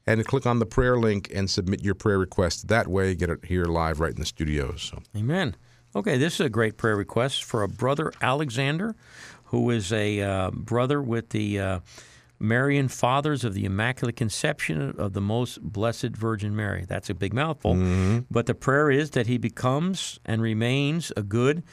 and 0.07 0.25
click 0.25 0.45
on 0.45 0.59
the 0.59 0.65
prayer 0.65 0.97
link 0.97 1.29
and 1.33 1.49
submit 1.49 1.83
your 1.83 1.95
prayer 1.95 2.17
request 2.17 2.69
that 2.69 2.87
way. 2.87 3.13
Get 3.13 3.29
it 3.29 3.43
here 3.45 3.65
live 3.65 3.99
right 3.99 4.13
in 4.13 4.19
the 4.19 4.25
studio. 4.25 4.75
So. 4.77 4.99
Amen. 5.15 5.55
Okay, 5.95 6.17
this 6.17 6.33
is 6.35 6.41
a 6.41 6.49
great 6.49 6.75
prayer 6.75 6.97
request 6.97 7.45
for 7.45 7.63
a 7.63 7.69
brother 7.69 8.11
Alexander, 8.21 8.95
who 9.45 9.69
is 9.69 9.93
a 9.93 10.21
uh, 10.21 10.51
brother 10.51 11.01
with 11.01 11.29
the 11.29 11.57
uh, 11.57 11.79
Marian 12.37 12.89
Fathers 12.89 13.45
of 13.45 13.53
the 13.53 13.63
Immaculate 13.63 14.17
Conception 14.17 14.93
of 14.97 15.13
the 15.13 15.21
Most 15.21 15.61
Blessed 15.61 16.09
Virgin 16.09 16.53
Mary. 16.53 16.83
That's 16.85 17.09
a 17.09 17.13
big 17.13 17.33
mouthful, 17.33 17.75
but 18.29 18.45
the 18.45 18.53
prayer 18.53 18.91
is 18.91 19.11
that 19.11 19.27
he 19.27 19.37
becomes 19.37 20.19
and 20.25 20.41
remains 20.41 21.13
a 21.15 21.23
good, 21.23 21.63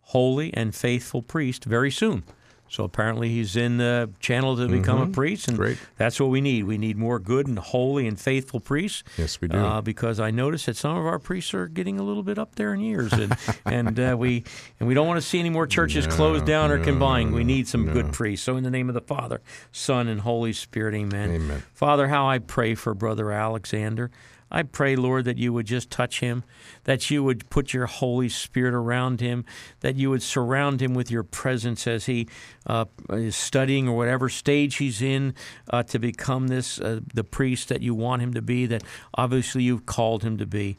holy, 0.00 0.54
and 0.54 0.74
faithful 0.74 1.20
priest 1.20 1.64
very 1.66 1.90
soon. 1.90 2.24
So 2.70 2.84
apparently 2.84 3.28
he's 3.28 3.56
in 3.56 3.78
the 3.78 4.10
channel 4.20 4.56
to 4.56 4.68
become 4.68 5.00
a 5.00 5.08
priest, 5.08 5.48
and 5.48 5.56
Great. 5.56 5.76
that's 5.96 6.20
what 6.20 6.30
we 6.30 6.40
need. 6.40 6.64
We 6.64 6.78
need 6.78 6.96
more 6.96 7.18
good 7.18 7.48
and 7.48 7.58
holy 7.58 8.06
and 8.06 8.18
faithful 8.18 8.60
priests. 8.60 9.02
Yes, 9.18 9.40
we 9.40 9.48
do. 9.48 9.58
Uh, 9.58 9.80
because 9.80 10.20
I 10.20 10.30
notice 10.30 10.66
that 10.66 10.76
some 10.76 10.96
of 10.96 11.04
our 11.04 11.18
priests 11.18 11.52
are 11.52 11.66
getting 11.66 11.98
a 11.98 12.04
little 12.04 12.22
bit 12.22 12.38
up 12.38 12.54
there 12.54 12.72
in 12.72 12.80
years, 12.80 13.12
and 13.12 13.36
and 13.66 13.98
uh, 13.98 14.14
we 14.16 14.44
and 14.78 14.88
we 14.88 14.94
don't 14.94 15.08
want 15.08 15.20
to 15.20 15.26
see 15.26 15.40
any 15.40 15.50
more 15.50 15.66
churches 15.66 16.06
closed 16.06 16.44
down 16.44 16.70
or 16.70 16.78
combined. 16.82 17.34
We 17.34 17.42
need 17.42 17.66
some 17.66 17.92
good 17.92 18.12
priests. 18.12 18.46
So 18.46 18.56
in 18.56 18.62
the 18.62 18.70
name 18.70 18.88
of 18.88 18.94
the 18.94 19.00
Father, 19.00 19.40
Son, 19.72 20.06
and 20.06 20.20
Holy 20.20 20.52
Spirit, 20.52 20.94
Amen. 20.94 21.30
Amen. 21.32 21.62
Father, 21.74 22.06
how 22.06 22.28
I 22.28 22.38
pray 22.38 22.76
for 22.76 22.94
Brother 22.94 23.32
Alexander. 23.32 24.12
I 24.50 24.62
pray, 24.64 24.96
Lord, 24.96 25.24
that 25.26 25.38
you 25.38 25.52
would 25.52 25.66
just 25.66 25.90
touch 25.90 26.20
him, 26.20 26.42
that 26.84 27.10
you 27.10 27.22
would 27.22 27.48
put 27.50 27.72
your 27.72 27.86
Holy 27.86 28.28
Spirit 28.28 28.74
around 28.74 29.20
him, 29.20 29.44
that 29.80 29.96
you 29.96 30.10
would 30.10 30.22
surround 30.22 30.82
him 30.82 30.94
with 30.94 31.10
your 31.10 31.22
presence 31.22 31.86
as 31.86 32.06
he 32.06 32.28
uh, 32.66 32.86
is 33.10 33.36
studying 33.36 33.88
or 33.88 33.96
whatever 33.96 34.28
stage 34.28 34.76
he's 34.76 35.00
in 35.00 35.34
uh, 35.70 35.82
to 35.84 35.98
become 35.98 36.48
this 36.48 36.80
uh, 36.80 37.00
the 37.14 37.24
priest 37.24 37.68
that 37.68 37.82
you 37.82 37.94
want 37.94 38.22
him 38.22 38.34
to 38.34 38.42
be, 38.42 38.66
that 38.66 38.82
obviously 39.14 39.62
you've 39.62 39.86
called 39.86 40.22
him 40.22 40.38
to 40.38 40.46
be. 40.46 40.76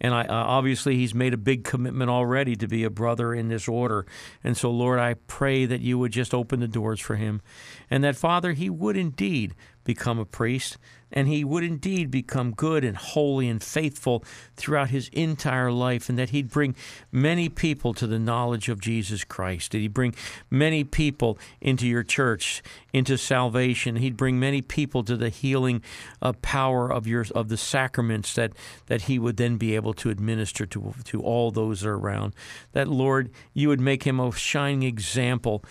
And 0.00 0.12
I, 0.12 0.22
uh, 0.22 0.34
obviously, 0.34 0.96
he's 0.96 1.14
made 1.14 1.32
a 1.32 1.38
big 1.38 1.64
commitment 1.64 2.10
already 2.10 2.54
to 2.56 2.68
be 2.68 2.84
a 2.84 2.90
brother 2.90 3.32
in 3.32 3.48
this 3.48 3.66
order. 3.66 4.04
And 4.44 4.56
so, 4.56 4.70
Lord, 4.70 4.98
I 4.98 5.14
pray 5.26 5.64
that 5.64 5.80
you 5.80 5.98
would 5.98 6.12
just 6.12 6.34
open 6.34 6.60
the 6.60 6.68
doors 6.68 7.00
for 7.00 7.16
him, 7.16 7.40
and 7.90 8.04
that, 8.04 8.16
Father, 8.16 8.52
he 8.52 8.68
would 8.68 8.96
indeed 8.96 9.54
become 9.84 10.18
a 10.18 10.24
priest, 10.26 10.76
and 11.12 11.28
he 11.28 11.44
would 11.44 11.64
indeed 11.64 12.10
become 12.10 12.52
good 12.52 12.84
and 12.84 12.96
holy 12.96 13.48
and 13.48 13.62
faithful 13.62 14.24
throughout 14.56 14.90
his 14.90 15.08
entire 15.08 15.70
life, 15.70 16.08
and 16.08 16.18
that 16.18 16.30
he'd 16.30 16.50
bring 16.50 16.74
many 17.12 17.48
people 17.48 17.94
to 17.94 18.06
the 18.06 18.18
knowledge 18.18 18.68
of 18.68 18.80
Jesus 18.80 19.24
Christ. 19.24 19.72
That 19.72 19.78
he'd 19.78 19.94
bring 19.94 20.14
many 20.50 20.84
people 20.84 21.38
into 21.60 21.86
your 21.86 22.02
church, 22.02 22.62
into 22.92 23.16
salvation. 23.16 23.96
He'd 23.96 24.16
bring 24.16 24.38
many 24.38 24.62
people 24.62 25.04
to 25.04 25.16
the 25.16 25.28
healing 25.28 25.82
uh, 26.20 26.32
power 26.42 26.92
of 26.92 27.06
your 27.06 27.26
of 27.34 27.48
the 27.48 27.56
sacraments 27.56 28.34
that 28.34 28.52
that 28.86 29.02
he 29.02 29.18
would 29.18 29.36
then 29.36 29.56
be 29.56 29.74
able 29.74 29.94
to 29.94 30.10
administer 30.10 30.66
to 30.66 30.94
to 31.04 31.22
all 31.22 31.50
those 31.50 31.80
that 31.80 31.88
are 31.88 31.96
around. 31.98 32.34
That 32.72 32.88
Lord, 32.88 33.30
you 33.54 33.68
would 33.68 33.80
make 33.80 34.02
him 34.04 34.20
a 34.20 34.32
shining 34.32 34.82
example 34.82 35.62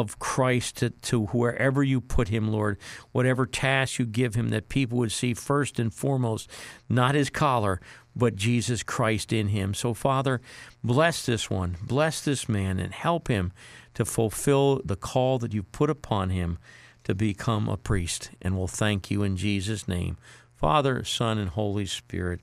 of 0.00 0.18
Christ 0.18 0.78
to, 0.78 0.90
to 0.90 1.26
wherever 1.26 1.80
you 1.80 2.00
put 2.00 2.26
him, 2.26 2.48
Lord, 2.48 2.78
whatever 3.12 3.46
task 3.46 4.00
you 4.00 4.06
give 4.06 4.34
him, 4.34 4.48
that 4.48 4.68
people 4.68 4.98
would 4.98 5.12
see 5.12 5.34
first 5.34 5.78
and 5.78 5.94
foremost 5.94 6.50
not 6.88 7.14
his 7.14 7.30
collar, 7.30 7.80
but 8.16 8.34
Jesus 8.34 8.82
Christ 8.82 9.32
in 9.32 9.48
him. 9.48 9.72
So, 9.72 9.94
Father, 9.94 10.40
bless 10.82 11.24
this 11.24 11.48
one, 11.48 11.76
bless 11.80 12.20
this 12.20 12.48
man, 12.48 12.80
and 12.80 12.92
help 12.92 13.28
him 13.28 13.52
to 13.94 14.04
fulfill 14.04 14.82
the 14.84 14.96
call 14.96 15.38
that 15.38 15.54
you've 15.54 15.70
put 15.70 15.90
upon 15.90 16.30
him 16.30 16.58
to 17.04 17.14
become 17.14 17.68
a 17.68 17.76
priest. 17.76 18.30
And 18.42 18.56
we'll 18.56 18.66
thank 18.66 19.12
you 19.12 19.22
in 19.22 19.36
Jesus' 19.36 19.86
name. 19.86 20.16
Father, 20.56 21.04
Son, 21.04 21.38
and 21.38 21.50
Holy 21.50 21.86
Spirit. 21.86 22.40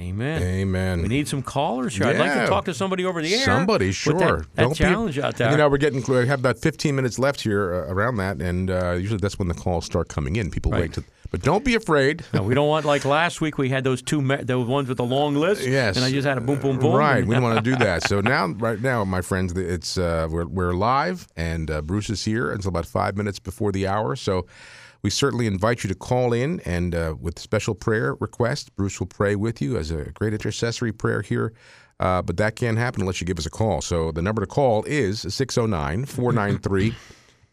Amen. 0.00 0.42
Amen. 0.42 1.02
We 1.02 1.08
need 1.08 1.28
some 1.28 1.42
callers 1.42 1.94
here. 1.96 2.06
I'd 2.06 2.18
like 2.18 2.32
to 2.32 2.46
talk 2.46 2.64
to 2.64 2.74
somebody 2.74 3.04
over 3.04 3.20
the 3.22 3.32
air. 3.34 3.44
Somebody, 3.44 3.92
sure. 3.92 4.14
That, 4.18 4.46
that 4.54 4.62
Don't 4.62 4.70
be- 4.72 4.76
challenge 4.76 5.18
out 5.18 5.36
there. 5.36 5.50
You 5.50 5.56
know, 5.58 5.68
we're 5.68 5.76
getting 5.76 6.02
we 6.08 6.26
have 6.26 6.40
about 6.40 6.58
15 6.58 6.96
minutes 6.96 7.18
left 7.18 7.42
here 7.42 7.72
uh, 7.74 7.92
around 7.92 8.16
that, 8.16 8.40
and 8.40 8.70
uh, 8.70 8.92
usually 8.92 9.18
that's 9.18 9.38
when 9.38 9.48
the 9.48 9.54
calls 9.54 9.84
start 9.84 10.08
coming 10.08 10.36
in. 10.36 10.50
People 10.50 10.72
Right. 10.72 10.80
wait 10.82 10.92
to, 10.94 11.04
but 11.30 11.42
don't 11.42 11.64
be 11.64 11.74
afraid. 11.74 12.24
no, 12.32 12.42
we 12.42 12.54
don't 12.54 12.68
want 12.68 12.84
like 12.86 13.04
last 13.04 13.40
week. 13.42 13.58
We 13.58 13.68
had 13.68 13.84
those 13.84 14.00
two, 14.02 14.22
me- 14.22 14.42
those 14.42 14.66
ones 14.66 14.88
with 14.88 14.96
the 14.98 15.04
long 15.04 15.34
list. 15.36 15.62
Yes. 15.66 15.96
and 15.96 16.04
I 16.04 16.10
just 16.10 16.26
had 16.26 16.36
a 16.38 16.40
boom, 16.40 16.58
boom, 16.58 16.78
boom. 16.78 16.94
Right, 16.94 17.24
we 17.24 17.34
don't 17.34 17.44
want 17.44 17.62
to 17.62 17.70
do 17.70 17.76
that. 17.76 18.02
So 18.08 18.20
now, 18.20 18.46
right 18.48 18.80
now, 18.80 19.04
my 19.04 19.20
friends, 19.20 19.52
it's 19.52 19.96
uh, 19.98 20.26
we're 20.30 20.46
we're 20.46 20.72
live, 20.72 21.28
and 21.36 21.70
uh, 21.70 21.82
Bruce 21.82 22.08
is 22.10 22.24
here 22.24 22.50
until 22.50 22.70
about 22.70 22.86
five 22.86 23.16
minutes 23.16 23.38
before 23.38 23.70
the 23.72 23.86
hour. 23.86 24.16
So 24.16 24.46
we 25.02 25.10
certainly 25.10 25.46
invite 25.46 25.82
you 25.82 25.88
to 25.88 25.94
call 25.94 26.32
in 26.32 26.60
and 26.60 26.94
uh, 26.94 27.14
with 27.20 27.38
special 27.38 27.74
prayer 27.74 28.14
requests. 28.20 28.68
Bruce 28.70 29.00
will 29.00 29.08
pray 29.08 29.34
with 29.34 29.60
you 29.60 29.76
as 29.76 29.90
a 29.90 30.04
great 30.14 30.32
intercessory 30.32 30.92
prayer 30.92 31.22
here. 31.22 31.52
Uh, 32.00 32.22
but 32.22 32.36
that 32.36 32.56
can't 32.56 32.78
happen 32.78 33.02
unless 33.02 33.20
you 33.20 33.26
give 33.26 33.38
us 33.38 33.46
a 33.46 33.50
call. 33.50 33.80
So 33.80 34.12
the 34.12 34.22
number 34.22 34.40
to 34.40 34.46
call 34.46 34.82
is 34.84 35.20
609 35.20 36.06
493 36.06 36.94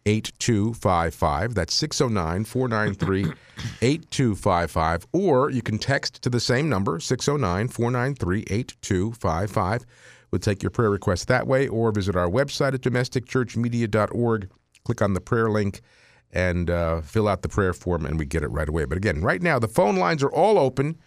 8255. 0.06 1.54
That's 1.54 1.74
609 1.74 2.46
493 2.46 3.34
8255. 3.82 5.08
Or 5.12 5.52
you 5.52 5.62
can 5.62 5.78
text 5.78 6.22
to 6.24 6.30
the 6.30 6.40
same 6.40 6.70
number, 6.70 7.00
609 7.00 7.68
493 7.68 8.46
8255. 8.50 9.86
We'll 10.32 10.40
take 10.40 10.64
your 10.64 10.70
prayer 10.70 10.90
request 10.90 11.28
that 11.28 11.48
way, 11.48 11.68
or 11.68 11.92
visit 11.92 12.16
our 12.16 12.30
website 12.30 12.74
at 12.74 12.82
domesticchurchmedia.org. 12.82 14.50
Click 14.84 15.02
on 15.02 15.14
the 15.14 15.22
prayer 15.22 15.50
link 15.50 15.82
and 16.32 16.70
uh, 16.70 17.02
fill 17.02 17.28
out 17.28 17.42
the 17.42 17.50
prayer 17.50 17.74
form, 17.74 18.06
and 18.06 18.20
we 18.20 18.26
get 18.26 18.44
it 18.44 18.50
right 18.50 18.70
away. 18.70 18.86
But 18.86 18.98
again, 18.98 19.22
right 19.22 19.42
now, 19.42 19.60
the 19.60 19.68
phone 19.68 19.96
lines 19.96 20.24
are 20.24 20.32
all 20.32 20.58
open, 20.58 20.98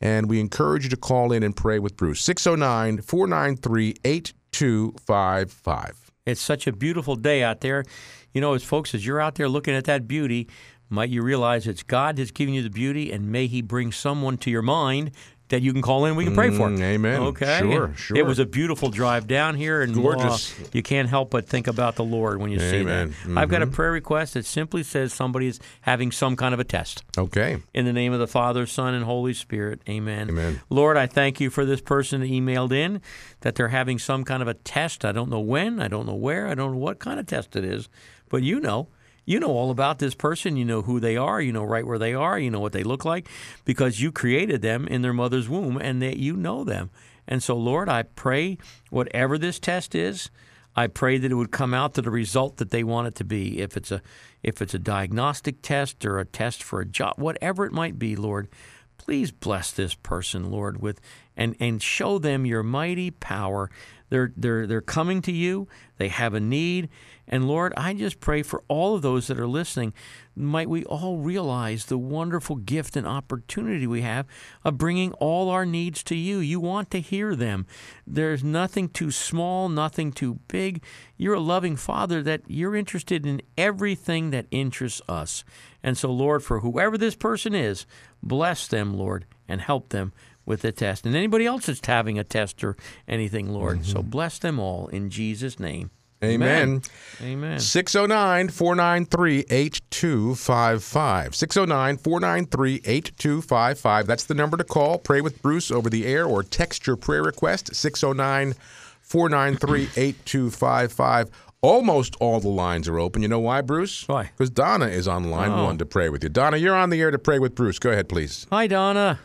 and 0.00 0.28
we 0.28 0.40
encourage 0.40 0.84
you 0.84 0.90
to 0.90 0.96
call 0.96 1.32
in 1.32 1.42
and 1.42 1.56
pray 1.56 1.78
with 1.78 1.96
Bruce. 1.96 2.20
609 2.20 3.02
493 3.02 3.94
8255. 4.04 6.10
It's 6.24 6.40
such 6.40 6.66
a 6.66 6.72
beautiful 6.72 7.16
day 7.16 7.42
out 7.42 7.60
there. 7.60 7.84
You 8.32 8.40
know, 8.40 8.54
as 8.54 8.64
folks, 8.64 8.94
as 8.94 9.06
you're 9.06 9.20
out 9.20 9.34
there 9.34 9.48
looking 9.48 9.74
at 9.74 9.84
that 9.84 10.08
beauty, 10.08 10.48
might 10.88 11.10
you 11.10 11.22
realize 11.22 11.66
it's 11.66 11.82
God 11.82 12.16
that's 12.16 12.30
giving 12.30 12.54
you 12.54 12.62
the 12.62 12.70
beauty, 12.70 13.12
and 13.12 13.30
may 13.30 13.46
He 13.46 13.62
bring 13.62 13.92
someone 13.92 14.38
to 14.38 14.50
your 14.50 14.62
mind 14.62 15.12
that 15.52 15.62
you 15.62 15.72
can 15.72 15.82
call 15.82 16.06
in. 16.06 16.16
We 16.16 16.24
can 16.24 16.34
pray 16.34 16.50
for. 16.50 16.68
Mm, 16.68 16.80
amen. 16.80 17.20
Okay. 17.20 17.58
Sure, 17.60 17.84
And 17.84 17.98
sure. 17.98 18.16
It 18.16 18.26
was 18.26 18.38
a 18.38 18.46
beautiful 18.46 18.88
drive 18.90 19.26
down 19.28 19.54
here, 19.54 19.82
and 19.82 19.94
Gorgeous. 19.94 20.58
uh, 20.58 20.64
you 20.72 20.82
can't 20.82 21.08
help 21.08 21.30
but 21.30 21.46
think 21.46 21.66
about 21.66 21.94
the 21.96 22.04
Lord 22.04 22.40
when 22.40 22.50
you 22.50 22.58
see 22.58 22.78
Amen. 22.78 23.10
Mm-hmm. 23.10 23.34
that. 23.34 23.40
I've 23.40 23.48
got 23.48 23.62
a 23.62 23.66
prayer 23.66 23.92
request 23.92 24.34
that 24.34 24.46
simply 24.46 24.82
says 24.82 25.12
somebody 25.12 25.46
is 25.46 25.60
having 25.82 26.10
some 26.10 26.36
kind 26.36 26.54
of 26.54 26.60
a 26.60 26.64
test. 26.64 27.04
Okay. 27.16 27.58
In 27.74 27.84
the 27.84 27.92
name 27.92 28.12
of 28.12 28.18
the 28.18 28.26
Father, 28.26 28.66
Son, 28.66 28.94
and 28.94 29.04
Holy 29.04 29.34
Spirit. 29.34 29.80
Amen. 29.88 30.30
Amen. 30.30 30.60
Lord, 30.70 30.96
I 30.96 31.06
thank 31.06 31.38
you 31.38 31.50
for 31.50 31.64
this 31.64 31.80
person 31.80 32.20
that 32.22 32.30
emailed 32.30 32.72
in 32.72 33.00
that 33.42 33.54
they're 33.54 33.68
having 33.68 33.98
some 33.98 34.24
kind 34.24 34.42
of 34.42 34.48
a 34.48 34.54
test. 34.54 35.04
I 35.04 35.12
don't 35.12 35.28
know 35.30 35.40
when, 35.40 35.80
I 35.80 35.88
don't 35.88 36.06
know 36.06 36.14
where, 36.14 36.48
I 36.48 36.54
don't 36.54 36.72
know 36.72 36.78
what 36.78 36.98
kind 36.98 37.20
of 37.20 37.26
test 37.26 37.54
it 37.56 37.64
is, 37.64 37.88
but 38.28 38.42
you 38.42 38.58
know. 38.58 38.88
You 39.24 39.38
know 39.38 39.50
all 39.50 39.70
about 39.70 39.98
this 39.98 40.14
person. 40.14 40.56
You 40.56 40.64
know 40.64 40.82
who 40.82 41.00
they 41.00 41.16
are. 41.16 41.40
You 41.40 41.52
know 41.52 41.64
right 41.64 41.86
where 41.86 41.98
they 41.98 42.14
are. 42.14 42.38
You 42.38 42.50
know 42.50 42.60
what 42.60 42.72
they 42.72 42.82
look 42.82 43.04
like 43.04 43.28
because 43.64 44.00
you 44.00 44.10
created 44.10 44.62
them 44.62 44.86
in 44.88 45.02
their 45.02 45.12
mother's 45.12 45.48
womb 45.48 45.76
and 45.76 46.02
that 46.02 46.16
you 46.16 46.36
know 46.36 46.64
them. 46.64 46.90
And 47.26 47.42
so, 47.42 47.56
Lord, 47.56 47.88
I 47.88 48.02
pray 48.02 48.58
whatever 48.90 49.38
this 49.38 49.60
test 49.60 49.94
is, 49.94 50.28
I 50.74 50.86
pray 50.86 51.18
that 51.18 51.30
it 51.30 51.34
would 51.34 51.50
come 51.50 51.74
out 51.74 51.94
to 51.94 52.02
the 52.02 52.10
result 52.10 52.56
that 52.56 52.70
they 52.70 52.82
want 52.82 53.08
it 53.08 53.14
to 53.16 53.24
be. 53.24 53.60
If 53.60 53.76
it's 53.76 53.92
a 53.92 54.02
if 54.42 54.60
it's 54.60 54.74
a 54.74 54.78
diagnostic 54.78 55.62
test 55.62 56.04
or 56.04 56.18
a 56.18 56.24
test 56.24 56.62
for 56.62 56.80
a 56.80 56.86
job, 56.86 57.14
whatever 57.16 57.64
it 57.64 57.72
might 57.72 57.98
be, 57.98 58.16
Lord, 58.16 58.48
please 58.96 59.30
bless 59.30 59.70
this 59.70 59.94
person, 59.94 60.50
Lord, 60.50 60.80
with 60.80 61.00
and 61.36 61.56
and 61.60 61.82
show 61.82 62.18
them 62.18 62.46
your 62.46 62.62
mighty 62.62 63.10
power. 63.10 63.70
They're 64.12 64.30
they're 64.36 64.66
they're 64.66 64.82
coming 64.82 65.22
to 65.22 65.32
you. 65.32 65.68
They 65.96 66.08
have 66.08 66.34
a 66.34 66.40
need, 66.40 66.90
and 67.26 67.48
Lord, 67.48 67.72
I 67.78 67.94
just 67.94 68.20
pray 68.20 68.42
for 68.42 68.62
all 68.68 68.94
of 68.94 69.00
those 69.00 69.26
that 69.28 69.40
are 69.40 69.46
listening. 69.46 69.94
Might 70.36 70.68
we 70.68 70.84
all 70.84 71.16
realize 71.16 71.86
the 71.86 71.96
wonderful 71.96 72.56
gift 72.56 72.94
and 72.94 73.06
opportunity 73.06 73.86
we 73.86 74.02
have 74.02 74.26
of 74.64 74.76
bringing 74.76 75.14
all 75.14 75.48
our 75.48 75.64
needs 75.64 76.02
to 76.04 76.14
you. 76.14 76.40
You 76.40 76.60
want 76.60 76.90
to 76.90 77.00
hear 77.00 77.34
them. 77.34 77.66
There's 78.06 78.44
nothing 78.44 78.90
too 78.90 79.10
small, 79.10 79.70
nothing 79.70 80.12
too 80.12 80.40
big. 80.46 80.84
You're 81.16 81.36
a 81.36 81.40
loving 81.40 81.76
Father 81.76 82.22
that 82.22 82.42
you're 82.46 82.76
interested 82.76 83.24
in 83.24 83.40
everything 83.56 84.28
that 84.32 84.44
interests 84.50 85.00
us. 85.08 85.42
And 85.82 85.96
so, 85.96 86.12
Lord, 86.12 86.44
for 86.44 86.60
whoever 86.60 86.98
this 86.98 87.16
person 87.16 87.54
is, 87.54 87.86
bless 88.22 88.66
them, 88.66 88.92
Lord, 88.92 89.24
and 89.48 89.62
help 89.62 89.88
them 89.88 90.12
with 90.52 90.60
the 90.60 90.70
test. 90.70 91.06
And 91.06 91.16
anybody 91.16 91.46
else 91.46 91.64
that's 91.64 91.80
having 91.86 92.18
a 92.18 92.24
test 92.24 92.62
or 92.62 92.76
anything, 93.08 93.48
Lord. 93.48 93.86
So 93.86 94.00
mm-hmm. 94.00 94.10
bless 94.10 94.38
them 94.38 94.60
all 94.60 94.88
in 94.88 95.08
Jesus' 95.08 95.58
name. 95.58 95.90
Amen. 96.22 96.82
Amen. 97.22 97.58
609 97.58 98.50
493 98.50 99.46
8255. 99.48 101.34
609 101.34 101.96
493 101.96 102.74
8255. 102.84 104.06
That's 104.06 104.24
the 104.24 104.34
number 104.34 104.58
to 104.58 104.62
call. 104.62 104.98
Pray 104.98 105.22
with 105.22 105.40
Bruce 105.40 105.70
over 105.70 105.88
the 105.88 106.06
air 106.06 106.26
or 106.26 106.42
text 106.42 106.86
your 106.86 106.96
prayer 106.96 107.22
request 107.22 107.74
609 107.74 108.54
493 109.00 109.88
8255. 109.96 111.30
Almost 111.62 112.14
all 112.20 112.40
the 112.40 112.48
lines 112.48 112.88
are 112.88 113.00
open. 113.00 113.22
You 113.22 113.28
know 113.28 113.40
why, 113.40 113.62
Bruce? 113.62 114.06
Why? 114.06 114.24
Because 114.36 114.50
Donna 114.50 114.88
is 114.88 115.08
on 115.08 115.30
line 115.30 115.50
Oh. 115.50 115.64
one 115.64 115.78
to 115.78 115.86
pray 115.86 116.10
with 116.10 116.22
you. 116.22 116.28
Donna, 116.28 116.58
you're 116.58 116.76
on 116.76 116.90
the 116.90 117.00
air 117.00 117.10
to 117.10 117.18
pray 117.18 117.38
with 117.38 117.54
Bruce. 117.54 117.78
Go 117.78 117.90
ahead, 117.90 118.08
please. 118.08 118.46
Hi, 118.50 118.66
Donna. 118.66 119.18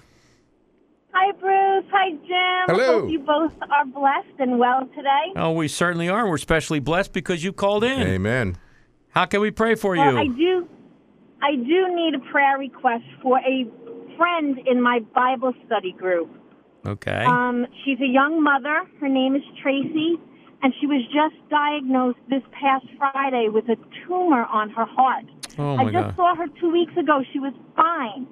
Hi, 1.20 1.32
Bruce. 1.32 1.86
Hi, 1.92 2.12
Jim. 2.12 2.76
Hello. 2.76 3.02
Hope 3.02 3.10
you 3.10 3.18
both 3.20 3.52
are 3.72 3.86
blessed 3.86 4.40
and 4.40 4.60
well 4.60 4.82
today. 4.96 5.34
Oh, 5.36 5.52
we 5.52 5.68
certainly 5.68 6.10
are. 6.10 6.28
We're 6.28 6.36
especially 6.36 6.80
blessed 6.80 7.12
because 7.12 7.44
you 7.44 7.52
called 7.54 7.84
in. 7.84 8.02
Amen. 8.08 8.56
How 9.10 9.26
can 9.26 9.42
we 9.42 9.50
pray 9.50 9.74
for 9.74 9.96
Well, 9.98 10.12
you? 10.14 10.20
I 10.20 10.28
do, 10.28 10.70
I 11.42 11.56
do 11.56 11.96
need 11.96 12.14
a 12.14 12.20
prayer 12.32 12.60
request 12.60 13.04
for 13.24 13.40
a 13.40 13.66
friend 14.16 14.60
in 14.68 14.80
my 14.80 15.00
Bible 15.16 15.54
study 15.66 15.92
group. 15.92 16.30
okay. 16.86 17.24
Um, 17.26 17.66
she's 17.84 18.00
a 18.00 18.06
young 18.08 18.44
mother. 18.44 18.84
Her 19.00 19.10
name 19.10 19.36
is 19.36 19.42
Tracy, 19.64 20.18
and 20.62 20.72
she 20.80 20.86
was 20.86 21.02
just 21.08 21.34
diagnosed 21.50 22.20
this 22.30 22.44
past 22.52 22.86
Friday 23.00 23.48
with 23.50 23.66
a 23.70 23.76
tumor 24.06 24.46
on 24.46 24.70
her 24.70 24.86
heart. 24.86 25.26
oh, 25.58 25.78
my 25.78 25.84
I 25.84 25.86
just 25.86 25.94
God. 25.94 26.16
saw 26.16 26.36
her 26.36 26.46
two 26.62 26.72
weeks 26.72 26.94
ago. 26.96 27.24
She 27.34 27.40
was 27.40 27.54
fine, 27.76 28.28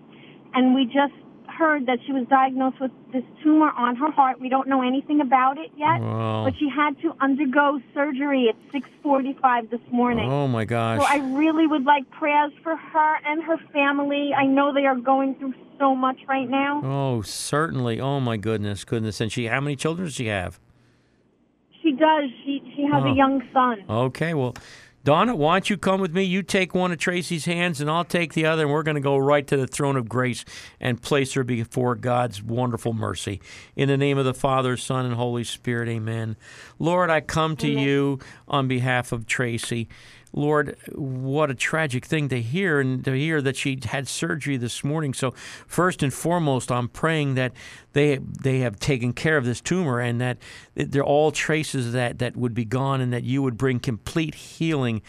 and 0.54 0.76
we 0.76 0.86
just 0.86 1.14
heard 1.58 1.86
that 1.88 2.00
she 2.06 2.12
was 2.12 2.26
diagnosed 2.28 2.80
with 2.80 2.92
this 3.14 3.24
tumor 3.42 3.72
on 3.78 3.96
her 3.96 4.12
heart. 4.12 4.40
We 4.40 4.50
don't 4.50 4.68
know 4.68 4.82
anything 4.82 5.22
about 5.22 5.58
it 5.58 5.72
yet, 5.78 6.02
Wow. 6.02 6.44
but 6.46 6.54
she 6.60 6.68
had 6.70 7.00
to 7.02 7.16
undergo 7.22 7.80
surgery 7.94 8.50
at 8.50 8.56
6:45 8.72 9.70
this 9.70 9.80
morning. 9.92 10.30
Oh, 10.30 10.48
my 10.48 10.66
gosh. 10.66 11.00
So 11.02 11.06
I 11.08 11.18
really 11.36 11.66
would 11.68 11.84
like 11.86 12.10
prayers 12.12 12.52
for 12.64 12.76
her 12.76 13.16
and 13.26 13.42
her 13.44 13.58
family. 13.74 14.34
I 14.34 14.46
know 14.46 14.74
they 14.74 14.86
are 14.86 14.96
going 14.96 15.36
through 15.36 15.54
so 15.80 15.96
much 15.96 16.18
right 16.28 16.50
now. 16.50 16.82
Oh, 16.84 17.22
certainly. 17.22 18.00
Oh 18.00 18.20
my 18.20 18.38
goodness, 18.38 18.84
goodness. 18.84 19.20
And 19.22 19.32
she, 19.32 19.46
how 19.48 19.60
many 19.62 19.76
children 19.76 20.06
does 20.08 20.16
she 20.16 20.28
have? 20.28 20.60
She 21.82 21.92
does. 21.92 22.30
She 22.44 22.62
she 22.76 22.84
has 22.84 23.04
Oh. 23.04 23.08
a 23.12 23.14
young 23.14 23.44
son. 23.54 23.84
Okay, 23.90 24.34
well, 24.34 24.56
Donna, 25.06 25.36
why 25.36 25.58
don't 25.58 25.70
you 25.70 25.78
come 25.78 26.02
with 26.02 26.16
me? 26.16 26.24
You 26.24 26.42
take 26.42 26.74
one 26.74 26.92
of 26.92 26.98
Tracy's 26.98 27.46
hands, 27.46 27.80
and 27.80 27.92
I'll 27.92 28.04
take 28.04 28.34
the 28.34 28.48
other, 28.48 28.64
and 28.64 28.72
we're 28.72 28.82
going 28.82 28.96
to 28.96 29.02
go 29.02 29.16
right 29.18 29.46
to 29.46 29.56
the 29.56 29.68
throne 29.68 29.98
of 29.98 30.10
grace 30.10 30.44
and 30.80 31.00
place 31.00 31.34
her 31.34 31.44
before 31.44 31.94
God's 31.94 32.42
wonderful 32.42 32.92
mercy. 32.92 33.40
In 33.76 33.88
the 33.88 33.98
name 33.98 34.18
of 34.18 34.26
the 34.26 34.34
Father, 34.34 34.76
Son, 34.78 35.06
and 35.06 35.14
Holy 35.14 35.44
Spirit, 35.44 35.90
amen. 35.90 36.38
Lord, 36.80 37.12
I 37.12 37.22
come 37.22 37.56
to 37.58 37.70
you 37.70 38.18
on 38.48 38.68
behalf 38.68 39.12
of 39.12 39.28
Tracy. 39.28 39.90
Lord, 40.36 40.76
what 40.94 41.50
a 41.50 41.56
tragic 41.56 42.06
thing 42.06 42.28
to 42.28 42.42
hear, 42.42 42.82
and 42.82 43.04
to 43.06 43.14
hear 43.14 43.42
that 43.42 43.56
she 43.56 43.80
had 43.86 44.08
surgery 44.10 44.58
this 44.58 44.84
morning. 44.84 45.14
So, 45.14 45.32
first 45.66 46.04
and 46.04 46.14
foremost, 46.14 46.72
I'm 46.72 46.90
praying 46.90 47.36
that 47.36 47.54
they 47.94 48.18
they 48.18 48.60
have 48.60 48.78
taken 48.78 49.14
care 49.14 49.38
of 49.38 49.46
this 49.46 49.62
tumor, 49.62 50.02
and 50.02 50.20
that 50.20 50.38
they're 50.76 51.06
all 51.06 51.32
traces 51.32 51.94
that 51.94 52.20
that 52.20 52.36
would 52.36 52.54
be 52.54 52.66
gone, 52.66 53.00
and 53.00 53.14
that 53.14 53.24
you 53.24 53.42
would 53.44 53.58
bring 53.58 53.80
complete 53.80 54.36
healing 54.36 55.02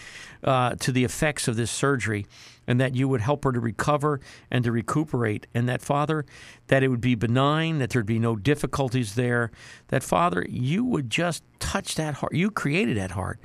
uh, 0.44 0.76
to 0.76 0.92
the 0.92 1.02
effects 1.02 1.48
of 1.48 1.56
this 1.56 1.72
surgery, 1.72 2.24
and 2.68 2.80
that 2.80 2.94
you 2.94 3.08
would 3.08 3.20
help 3.20 3.42
her 3.42 3.50
to 3.50 3.58
recover 3.58 4.20
and 4.48 4.62
to 4.62 4.70
recuperate, 4.70 5.48
and 5.52 5.68
that 5.68 5.82
Father, 5.82 6.24
that 6.68 6.84
it 6.84 6.88
would 6.88 7.00
be 7.00 7.16
benign, 7.16 7.78
that 7.78 7.90
there'd 7.90 8.06
be 8.06 8.20
no 8.20 8.36
difficulties 8.36 9.16
there, 9.16 9.50
that 9.88 10.04
Father, 10.04 10.46
you 10.48 10.84
would 10.84 11.10
just 11.10 11.42
touch 11.58 11.96
that 11.96 12.14
heart. 12.14 12.32
You 12.32 12.52
created 12.52 12.96
that 12.96 13.10
heart. 13.10 13.40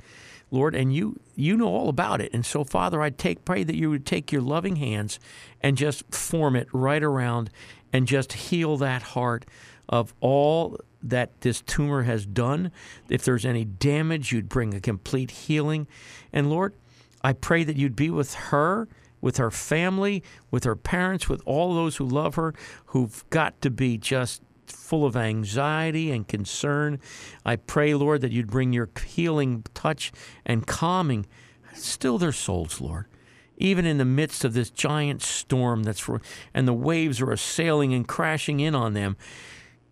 Lord, 0.52 0.74
and 0.76 0.94
you 0.94 1.18
you 1.34 1.56
know 1.56 1.66
all 1.66 1.88
about 1.88 2.20
it. 2.20 2.32
And 2.32 2.44
so, 2.44 2.62
Father, 2.62 3.00
I 3.00 3.10
take 3.10 3.44
pray 3.44 3.64
that 3.64 3.74
you 3.74 3.90
would 3.90 4.06
take 4.06 4.30
your 4.30 4.42
loving 4.42 4.76
hands 4.76 5.18
and 5.62 5.76
just 5.76 6.14
form 6.14 6.54
it 6.54 6.68
right 6.72 7.02
around 7.02 7.50
and 7.92 8.06
just 8.06 8.34
heal 8.34 8.76
that 8.76 9.02
heart 9.02 9.46
of 9.88 10.14
all 10.20 10.78
that 11.02 11.40
this 11.40 11.62
tumor 11.62 12.02
has 12.02 12.26
done. 12.26 12.70
If 13.08 13.24
there's 13.24 13.44
any 13.44 13.64
damage, 13.64 14.30
you'd 14.30 14.48
bring 14.48 14.74
a 14.74 14.80
complete 14.80 15.30
healing. 15.30 15.88
And 16.32 16.50
Lord, 16.50 16.74
I 17.24 17.32
pray 17.32 17.64
that 17.64 17.76
you'd 17.76 17.96
be 17.96 18.10
with 18.10 18.34
her, 18.34 18.88
with 19.20 19.38
her 19.38 19.50
family, 19.50 20.22
with 20.50 20.64
her 20.64 20.76
parents, 20.76 21.28
with 21.28 21.42
all 21.46 21.74
those 21.74 21.96
who 21.96 22.04
love 22.04 22.34
her, 22.34 22.54
who've 22.86 23.24
got 23.30 23.60
to 23.62 23.70
be 23.70 23.96
just 23.96 24.42
full 24.72 25.04
of 25.04 25.16
anxiety 25.16 26.10
and 26.10 26.26
concern. 26.26 27.00
I 27.44 27.56
pray, 27.56 27.94
Lord, 27.94 28.20
that 28.22 28.32
you'd 28.32 28.50
bring 28.50 28.72
your 28.72 28.88
healing 29.06 29.64
touch 29.74 30.12
and 30.44 30.66
calming, 30.66 31.26
still 31.74 32.18
their 32.18 32.32
souls, 32.32 32.80
Lord. 32.80 33.06
Even 33.58 33.86
in 33.86 33.98
the 33.98 34.04
midst 34.04 34.44
of 34.44 34.54
this 34.54 34.70
giant 34.70 35.22
storm 35.22 35.84
that's 35.84 36.00
for, 36.00 36.20
and 36.52 36.66
the 36.66 36.72
waves 36.72 37.20
are 37.20 37.30
assailing 37.30 37.94
and 37.94 38.08
crashing 38.08 38.60
in 38.60 38.74
on 38.74 38.94
them, 38.94 39.16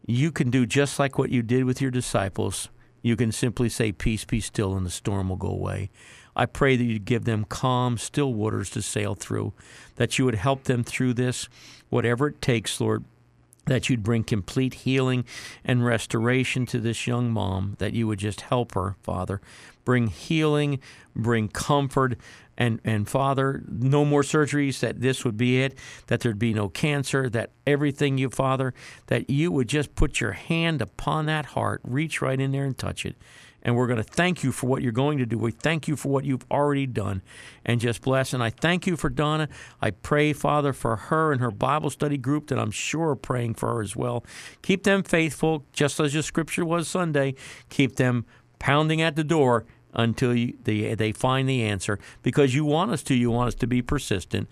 you 0.06 0.32
can 0.32 0.50
do 0.50 0.66
just 0.66 0.98
like 0.98 1.18
what 1.18 1.30
you 1.30 1.42
did 1.42 1.64
with 1.64 1.80
your 1.80 1.90
disciples. 1.90 2.68
You 3.02 3.16
can 3.16 3.32
simply 3.32 3.68
say, 3.68 3.92
Peace, 3.92 4.24
be 4.24 4.40
still, 4.40 4.76
and 4.76 4.84
the 4.84 4.90
storm 4.90 5.28
will 5.28 5.36
go 5.36 5.48
away. 5.48 5.90
I 6.36 6.46
pray 6.46 6.76
that 6.76 6.84
you'd 6.84 7.04
give 7.04 7.24
them 7.24 7.44
calm, 7.44 7.98
still 7.98 8.32
waters 8.34 8.70
to 8.70 8.82
sail 8.82 9.14
through, 9.14 9.52
that 9.96 10.18
you 10.18 10.24
would 10.24 10.36
help 10.36 10.64
them 10.64 10.84
through 10.84 11.14
this, 11.14 11.48
whatever 11.88 12.28
it 12.28 12.40
takes, 12.40 12.80
Lord, 12.80 13.04
that 13.66 13.88
you'd 13.88 14.02
bring 14.02 14.24
complete 14.24 14.74
healing 14.74 15.24
and 15.64 15.84
restoration 15.84 16.66
to 16.66 16.78
this 16.78 17.06
young 17.06 17.30
mom, 17.30 17.76
that 17.78 17.92
you 17.92 18.06
would 18.06 18.18
just 18.18 18.42
help 18.42 18.74
her, 18.74 18.96
Father. 19.02 19.40
Bring 19.84 20.08
healing, 20.08 20.80
bring 21.14 21.48
comfort, 21.48 22.16
and, 22.56 22.78
and 22.84 23.08
Father, 23.08 23.62
no 23.66 24.04
more 24.04 24.22
surgeries, 24.22 24.80
that 24.80 25.00
this 25.00 25.24
would 25.24 25.38
be 25.38 25.62
it, 25.62 25.78
that 26.08 26.20
there'd 26.20 26.38
be 26.38 26.52
no 26.52 26.68
cancer, 26.68 27.30
that 27.30 27.52
everything 27.66 28.18
you, 28.18 28.28
Father, 28.28 28.74
that 29.06 29.30
you 29.30 29.50
would 29.50 29.68
just 29.68 29.94
put 29.94 30.20
your 30.20 30.32
hand 30.32 30.82
upon 30.82 31.26
that 31.26 31.46
heart, 31.46 31.80
reach 31.84 32.20
right 32.20 32.38
in 32.38 32.52
there 32.52 32.64
and 32.64 32.76
touch 32.76 33.06
it. 33.06 33.16
And 33.62 33.76
we're 33.76 33.86
going 33.86 33.98
to 33.98 34.02
thank 34.02 34.42
you 34.42 34.52
for 34.52 34.66
what 34.66 34.82
you're 34.82 34.92
going 34.92 35.18
to 35.18 35.26
do. 35.26 35.38
We 35.38 35.50
thank 35.50 35.86
you 35.86 35.96
for 35.96 36.08
what 36.08 36.24
you've 36.24 36.44
already 36.50 36.86
done. 36.86 37.22
And 37.64 37.80
just 37.80 38.02
bless. 38.02 38.32
And 38.32 38.42
I 38.42 38.50
thank 38.50 38.86
you 38.86 38.96
for 38.96 39.10
Donna. 39.10 39.48
I 39.82 39.90
pray, 39.90 40.32
Father, 40.32 40.72
for 40.72 40.96
her 40.96 41.32
and 41.32 41.40
her 41.40 41.50
Bible 41.50 41.90
study 41.90 42.16
group 42.16 42.48
that 42.48 42.58
I'm 42.58 42.70
sure 42.70 43.10
are 43.10 43.16
praying 43.16 43.54
for 43.54 43.74
her 43.74 43.82
as 43.82 43.94
well. 43.94 44.24
Keep 44.62 44.84
them 44.84 45.02
faithful, 45.02 45.64
just 45.72 46.00
as 46.00 46.14
your 46.14 46.22
scripture 46.22 46.64
was 46.64 46.88
Sunday. 46.88 47.34
Keep 47.68 47.96
them 47.96 48.24
pounding 48.58 49.02
at 49.02 49.16
the 49.16 49.24
door 49.24 49.66
until 49.92 50.34
you, 50.34 50.56
they, 50.62 50.94
they 50.94 51.12
find 51.12 51.48
the 51.48 51.62
answer 51.62 51.98
because 52.22 52.54
you 52.54 52.64
want 52.64 52.92
us 52.92 53.02
to. 53.04 53.14
You 53.14 53.30
want 53.30 53.48
us 53.48 53.54
to 53.56 53.66
be 53.66 53.82
persistent. 53.82 54.48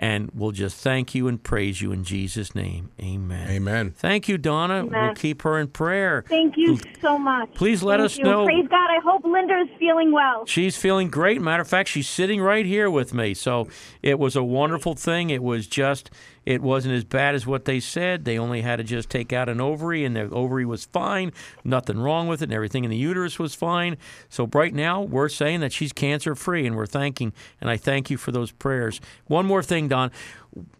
And 0.00 0.30
we'll 0.32 0.52
just 0.52 0.76
thank 0.76 1.12
you 1.16 1.26
and 1.26 1.42
praise 1.42 1.82
you 1.82 1.90
in 1.90 2.04
Jesus' 2.04 2.54
name. 2.54 2.92
Amen. 3.00 3.50
Amen. 3.50 3.90
Thank 3.90 4.28
you, 4.28 4.38
Donna. 4.38 4.84
Amen. 4.84 5.06
We'll 5.06 5.14
keep 5.16 5.42
her 5.42 5.58
in 5.58 5.66
prayer. 5.68 6.24
Thank 6.28 6.56
you 6.56 6.74
mm. 6.74 7.00
so 7.00 7.18
much. 7.18 7.52
Please 7.54 7.82
let 7.82 7.98
Thank 7.98 8.06
us 8.06 8.18
you. 8.18 8.24
know. 8.24 8.44
Praise 8.44 8.68
God. 8.68 8.90
I 8.90 9.00
hope 9.02 9.24
Linda 9.24 9.58
is 9.58 9.68
feeling 9.76 10.12
well. 10.12 10.46
She's 10.46 10.76
feeling 10.76 11.10
great. 11.10 11.42
Matter 11.42 11.62
of 11.62 11.68
fact, 11.68 11.88
she's 11.88 12.08
sitting 12.08 12.40
right 12.40 12.64
here 12.64 12.88
with 12.88 13.12
me. 13.12 13.34
So 13.34 13.66
it 14.00 14.20
was 14.20 14.36
a 14.36 14.44
wonderful 14.44 14.94
thing. 14.94 15.30
It 15.30 15.42
was 15.42 15.66
just, 15.66 16.10
it 16.48 16.62
wasn't 16.62 16.94
as 16.94 17.04
bad 17.04 17.34
as 17.34 17.46
what 17.46 17.66
they 17.66 17.78
said. 17.78 18.24
They 18.24 18.38
only 18.38 18.62
had 18.62 18.76
to 18.76 18.82
just 18.82 19.10
take 19.10 19.34
out 19.34 19.50
an 19.50 19.60
ovary, 19.60 20.02
and 20.06 20.16
the 20.16 20.30
ovary 20.30 20.64
was 20.64 20.86
fine. 20.86 21.30
Nothing 21.62 21.98
wrong 21.98 22.26
with 22.26 22.40
it, 22.40 22.44
and 22.44 22.54
everything 22.54 22.84
in 22.84 22.90
the 22.90 22.96
uterus 22.96 23.38
was 23.38 23.54
fine. 23.54 23.98
So 24.30 24.48
right 24.54 24.72
now, 24.72 25.02
we're 25.02 25.28
saying 25.28 25.60
that 25.60 25.74
she's 25.74 25.92
cancer 25.92 26.34
free, 26.34 26.66
and 26.66 26.74
we're 26.74 26.86
thanking, 26.86 27.34
and 27.60 27.68
I 27.68 27.76
thank 27.76 28.08
you 28.08 28.16
for 28.16 28.32
those 28.32 28.50
prayers. 28.50 28.98
One 29.26 29.44
more 29.44 29.62
thing, 29.62 29.88
Don. 29.88 30.10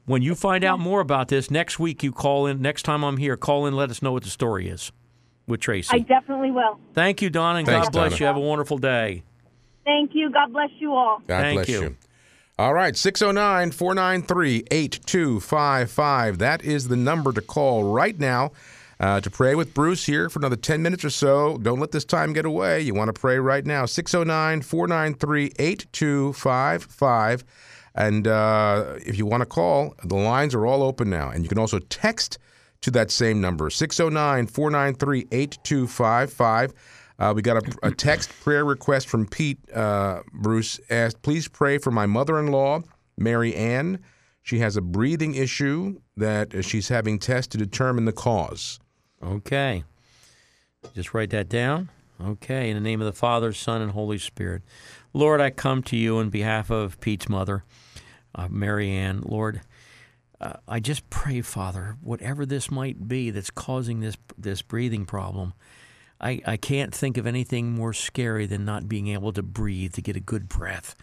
When 0.07 0.23
you 0.23 0.35
find 0.35 0.65
out 0.65 0.81
more 0.81 1.01
about 1.01 1.29
this 1.29 1.51
next 1.51 1.79
week, 1.79 2.03
you 2.03 2.13
call 2.13 2.47
in. 2.47 2.63
Next 2.63 2.85
time 2.85 3.05
I'm 3.05 3.19
here, 3.19 3.37
call 3.37 3.67
in. 3.67 3.75
Let 3.77 3.91
us 3.91 4.01
know 4.01 4.13
what 4.13 4.23
the 4.23 4.31
story 4.31 4.71
is 4.71 4.91
with 5.47 5.61
Tracy. 5.61 5.91
I 5.93 5.99
definitely 5.99 6.51
will. 6.51 6.81
Thank 6.95 7.21
you, 7.21 7.29
Don, 7.29 7.57
and 7.57 7.67
Thanks, 7.67 7.89
God 7.89 7.93
bless 7.93 8.13
Donna. 8.13 8.21
you. 8.21 8.27
Have 8.27 8.37
a 8.39 8.41
wonderful 8.41 8.79
day. 8.79 9.23
Thank 9.85 10.13
you. 10.15 10.31
God 10.31 10.51
bless 10.51 10.71
you 10.79 10.95
all. 10.95 11.19
God 11.27 11.43
Thank 11.43 11.57
bless 11.59 11.69
you. 11.69 11.81
you. 11.83 11.97
All 12.61 12.75
right, 12.75 12.97
609 12.97 13.71
493 13.71 14.65
8255. 14.69 16.39
That 16.39 16.65
is 16.65 16.89
the 16.89 16.97
number 16.97 17.33
to 17.33 17.41
call 17.41 17.85
right 17.85 18.19
now 18.19 18.51
uh, 18.99 19.21
to 19.21 19.31
pray 19.31 19.55
with 19.55 19.75
Bruce 19.75 20.07
here 20.07 20.29
for 20.29 20.41
another 20.41 20.57
10 20.57 20.83
minutes 20.83 21.05
or 21.05 21.11
so. 21.11 21.57
Don't 21.59 21.79
let 21.79 21.93
this 21.93 22.05
time 22.05 22.33
get 22.33 22.45
away. 22.45 22.81
You 22.81 22.95
want 22.95 23.15
to 23.15 23.21
pray 23.21 23.39
right 23.39 23.65
now. 23.65 23.87
609 23.87 24.63
493 24.63 25.53
8255. 25.57 27.45
And 27.95 28.27
uh, 28.27 28.95
if 29.07 29.17
you 29.17 29.25
want 29.25 29.43
to 29.43 29.47
call, 29.47 29.95
the 30.03 30.17
lines 30.17 30.53
are 30.53 30.67
all 30.67 30.83
open 30.83 31.09
now. 31.09 31.31
And 31.31 31.45
you 31.45 31.49
can 31.49 31.59
also 31.59 31.79
text 31.79 32.39
to 32.81 32.91
that 32.91 33.13
same 33.13 33.41
number, 33.41 33.71
609 33.71 34.49
493 34.49 35.29
8255. 35.31 36.75
Uh, 37.19 37.33
we 37.35 37.43
got 37.43 37.57
a, 37.57 37.89
a 37.89 37.91
text 37.91 38.31
prayer 38.41 38.65
request 38.65 39.09
from 39.09 39.27
Pete. 39.27 39.59
Uh, 39.73 40.21
Bruce 40.33 40.79
asked, 40.89 41.23
please 41.23 41.49
pray 41.49 41.79
for 41.79 41.91
my 41.91 42.07
mother 42.07 42.39
in 42.39 42.49
law, 42.49 42.81
Mary 43.17 43.55
Ann. 43.55 43.99
She 44.43 44.61
has 44.61 44.77
a 44.77 44.81
breathing 44.81 45.35
issue 45.35 46.01
that 46.17 46.65
she's 46.65 46.89
having 46.89 47.19
tests 47.19 47.49
to 47.49 47.59
determine 47.59 48.05
the 48.05 48.13
cause. 48.13 48.79
Okay. 49.23 49.85
Just 50.95 51.13
write 51.13 51.31
that 51.31 51.49
down. 51.49 51.91
Okay. 52.25 52.71
In 52.71 52.77
the 52.77 52.81
name 52.81 53.01
of 53.01 53.07
the 53.07 53.13
Father, 53.13 53.53
Son, 53.53 53.83
and 53.83 53.91
Holy 53.91 54.19
Spirit. 54.19 54.63
Lord, 55.13 55.41
I 55.41 55.51
come 55.51 55.83
to 55.85 55.97
you 55.97 56.19
on 56.19 56.31
behalf 56.31 56.71
of 56.71 57.01
Pete's 57.01 57.29
mother, 57.29 57.65
uh, 58.35 58.49
Mary 58.49 58.91
Ann. 58.91 59.23
Lord, 59.25 59.61
uh, 60.41 60.55
I 60.69 60.79
just 60.79 61.11
pray, 61.11 61.41
Father, 61.41 61.97
whatever 62.01 62.47
this 62.47 62.71
might 62.71 63.09
be 63.09 63.31
that's 63.31 63.51
causing 63.51 64.01
this 64.01 64.17
this 64.37 64.63
breathing 64.63 65.05
problem, 65.05 65.53
I, 66.21 66.41
I 66.47 66.57
can't 66.57 66.95
think 66.95 67.17
of 67.17 67.27
anything 67.27 67.73
more 67.73 67.93
scary 67.93 68.47
than 68.47 68.65
not 68.65 68.89
being 68.89 69.09
able 69.09 69.33
to 69.33 69.43
breathe, 69.43 69.95
to 69.95 70.03
get 70.03 70.17
a 70.17 70.21
good 70.21 70.49
breath. 70.49 70.95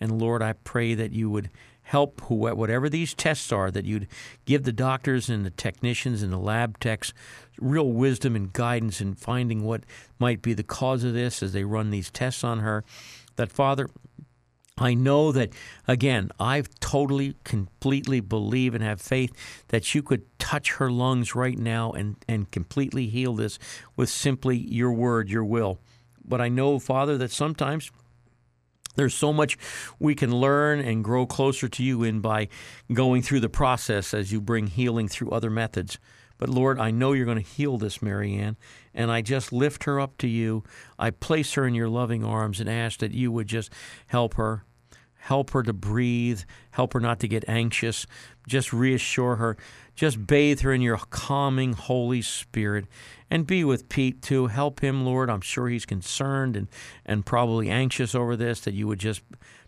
And 0.00 0.20
Lord, 0.20 0.42
I 0.42 0.54
pray 0.54 0.94
that 0.94 1.12
you 1.12 1.30
would 1.30 1.50
help 1.82 2.22
who, 2.22 2.36
whatever 2.36 2.88
these 2.88 3.12
tests 3.12 3.52
are, 3.52 3.70
that 3.70 3.84
you'd 3.84 4.08
give 4.46 4.62
the 4.62 4.72
doctors 4.72 5.28
and 5.28 5.44
the 5.44 5.50
technicians 5.50 6.22
and 6.22 6.32
the 6.32 6.38
lab 6.38 6.78
techs 6.78 7.12
real 7.60 7.90
wisdom 7.90 8.34
and 8.34 8.52
guidance 8.52 9.00
in 9.00 9.14
finding 9.14 9.62
what 9.62 9.84
might 10.18 10.42
be 10.42 10.54
the 10.54 10.62
cause 10.62 11.04
of 11.04 11.12
this 11.12 11.42
as 11.42 11.52
they 11.52 11.64
run 11.64 11.90
these 11.90 12.10
tests 12.10 12.42
on 12.42 12.60
her. 12.60 12.84
That, 13.36 13.52
Father, 13.52 13.88
I 14.82 14.94
know 14.94 15.30
that, 15.30 15.52
again, 15.86 16.30
I 16.40 16.64
totally, 16.80 17.36
completely 17.44 18.18
believe 18.18 18.74
and 18.74 18.82
have 18.82 19.00
faith 19.00 19.32
that 19.68 19.94
you 19.94 20.02
could 20.02 20.22
touch 20.40 20.72
her 20.72 20.90
lungs 20.90 21.36
right 21.36 21.56
now 21.56 21.92
and, 21.92 22.16
and 22.28 22.50
completely 22.50 23.06
heal 23.06 23.34
this 23.34 23.60
with 23.94 24.08
simply 24.08 24.56
your 24.56 24.92
word, 24.92 25.28
your 25.28 25.44
will. 25.44 25.78
But 26.24 26.40
I 26.40 26.48
know, 26.48 26.80
Father, 26.80 27.16
that 27.18 27.30
sometimes 27.30 27.92
there's 28.96 29.14
so 29.14 29.32
much 29.32 29.56
we 30.00 30.16
can 30.16 30.34
learn 30.34 30.80
and 30.80 31.04
grow 31.04 31.26
closer 31.26 31.68
to 31.68 31.82
you 31.84 32.02
in 32.02 32.20
by 32.20 32.48
going 32.92 33.22
through 33.22 33.40
the 33.40 33.48
process 33.48 34.12
as 34.12 34.32
you 34.32 34.40
bring 34.40 34.66
healing 34.66 35.06
through 35.06 35.30
other 35.30 35.50
methods. 35.50 35.98
But 36.38 36.48
Lord, 36.48 36.80
I 36.80 36.90
know 36.90 37.12
you're 37.12 37.24
going 37.24 37.42
to 37.42 37.48
heal 37.48 37.78
this 37.78 38.02
Mary 38.02 38.34
Ann, 38.34 38.56
and 38.92 39.12
I 39.12 39.22
just 39.22 39.52
lift 39.52 39.84
her 39.84 40.00
up 40.00 40.18
to 40.18 40.26
you. 40.26 40.64
I 40.98 41.10
place 41.10 41.54
her 41.54 41.64
in 41.68 41.74
your 41.76 41.88
loving 41.88 42.24
arms 42.24 42.58
and 42.58 42.68
ask 42.68 42.98
that 42.98 43.12
you 43.12 43.30
would 43.30 43.46
just 43.46 43.72
help 44.08 44.34
her. 44.34 44.64
Help 45.26 45.50
her 45.50 45.62
to 45.62 45.72
breathe, 45.72 46.40
help 46.72 46.94
her 46.94 47.00
not 47.00 47.20
to 47.20 47.28
get 47.28 47.44
anxious, 47.46 48.08
just 48.48 48.72
reassure 48.72 49.36
her, 49.36 49.56
just 49.94 50.26
bathe 50.26 50.62
her 50.62 50.72
in 50.72 50.80
your 50.80 50.96
calming 50.96 51.74
Holy 51.74 52.20
Spirit, 52.22 52.86
and 53.30 53.46
be 53.46 53.62
with 53.62 53.88
Pete 53.88 54.20
too. 54.20 54.48
Help 54.48 54.80
him, 54.80 55.04
Lord. 55.04 55.30
I'm 55.30 55.40
sure 55.40 55.68
he's 55.68 55.86
concerned 55.86 56.56
and, 56.56 56.66
and 57.06 57.24
probably 57.24 57.70
anxious 57.70 58.16
over 58.16 58.34
this, 58.34 58.62
that 58.62 58.74
you 58.74 58.88
would 58.88 58.98
just 58.98 59.22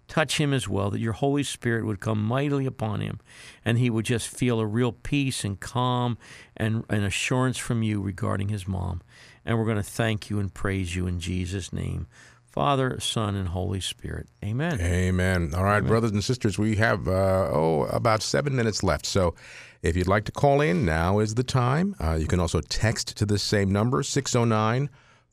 touch 0.09 0.41
him 0.41 0.53
as 0.53 0.69
well, 0.69 0.91
that 0.91 0.99
your 0.99 1.13
Holy 1.13 1.45
Spirit 1.45 1.87
would 1.87 2.01
come 2.01 2.21
mightily 2.21 2.67
upon 2.67 3.01
him, 3.01 3.21
and 3.65 3.79
he 3.79 3.91
would 3.91 4.07
just 4.07 4.27
feel 4.27 4.59
a 4.59 4.67
real 4.67 4.91
peace 4.91 5.45
and 5.45 5.61
calm 5.61 6.19
and, 6.57 6.85
and 6.91 7.05
assurance 7.05 7.59
from 7.59 7.85
you 7.85 8.01
regarding 8.01 8.49
his 8.49 8.67
mom. 8.67 9.03
And 9.47 9.57
we're 9.57 9.67
going 9.67 9.77
to 9.77 9.85
thank 9.85 10.31
you 10.31 10.41
and 10.41 10.53
praise 10.53 10.97
you 10.97 11.07
in 11.07 11.21
Jesus' 11.21 11.73
name. 11.73 12.09
Father, 12.55 13.01
Son, 13.01 13.35
and 13.35 13.49
Holy 13.49 13.81
Spirit. 13.81 14.29
Amen. 14.45 14.81
Amen. 14.81 15.53
All 15.57 15.65
right, 15.65 15.81
brothers 15.81 16.13
and 16.13 16.23
sisters, 16.23 16.57
we 16.57 16.77
have, 16.77 17.09
uh, 17.09 17.51
oh, 17.53 17.89
about 17.91 18.23
seven 18.23 18.55
minutes 18.55 18.85
left. 18.85 19.07
So 19.07 19.35
if 19.83 19.97
you'd 19.97 20.07
like 20.07 20.25
to 20.27 20.33
call 20.33 20.61
in, 20.61 20.85
now 20.85 21.19
is 21.19 21.35
the 21.35 21.43
time. 21.43 21.97
Uh, 22.01 22.13
you 22.13 22.29
can 22.29 22.39
also 22.39 22.61
text 22.61 23.17
to 23.17 23.27
the 23.27 23.41
same 23.41 23.73
number, 23.73 24.05
609 24.05 24.89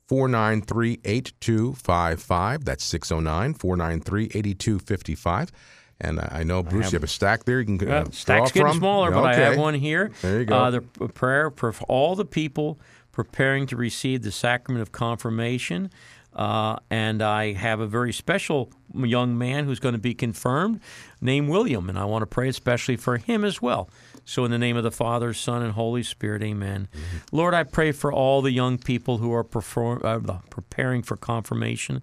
493 0.08 0.98
8255. 1.04 2.64
That's 2.64 2.82
609 2.84 3.54
493 3.54 4.24
8255. 4.24 5.52
And 6.00 6.18
I 6.20 6.42
know, 6.42 6.64
Bruce, 6.64 6.90
you 6.90 6.96
have 6.96 7.04
a 7.04 7.06
stack 7.06 7.44
there 7.44 7.60
you 7.60 7.78
can 7.78 7.88
uh, 7.88 8.10
stack's 8.10 8.50
getting 8.50 8.70
from. 8.70 8.78
smaller, 8.78 9.12
but 9.12 9.22
I 9.22 9.36
have 9.36 9.56
one 9.56 9.74
here. 9.74 10.10
There 10.22 10.40
you 10.40 10.44
go. 10.44 10.56
Uh, 10.56 10.70
the 10.72 10.80
prayer 10.80 11.52
for 11.52 11.72
all 11.86 12.16
the 12.16 12.24
people 12.24 12.80
preparing 13.12 13.66
to 13.66 13.76
receive 13.76 14.22
the 14.22 14.32
sacrament 14.32 14.82
of 14.82 14.90
confirmation. 14.90 15.88
Uh, 16.34 16.76
and 16.90 17.22
I 17.22 17.52
have 17.52 17.80
a 17.80 17.86
very 17.86 18.12
special 18.12 18.70
young 18.94 19.36
man 19.36 19.64
who's 19.64 19.80
going 19.80 19.94
to 19.94 20.00
be 20.00 20.14
confirmed 20.14 20.80
named 21.20 21.48
William, 21.48 21.88
and 21.88 21.98
I 21.98 22.04
want 22.04 22.22
to 22.22 22.26
pray 22.26 22.48
especially 22.48 22.96
for 22.96 23.18
him 23.18 23.44
as 23.44 23.60
well. 23.60 23.88
So, 24.24 24.44
in 24.44 24.50
the 24.50 24.58
name 24.58 24.76
of 24.76 24.84
the 24.84 24.92
Father, 24.92 25.34
Son, 25.34 25.62
and 25.62 25.72
Holy 25.72 26.02
Spirit, 26.02 26.42
amen. 26.42 26.88
Mm-hmm. 26.92 27.36
Lord, 27.36 27.54
I 27.54 27.64
pray 27.64 27.92
for 27.92 28.12
all 28.12 28.40
the 28.40 28.52
young 28.52 28.78
people 28.78 29.18
who 29.18 29.32
are 29.32 29.44
perform, 29.44 30.00
uh, 30.04 30.38
preparing 30.48 31.02
for 31.02 31.16
confirmation. 31.16 32.02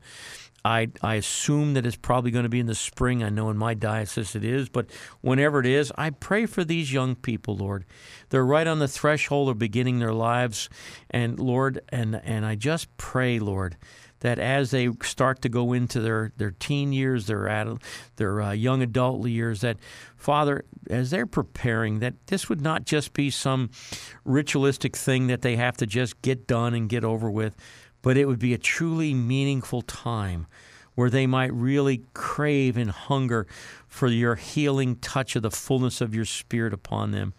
I, 0.65 0.89
I 1.01 1.15
assume 1.15 1.73
that 1.75 1.85
it's 1.85 1.95
probably 1.95 2.31
going 2.31 2.43
to 2.43 2.49
be 2.49 2.59
in 2.59 2.65
the 2.65 2.75
spring. 2.75 3.23
I 3.23 3.29
know 3.29 3.49
in 3.49 3.57
my 3.57 3.73
diocese 3.73 4.35
it 4.35 4.43
is, 4.43 4.67
but 4.67 4.87
whenever 5.21 5.61
it 5.61 5.65
is, 5.65 5.91
I 5.97 6.09
pray 6.09 6.45
for 6.45 6.63
these 6.63 6.91
young 6.91 7.15
people, 7.15 7.55
Lord. 7.55 7.85
They're 8.29 8.45
right 8.45 8.67
on 8.67 8.79
the 8.79 8.87
threshold 8.87 9.49
of 9.49 9.57
beginning 9.57 9.99
their 9.99 10.13
lives, 10.13 10.69
and 11.09 11.39
Lord, 11.39 11.79
and 11.89 12.19
and 12.23 12.45
I 12.45 12.55
just 12.55 12.95
pray, 12.97 13.39
Lord, 13.39 13.77
that 14.21 14.39
as 14.39 14.71
they 14.71 14.89
start 15.03 15.41
to 15.41 15.49
go 15.49 15.73
into 15.73 15.99
their, 15.99 16.31
their 16.37 16.51
teen 16.51 16.91
years, 16.91 17.27
their 17.27 17.47
adult, 17.47 17.81
their 18.17 18.41
uh, 18.41 18.51
young 18.51 18.81
adult 18.81 19.27
years, 19.27 19.61
that 19.61 19.77
Father, 20.17 20.65
as 20.89 21.11
they're 21.11 21.25
preparing, 21.25 21.99
that 21.99 22.15
this 22.27 22.49
would 22.49 22.61
not 22.61 22.85
just 22.85 23.13
be 23.13 23.29
some 23.29 23.69
ritualistic 24.25 24.95
thing 24.95 25.27
that 25.27 25.41
they 25.41 25.55
have 25.55 25.77
to 25.77 25.85
just 25.85 26.21
get 26.21 26.47
done 26.47 26.73
and 26.73 26.89
get 26.89 27.03
over 27.03 27.29
with, 27.31 27.55
but 28.01 28.17
it 28.17 28.25
would 28.25 28.39
be 28.39 28.53
a 28.53 28.57
truly 28.57 29.13
meaningful 29.13 29.81
time 29.81 30.47
where 30.95 31.09
they 31.09 31.25
might 31.25 31.53
really 31.53 32.03
crave 32.13 32.75
and 32.75 32.91
hunger 32.91 33.47
for 33.87 34.07
your 34.07 34.35
healing 34.35 34.97
touch 34.97 35.33
of 35.37 35.41
the 35.41 35.49
fullness 35.49 36.01
of 36.01 36.13
your 36.13 36.25
Spirit 36.25 36.73
upon 36.73 37.11
them. 37.11 37.33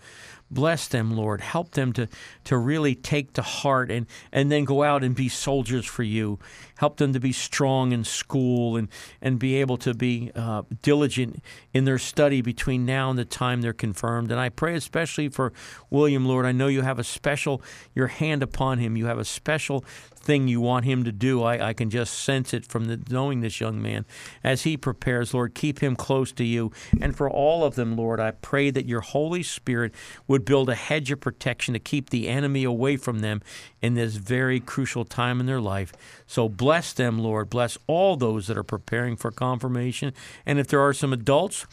Bless 0.51 0.89
them, 0.89 1.17
Lord. 1.17 1.41
Help 1.41 1.73
them 1.73 1.93
to, 1.93 2.09
to 2.45 2.57
really 2.57 2.97
take 2.97 3.33
to 3.35 3.43
heart 3.43 3.91
and, 3.91 4.07
and 4.33 4.51
then 4.51 4.65
go 4.65 4.83
out 4.83 5.05
and 5.05 5.15
be 5.15 5.29
soldiers 5.29 5.87
for 5.87 6.03
you. 6.03 6.41
Help 6.79 6.97
them 6.97 7.13
to 7.13 7.21
be 7.21 7.33
strong 7.33 7.93
in 7.93 8.03
school 8.03 8.77
and, 8.77 8.89
and 9.23 9.39
be 9.39 9.57
able 9.57 9.77
to 9.77 9.95
be 9.95 10.33
uh, 10.35 10.63
diligent 10.83 11.43
in 11.73 11.85
their 11.85 11.99
study 11.99 12.43
between 12.43 12.85
now 12.85 13.11
and 13.11 13.19
the 13.19 13.25
time 13.25 13.61
they're 13.61 13.73
confirmed. 13.73 14.33
And 14.33 14.41
I 14.41 14.49
pray 14.49 14.75
especially 14.75 15.29
for 15.29 15.53
William, 15.89 16.27
Lord. 16.27 16.47
I 16.47 16.53
know 16.53 16.67
you 16.67 16.83
have 16.83 16.99
a 16.99 17.05
special, 17.05 17.63
your 17.95 18.09
hand 18.09 18.43
upon 18.43 18.79
him. 18.79 18.97
You 18.97 19.07
have 19.07 19.19
a 19.19 19.25
special 19.25 19.85
thing 20.21 20.49
you 20.49 20.61
want 20.61 20.85
him 20.85 21.05
to 21.05 21.13
do. 21.13 21.43
I, 21.43 21.69
I 21.69 21.73
can 21.73 21.91
just 21.91 22.15
sense 22.15 22.53
it 22.53 22.67
from 22.67 22.85
the, 22.87 23.01
knowing 23.11 23.41
this 23.41 23.61
young 23.61 23.81
man. 23.81 24.05
As 24.45 24.63
he 24.63 24.77
prepares, 24.77 25.35
Lord, 25.35 25.55
keep 25.55 25.81
him 25.81 25.97
close 25.97 26.33
to 26.33 26.45
you. 26.45 26.73
And 27.01 27.17
for 27.17 27.29
all 27.29 27.65
of 27.65 27.75
them, 27.75 27.97
Lord, 27.97 28.21
I 28.21 28.33
pray 28.33 28.71
that 28.71 28.87
your 28.87 29.01
Holy 29.01 29.43
Spirit 29.43 29.95
would 30.29 30.45
build 30.45 30.69
a 30.69 30.75
hedge 30.75 31.11
of 31.11 31.21
protection 31.21 31.75
to 31.75 31.81
keep 31.81 32.11
the 32.11 32.29
enemy 32.29 32.65
away 32.65 32.97
from 32.97 33.21
them 33.21 33.41
in 33.81 33.95
this 33.95 34.17
very 34.17 34.61
crucial 34.61 35.05
time 35.05 35.41
in 35.41 35.47
their 35.47 35.61
life. 35.61 35.93
So 36.27 36.49
bless 36.49 36.93
them, 36.93 37.19
Lord. 37.19 37.51
Bless 37.51 37.79
all 37.87 38.17
those 38.17 38.47
that 38.47 38.59
are 38.59 38.63
preparing 38.63 39.17
for 39.17 39.31
confirmation. 39.31 40.13
And 40.45 40.59
if 40.59 40.69
there 40.69 40.81
are 40.81 40.93
some 40.93 41.13
adults, 41.13 41.67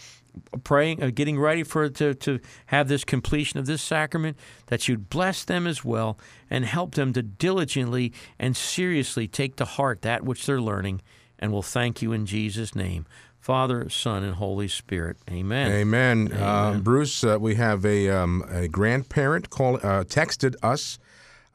praying, 0.64 1.04
uh, 1.04 1.10
getting 1.14 1.40
ready 1.40 1.64
for 1.64 1.90
to 1.90 2.14
to 2.14 2.40
have 2.68 2.88
this 2.88 3.04
completion 3.04 3.60
of 3.60 3.66
this 3.66 3.82
sacrament, 3.82 4.38
that 4.68 4.88
you'd 4.88 5.10
bless 5.10 5.44
them 5.44 5.68
as 5.68 5.84
well 5.84 6.18
and 6.50 6.66
help 6.66 6.96
them 6.96 7.14
to 7.14 7.22
diligently 7.22 8.14
and 8.40 8.56
seriously 8.56 9.28
take 9.28 9.56
to 9.58 9.66
heart 9.66 10.02
that 10.02 10.24
which 10.24 10.46
they're 10.46 10.62
learning. 10.62 11.02
And 11.40 11.52
we'll 11.52 11.62
thank 11.62 12.02
you 12.02 12.14
in 12.14 12.26
Jesus' 12.26 12.76
name. 12.76 13.06
Father, 13.40 13.90
Son, 13.90 14.24
and 14.24 14.36
Holy 14.36 14.68
Spirit. 14.68 15.18
Amen. 15.30 15.72
Amen. 15.72 16.28
Amen. 16.34 16.42
Uh, 16.42 16.80
Bruce, 16.80 17.24
uh, 17.24 17.38
we 17.40 17.56
have 17.56 17.86
a, 17.86 18.10
um, 18.10 18.44
a 18.50 18.68
grandparent 18.68 19.50
call, 19.50 19.76
uh, 19.76 20.04
texted 20.04 20.56
us. 20.62 21.00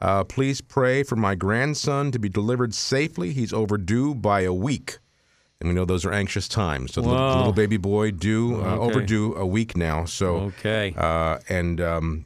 Uh, 0.01 0.23
please 0.23 0.59
pray 0.59 1.03
for 1.03 1.15
my 1.15 1.35
grandson 1.35 2.11
to 2.11 2.17
be 2.17 2.29
delivered 2.29 2.73
safely. 2.73 3.31
He's 3.31 3.53
overdue 3.53 4.15
by 4.15 4.41
a 4.41 4.53
week 4.53 4.97
and 5.63 5.69
we 5.69 5.75
know 5.75 5.85
those 5.85 6.05
are 6.05 6.11
anxious 6.11 6.49
times. 6.49 6.93
So 6.93 7.01
the 7.01 7.07
little, 7.07 7.53
baby 7.53 7.77
boy 7.77 8.11
due 8.11 8.61
uh, 8.61 8.75
okay. 8.75 8.81
overdue 8.81 9.33
a 9.35 9.45
week 9.45 9.77
now. 9.77 10.03
So 10.03 10.35
okay, 10.59 10.93
uh, 10.97 11.39
and 11.47 11.79
um, 11.79 12.25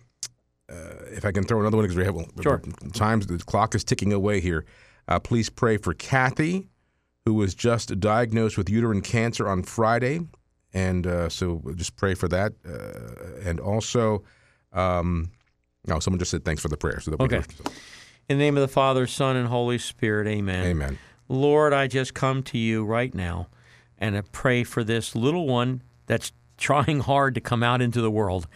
uh, 0.67 0.73
if 1.11 1.23
I 1.23 1.31
can 1.31 1.43
throw 1.43 1.59
another 1.59 1.77
one 1.77 1.85
because 1.85 1.97
we 1.97 2.03
have 2.03 2.15
sure. 2.41 2.61
times 2.93 3.27
the 3.27 3.37
clock 3.37 3.75
is 3.75 3.83
ticking 3.83 4.11
away 4.11 4.41
here. 4.41 4.65
Uh, 5.07 5.19
please 5.19 5.49
pray 5.49 5.77
for 5.77 5.93
Kathy, 5.93 6.67
who 7.25 7.35
was 7.35 7.53
just 7.53 7.99
diagnosed 7.99 8.57
with 8.57 8.69
uterine 8.69 9.01
cancer 9.01 9.47
on 9.47 9.61
Friday, 9.61 10.21
and 10.73 11.05
uh, 11.05 11.29
so 11.29 11.61
just 11.75 11.95
pray 11.95 12.15
for 12.15 12.27
that, 12.27 12.53
uh, 12.67 13.47
and 13.47 13.59
also. 13.59 14.23
Um, 14.73 15.31
no, 15.85 15.99
someone 15.99 16.19
just 16.19 16.31
said 16.31 16.43
thanks 16.43 16.61
for 16.61 16.67
the 16.67 16.75
prayer. 16.75 16.99
So 16.99 17.15
okay. 17.17 17.41
In 18.27 18.37
the 18.37 18.43
name 18.43 18.57
of 18.57 18.61
the 18.61 18.67
Father, 18.67 19.07
Son, 19.07 19.37
and 19.37 19.47
Holy 19.47 19.77
Spirit, 19.77 20.27
amen. 20.27 20.65
Amen. 20.65 20.99
Lord, 21.29 21.73
I 21.73 21.87
just 21.87 22.13
come 22.13 22.43
to 22.43 22.57
you 22.57 22.83
right 22.83 23.13
now 23.13 23.47
and 23.97 24.15
I 24.15 24.21
pray 24.21 24.63
for 24.63 24.83
this 24.83 25.15
little 25.15 25.47
one 25.47 25.81
that's 26.05 26.31
trying 26.57 27.01
hard 27.01 27.35
to 27.35 27.41
come 27.41 27.61
out 27.61 27.81
into 27.81 28.01
the 28.01 28.09
world, 28.09 28.47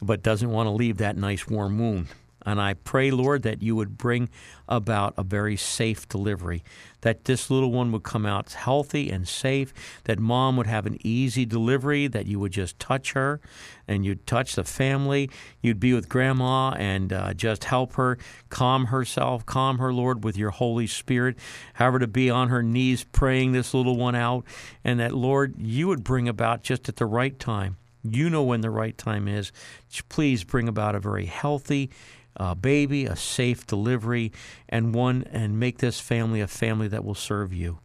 but 0.00 0.22
doesn't 0.22 0.50
want 0.50 0.68
to 0.68 0.70
leave 0.70 0.98
that 0.98 1.16
nice 1.16 1.48
warm 1.48 1.78
womb. 1.78 2.06
And 2.46 2.60
I 2.60 2.74
pray, 2.74 3.10
Lord, 3.10 3.42
that 3.42 3.62
you 3.62 3.76
would 3.76 3.98
bring 3.98 4.28
about 4.68 5.14
a 5.16 5.22
very 5.22 5.56
safe 5.56 6.08
delivery, 6.08 6.62
that 7.02 7.24
this 7.24 7.50
little 7.50 7.70
one 7.70 7.92
would 7.92 8.02
come 8.02 8.24
out 8.24 8.52
healthy 8.52 9.10
and 9.10 9.26
safe, 9.26 9.74
that 10.04 10.18
mom 10.18 10.56
would 10.56 10.66
have 10.66 10.86
an 10.86 10.96
easy 11.04 11.44
delivery, 11.44 12.06
that 12.06 12.26
you 12.26 12.38
would 12.38 12.52
just 12.52 12.78
touch 12.78 13.12
her 13.12 13.40
and 13.86 14.04
you'd 14.04 14.26
touch 14.26 14.54
the 14.54 14.64
family. 14.64 15.28
You'd 15.60 15.80
be 15.80 15.92
with 15.92 16.08
grandma 16.08 16.70
and 16.70 17.12
uh, 17.12 17.34
just 17.34 17.64
help 17.64 17.94
her 17.94 18.16
calm 18.48 18.86
herself, 18.86 19.44
calm 19.44 19.78
her, 19.78 19.92
Lord, 19.92 20.24
with 20.24 20.36
your 20.36 20.50
Holy 20.50 20.86
Spirit. 20.86 21.36
Have 21.74 21.92
her 21.92 21.98
to 21.98 22.06
be 22.06 22.30
on 22.30 22.48
her 22.48 22.62
knees 22.62 23.04
praying 23.04 23.52
this 23.52 23.74
little 23.74 23.96
one 23.96 24.14
out, 24.14 24.44
and 24.84 25.00
that, 25.00 25.12
Lord, 25.12 25.54
you 25.58 25.88
would 25.88 26.04
bring 26.04 26.28
about 26.28 26.62
just 26.62 26.88
at 26.88 26.96
the 26.96 27.06
right 27.06 27.38
time. 27.38 27.76
You 28.02 28.30
know 28.30 28.42
when 28.42 28.62
the 28.62 28.70
right 28.70 28.96
time 28.96 29.28
is. 29.28 29.52
Please 30.08 30.44
bring 30.44 30.68
about 30.68 30.94
a 30.94 31.00
very 31.00 31.26
healthy, 31.26 31.90
uh, 32.40 32.54
baby, 32.54 33.04
a 33.04 33.14
safe 33.14 33.66
delivery, 33.66 34.32
and 34.66 34.94
one 34.94 35.24
and 35.30 35.60
make 35.60 35.78
this 35.78 36.00
family 36.00 36.40
a 36.40 36.48
family 36.48 36.88
that 36.88 37.04
will 37.04 37.14
serve 37.14 37.52
you. 37.52 37.78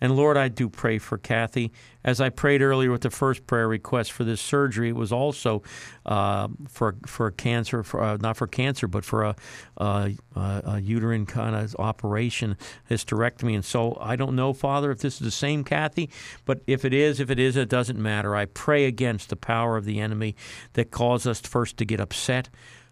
And 0.00 0.16
Lord, 0.16 0.36
I 0.36 0.48
do 0.48 0.68
pray 0.68 0.98
for 0.98 1.16
Kathy. 1.16 1.70
As 2.02 2.20
I 2.20 2.30
prayed 2.30 2.62
earlier 2.62 2.90
with 2.90 3.02
the 3.02 3.10
first 3.10 3.46
prayer 3.46 3.68
request 3.68 4.10
for 4.10 4.24
this 4.24 4.40
surgery, 4.40 4.88
it 4.88 4.96
was 4.96 5.12
also 5.12 5.62
uh, 6.06 6.48
for 6.68 6.96
for 7.06 7.30
cancer, 7.30 7.84
for, 7.84 8.02
uh, 8.02 8.16
not 8.16 8.36
for 8.36 8.46
cancer, 8.46 8.88
but 8.88 9.04
for 9.04 9.22
a, 9.22 9.36
a, 9.76 10.12
a 10.34 10.80
uterine 10.80 11.26
kind 11.26 11.54
of 11.54 11.76
operation, 11.78 12.56
hysterectomy. 12.90 13.54
And 13.54 13.64
so 13.64 13.96
I 14.00 14.16
don't 14.16 14.34
know, 14.34 14.52
Father, 14.52 14.90
if 14.90 15.00
this 15.00 15.14
is 15.14 15.20
the 15.20 15.30
same 15.30 15.62
Kathy, 15.62 16.10
but 16.46 16.62
if 16.66 16.84
it 16.84 16.94
is, 16.94 17.20
if 17.20 17.30
it 17.30 17.38
is, 17.38 17.56
it 17.56 17.68
doesn't 17.68 17.98
matter. 17.98 18.34
I 18.34 18.46
pray 18.46 18.86
against 18.86 19.28
the 19.28 19.36
power 19.36 19.76
of 19.76 19.84
the 19.84 20.00
enemy 20.00 20.34
that 20.72 20.90
caused 20.90 21.28
us 21.28 21.40
first 21.40 21.76
to 21.76 21.84
get 21.84 22.00
upset 22.00 22.48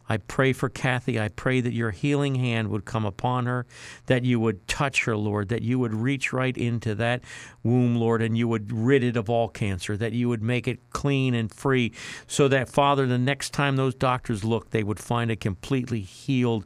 I 0.09 0.17
pray 0.17 0.53
for 0.53 0.69
Kathy. 0.69 1.21
I 1.21 1.29
pray 1.29 1.61
that 1.61 1.73
your 1.73 1.91
healing 1.91 2.37
hand 2.37 2.69
would 2.69 2.85
come 2.85 3.05
upon 3.05 3.47
her, 3.47 3.67
that 4.07 4.25
you 4.25 4.41
would 4.41 4.67
touch 4.67 5.05
her, 5.05 5.17
Lord, 5.17 5.49
that 5.49 5.63
you 5.63 5.79
would 5.79 5.95
reach 5.95 6.33
right 6.33 6.57
into 6.57 6.95
that 6.95 7.23
womb, 7.63 7.97
Lord, 7.97 8.23
and 8.23 8.37
you 8.37 8.49
would 8.49 8.73
rid 8.73 9.05
it 9.05 9.17
of 9.17 9.29
all 9.29 9.49
cancer, 9.49 9.97
that 9.97 10.13
you 10.13 10.29
would 10.29 10.43
make 10.43 10.67
it 10.67 10.91
clean 10.91 11.35
and 11.35 11.53
free, 11.53 11.93
so 12.27 12.49
that, 12.49 12.69
Father, 12.69 13.07
the 13.07 13.19
next 13.19 13.53
time 13.53 13.77
those 13.77 13.95
doctors 13.95 14.45
look, 14.45 14.71
they 14.71 14.83
would 14.83 14.99
find 14.99 15.31
it 15.31 15.41
completely 15.41 16.01
healed 16.01 16.65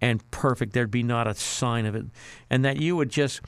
and 0.00 0.28
perfect. 0.30 0.72
There'd 0.72 0.90
be 0.90 1.02
not 1.02 1.26
a 1.26 1.34
sign 1.34 1.86
of 1.86 1.94
it. 1.94 2.06
And 2.50 2.64
that 2.64 2.76
you 2.76 2.94
would 2.96 3.10
just 3.10 3.40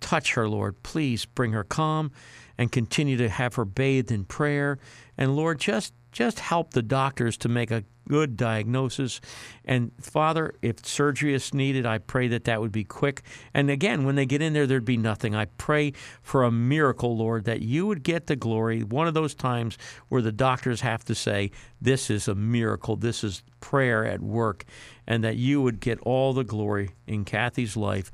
touch 0.00 0.34
her, 0.34 0.48
Lord. 0.48 0.82
Please 0.82 1.24
bring 1.24 1.52
her 1.52 1.64
calm 1.64 2.12
and 2.56 2.72
continue 2.72 3.16
to 3.16 3.28
have 3.28 3.56
her 3.56 3.64
bathed 3.64 4.10
in 4.10 4.24
prayer. 4.24 4.78
And 5.18 5.36
Lord, 5.36 5.58
just 5.58 5.92
just 6.16 6.40
help 6.40 6.70
the 6.70 6.82
doctors 6.82 7.36
to 7.36 7.46
make 7.46 7.70
a 7.70 7.84
good 8.08 8.38
diagnosis. 8.38 9.20
And 9.66 9.92
Father, 10.00 10.54
if 10.62 10.86
surgery 10.86 11.34
is 11.34 11.52
needed, 11.52 11.84
I 11.84 11.98
pray 11.98 12.28
that 12.28 12.44
that 12.44 12.60
would 12.60 12.72
be 12.72 12.84
quick. 12.84 13.20
And 13.52 13.68
again, 13.68 14.04
when 14.04 14.14
they 14.14 14.24
get 14.24 14.40
in 14.40 14.54
there, 14.54 14.66
there'd 14.66 14.84
be 14.84 14.96
nothing. 14.96 15.34
I 15.34 15.44
pray 15.44 15.92
for 16.22 16.44
a 16.44 16.50
miracle, 16.50 17.18
Lord, 17.18 17.44
that 17.44 17.60
you 17.60 17.86
would 17.86 18.02
get 18.02 18.28
the 18.28 18.36
glory. 18.36 18.82
One 18.82 19.06
of 19.06 19.12
those 19.12 19.34
times 19.34 19.76
where 20.08 20.22
the 20.22 20.32
doctors 20.32 20.80
have 20.80 21.04
to 21.04 21.14
say, 21.14 21.50
This 21.82 22.08
is 22.08 22.28
a 22.28 22.34
miracle, 22.34 22.96
this 22.96 23.22
is 23.22 23.42
prayer 23.60 24.06
at 24.06 24.20
work, 24.22 24.64
and 25.06 25.22
that 25.22 25.36
you 25.36 25.60
would 25.60 25.80
get 25.80 25.98
all 26.00 26.32
the 26.32 26.44
glory 26.44 26.90
in 27.06 27.24
Kathy's 27.24 27.76
life. 27.76 28.10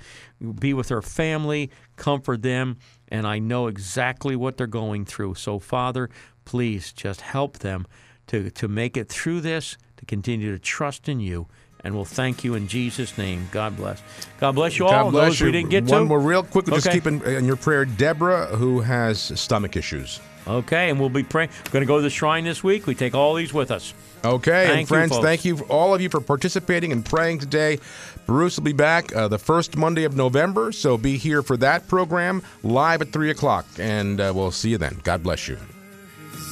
Be 0.59 0.75
with 0.75 0.89
her 0.89 1.03
family, 1.03 1.71
comfort 1.97 2.43
them, 2.43 2.79
and 3.09 3.27
I 3.27 3.39
know 3.39 3.67
exactly 3.67 4.35
what 4.35 4.57
they're 4.57 4.67
going 4.67 5.05
through. 5.05 5.35
So, 5.35 5.59
Father, 5.59 6.09
please 6.45 6.93
just 6.93 7.21
help 7.21 7.59
them 7.59 7.87
to, 8.29 8.51
to 8.51 8.69
make 8.69 8.97
it 8.97 9.09
through 9.09 9.41
this, 9.41 9.77
to 9.97 10.05
continue 10.05 10.53
to 10.53 10.59
trust 10.59 11.09
in 11.09 11.21
you. 11.21 11.47
And 11.85 11.95
we'll 11.95 12.05
thank 12.05 12.45
you 12.45 12.55
in 12.55 12.69
Jesus' 12.69 13.19
name. 13.19 13.49
God 13.51 13.77
bless. 13.77 14.01
God 14.39 14.55
bless 14.55 14.79
you 14.79 14.87
all. 14.87 14.91
God 14.91 15.11
bless 15.11 15.31
Those 15.31 15.41
you. 15.41 15.47
we 15.47 15.53
didn't 15.53 15.71
get 15.71 15.85
One 15.85 16.03
to. 16.03 16.07
more 16.07 16.21
real 16.21 16.45
quick. 16.45 16.69
Okay. 16.69 16.77
Just 16.77 16.91
keep 16.91 17.07
in, 17.07 17.21
in 17.23 17.45
your 17.45 17.57
prayer 17.57 17.85
Deborah, 17.85 18.47
who 18.47 18.81
has 18.81 19.21
stomach 19.39 19.77
issues. 19.77 20.21
Okay, 20.47 20.91
and 20.91 20.99
we'll 20.99 21.09
be 21.09 21.23
praying. 21.23 21.51
We're 21.67 21.71
going 21.73 21.83
to 21.83 21.87
go 21.87 21.97
to 21.97 22.03
the 22.03 22.11
shrine 22.11 22.45
this 22.45 22.65
week. 22.65 22.87
We 22.87 22.95
take 22.95 23.15
all 23.15 23.35
these 23.35 23.55
with 23.55 23.71
us. 23.71 23.95
Okay, 24.25 24.67
Thank 24.67 24.79
and 24.79 24.89
friends, 24.89 25.17
you, 25.17 25.23
thank 25.23 25.45
you 25.45 25.59
all 25.69 25.95
of 25.95 26.01
you 26.01 26.09
for 26.09 26.21
participating 26.21 26.93
and 26.93 27.05
praying 27.05 27.41
today. 27.41 27.79
Bruce 28.27 28.57
will 28.57 28.65
be 28.65 28.73
back 28.73 29.15
uh, 29.15 29.29
the 29.29 29.39
first 29.39 29.77
Monday 29.77 30.05
of 30.05 30.17
November, 30.17 30.71
so 30.71 30.97
be 30.97 31.17
here 31.17 31.43
for 31.43 31.57
that 31.59 31.89
program 31.89 32.43
live 32.63 33.03
at 33.03 33.13
three 33.13 33.31
o'clock, 33.31 33.67
and 33.79 34.21
uh, 34.21 34.33
we'll 34.35 34.53
see 34.53 34.71
you 34.71 34.79
then. 34.79 35.01
God 35.03 35.23
bless 35.23 35.49
you 35.49 35.59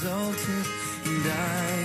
exalted 0.03 0.67
and 1.05 1.27
I 1.27 1.80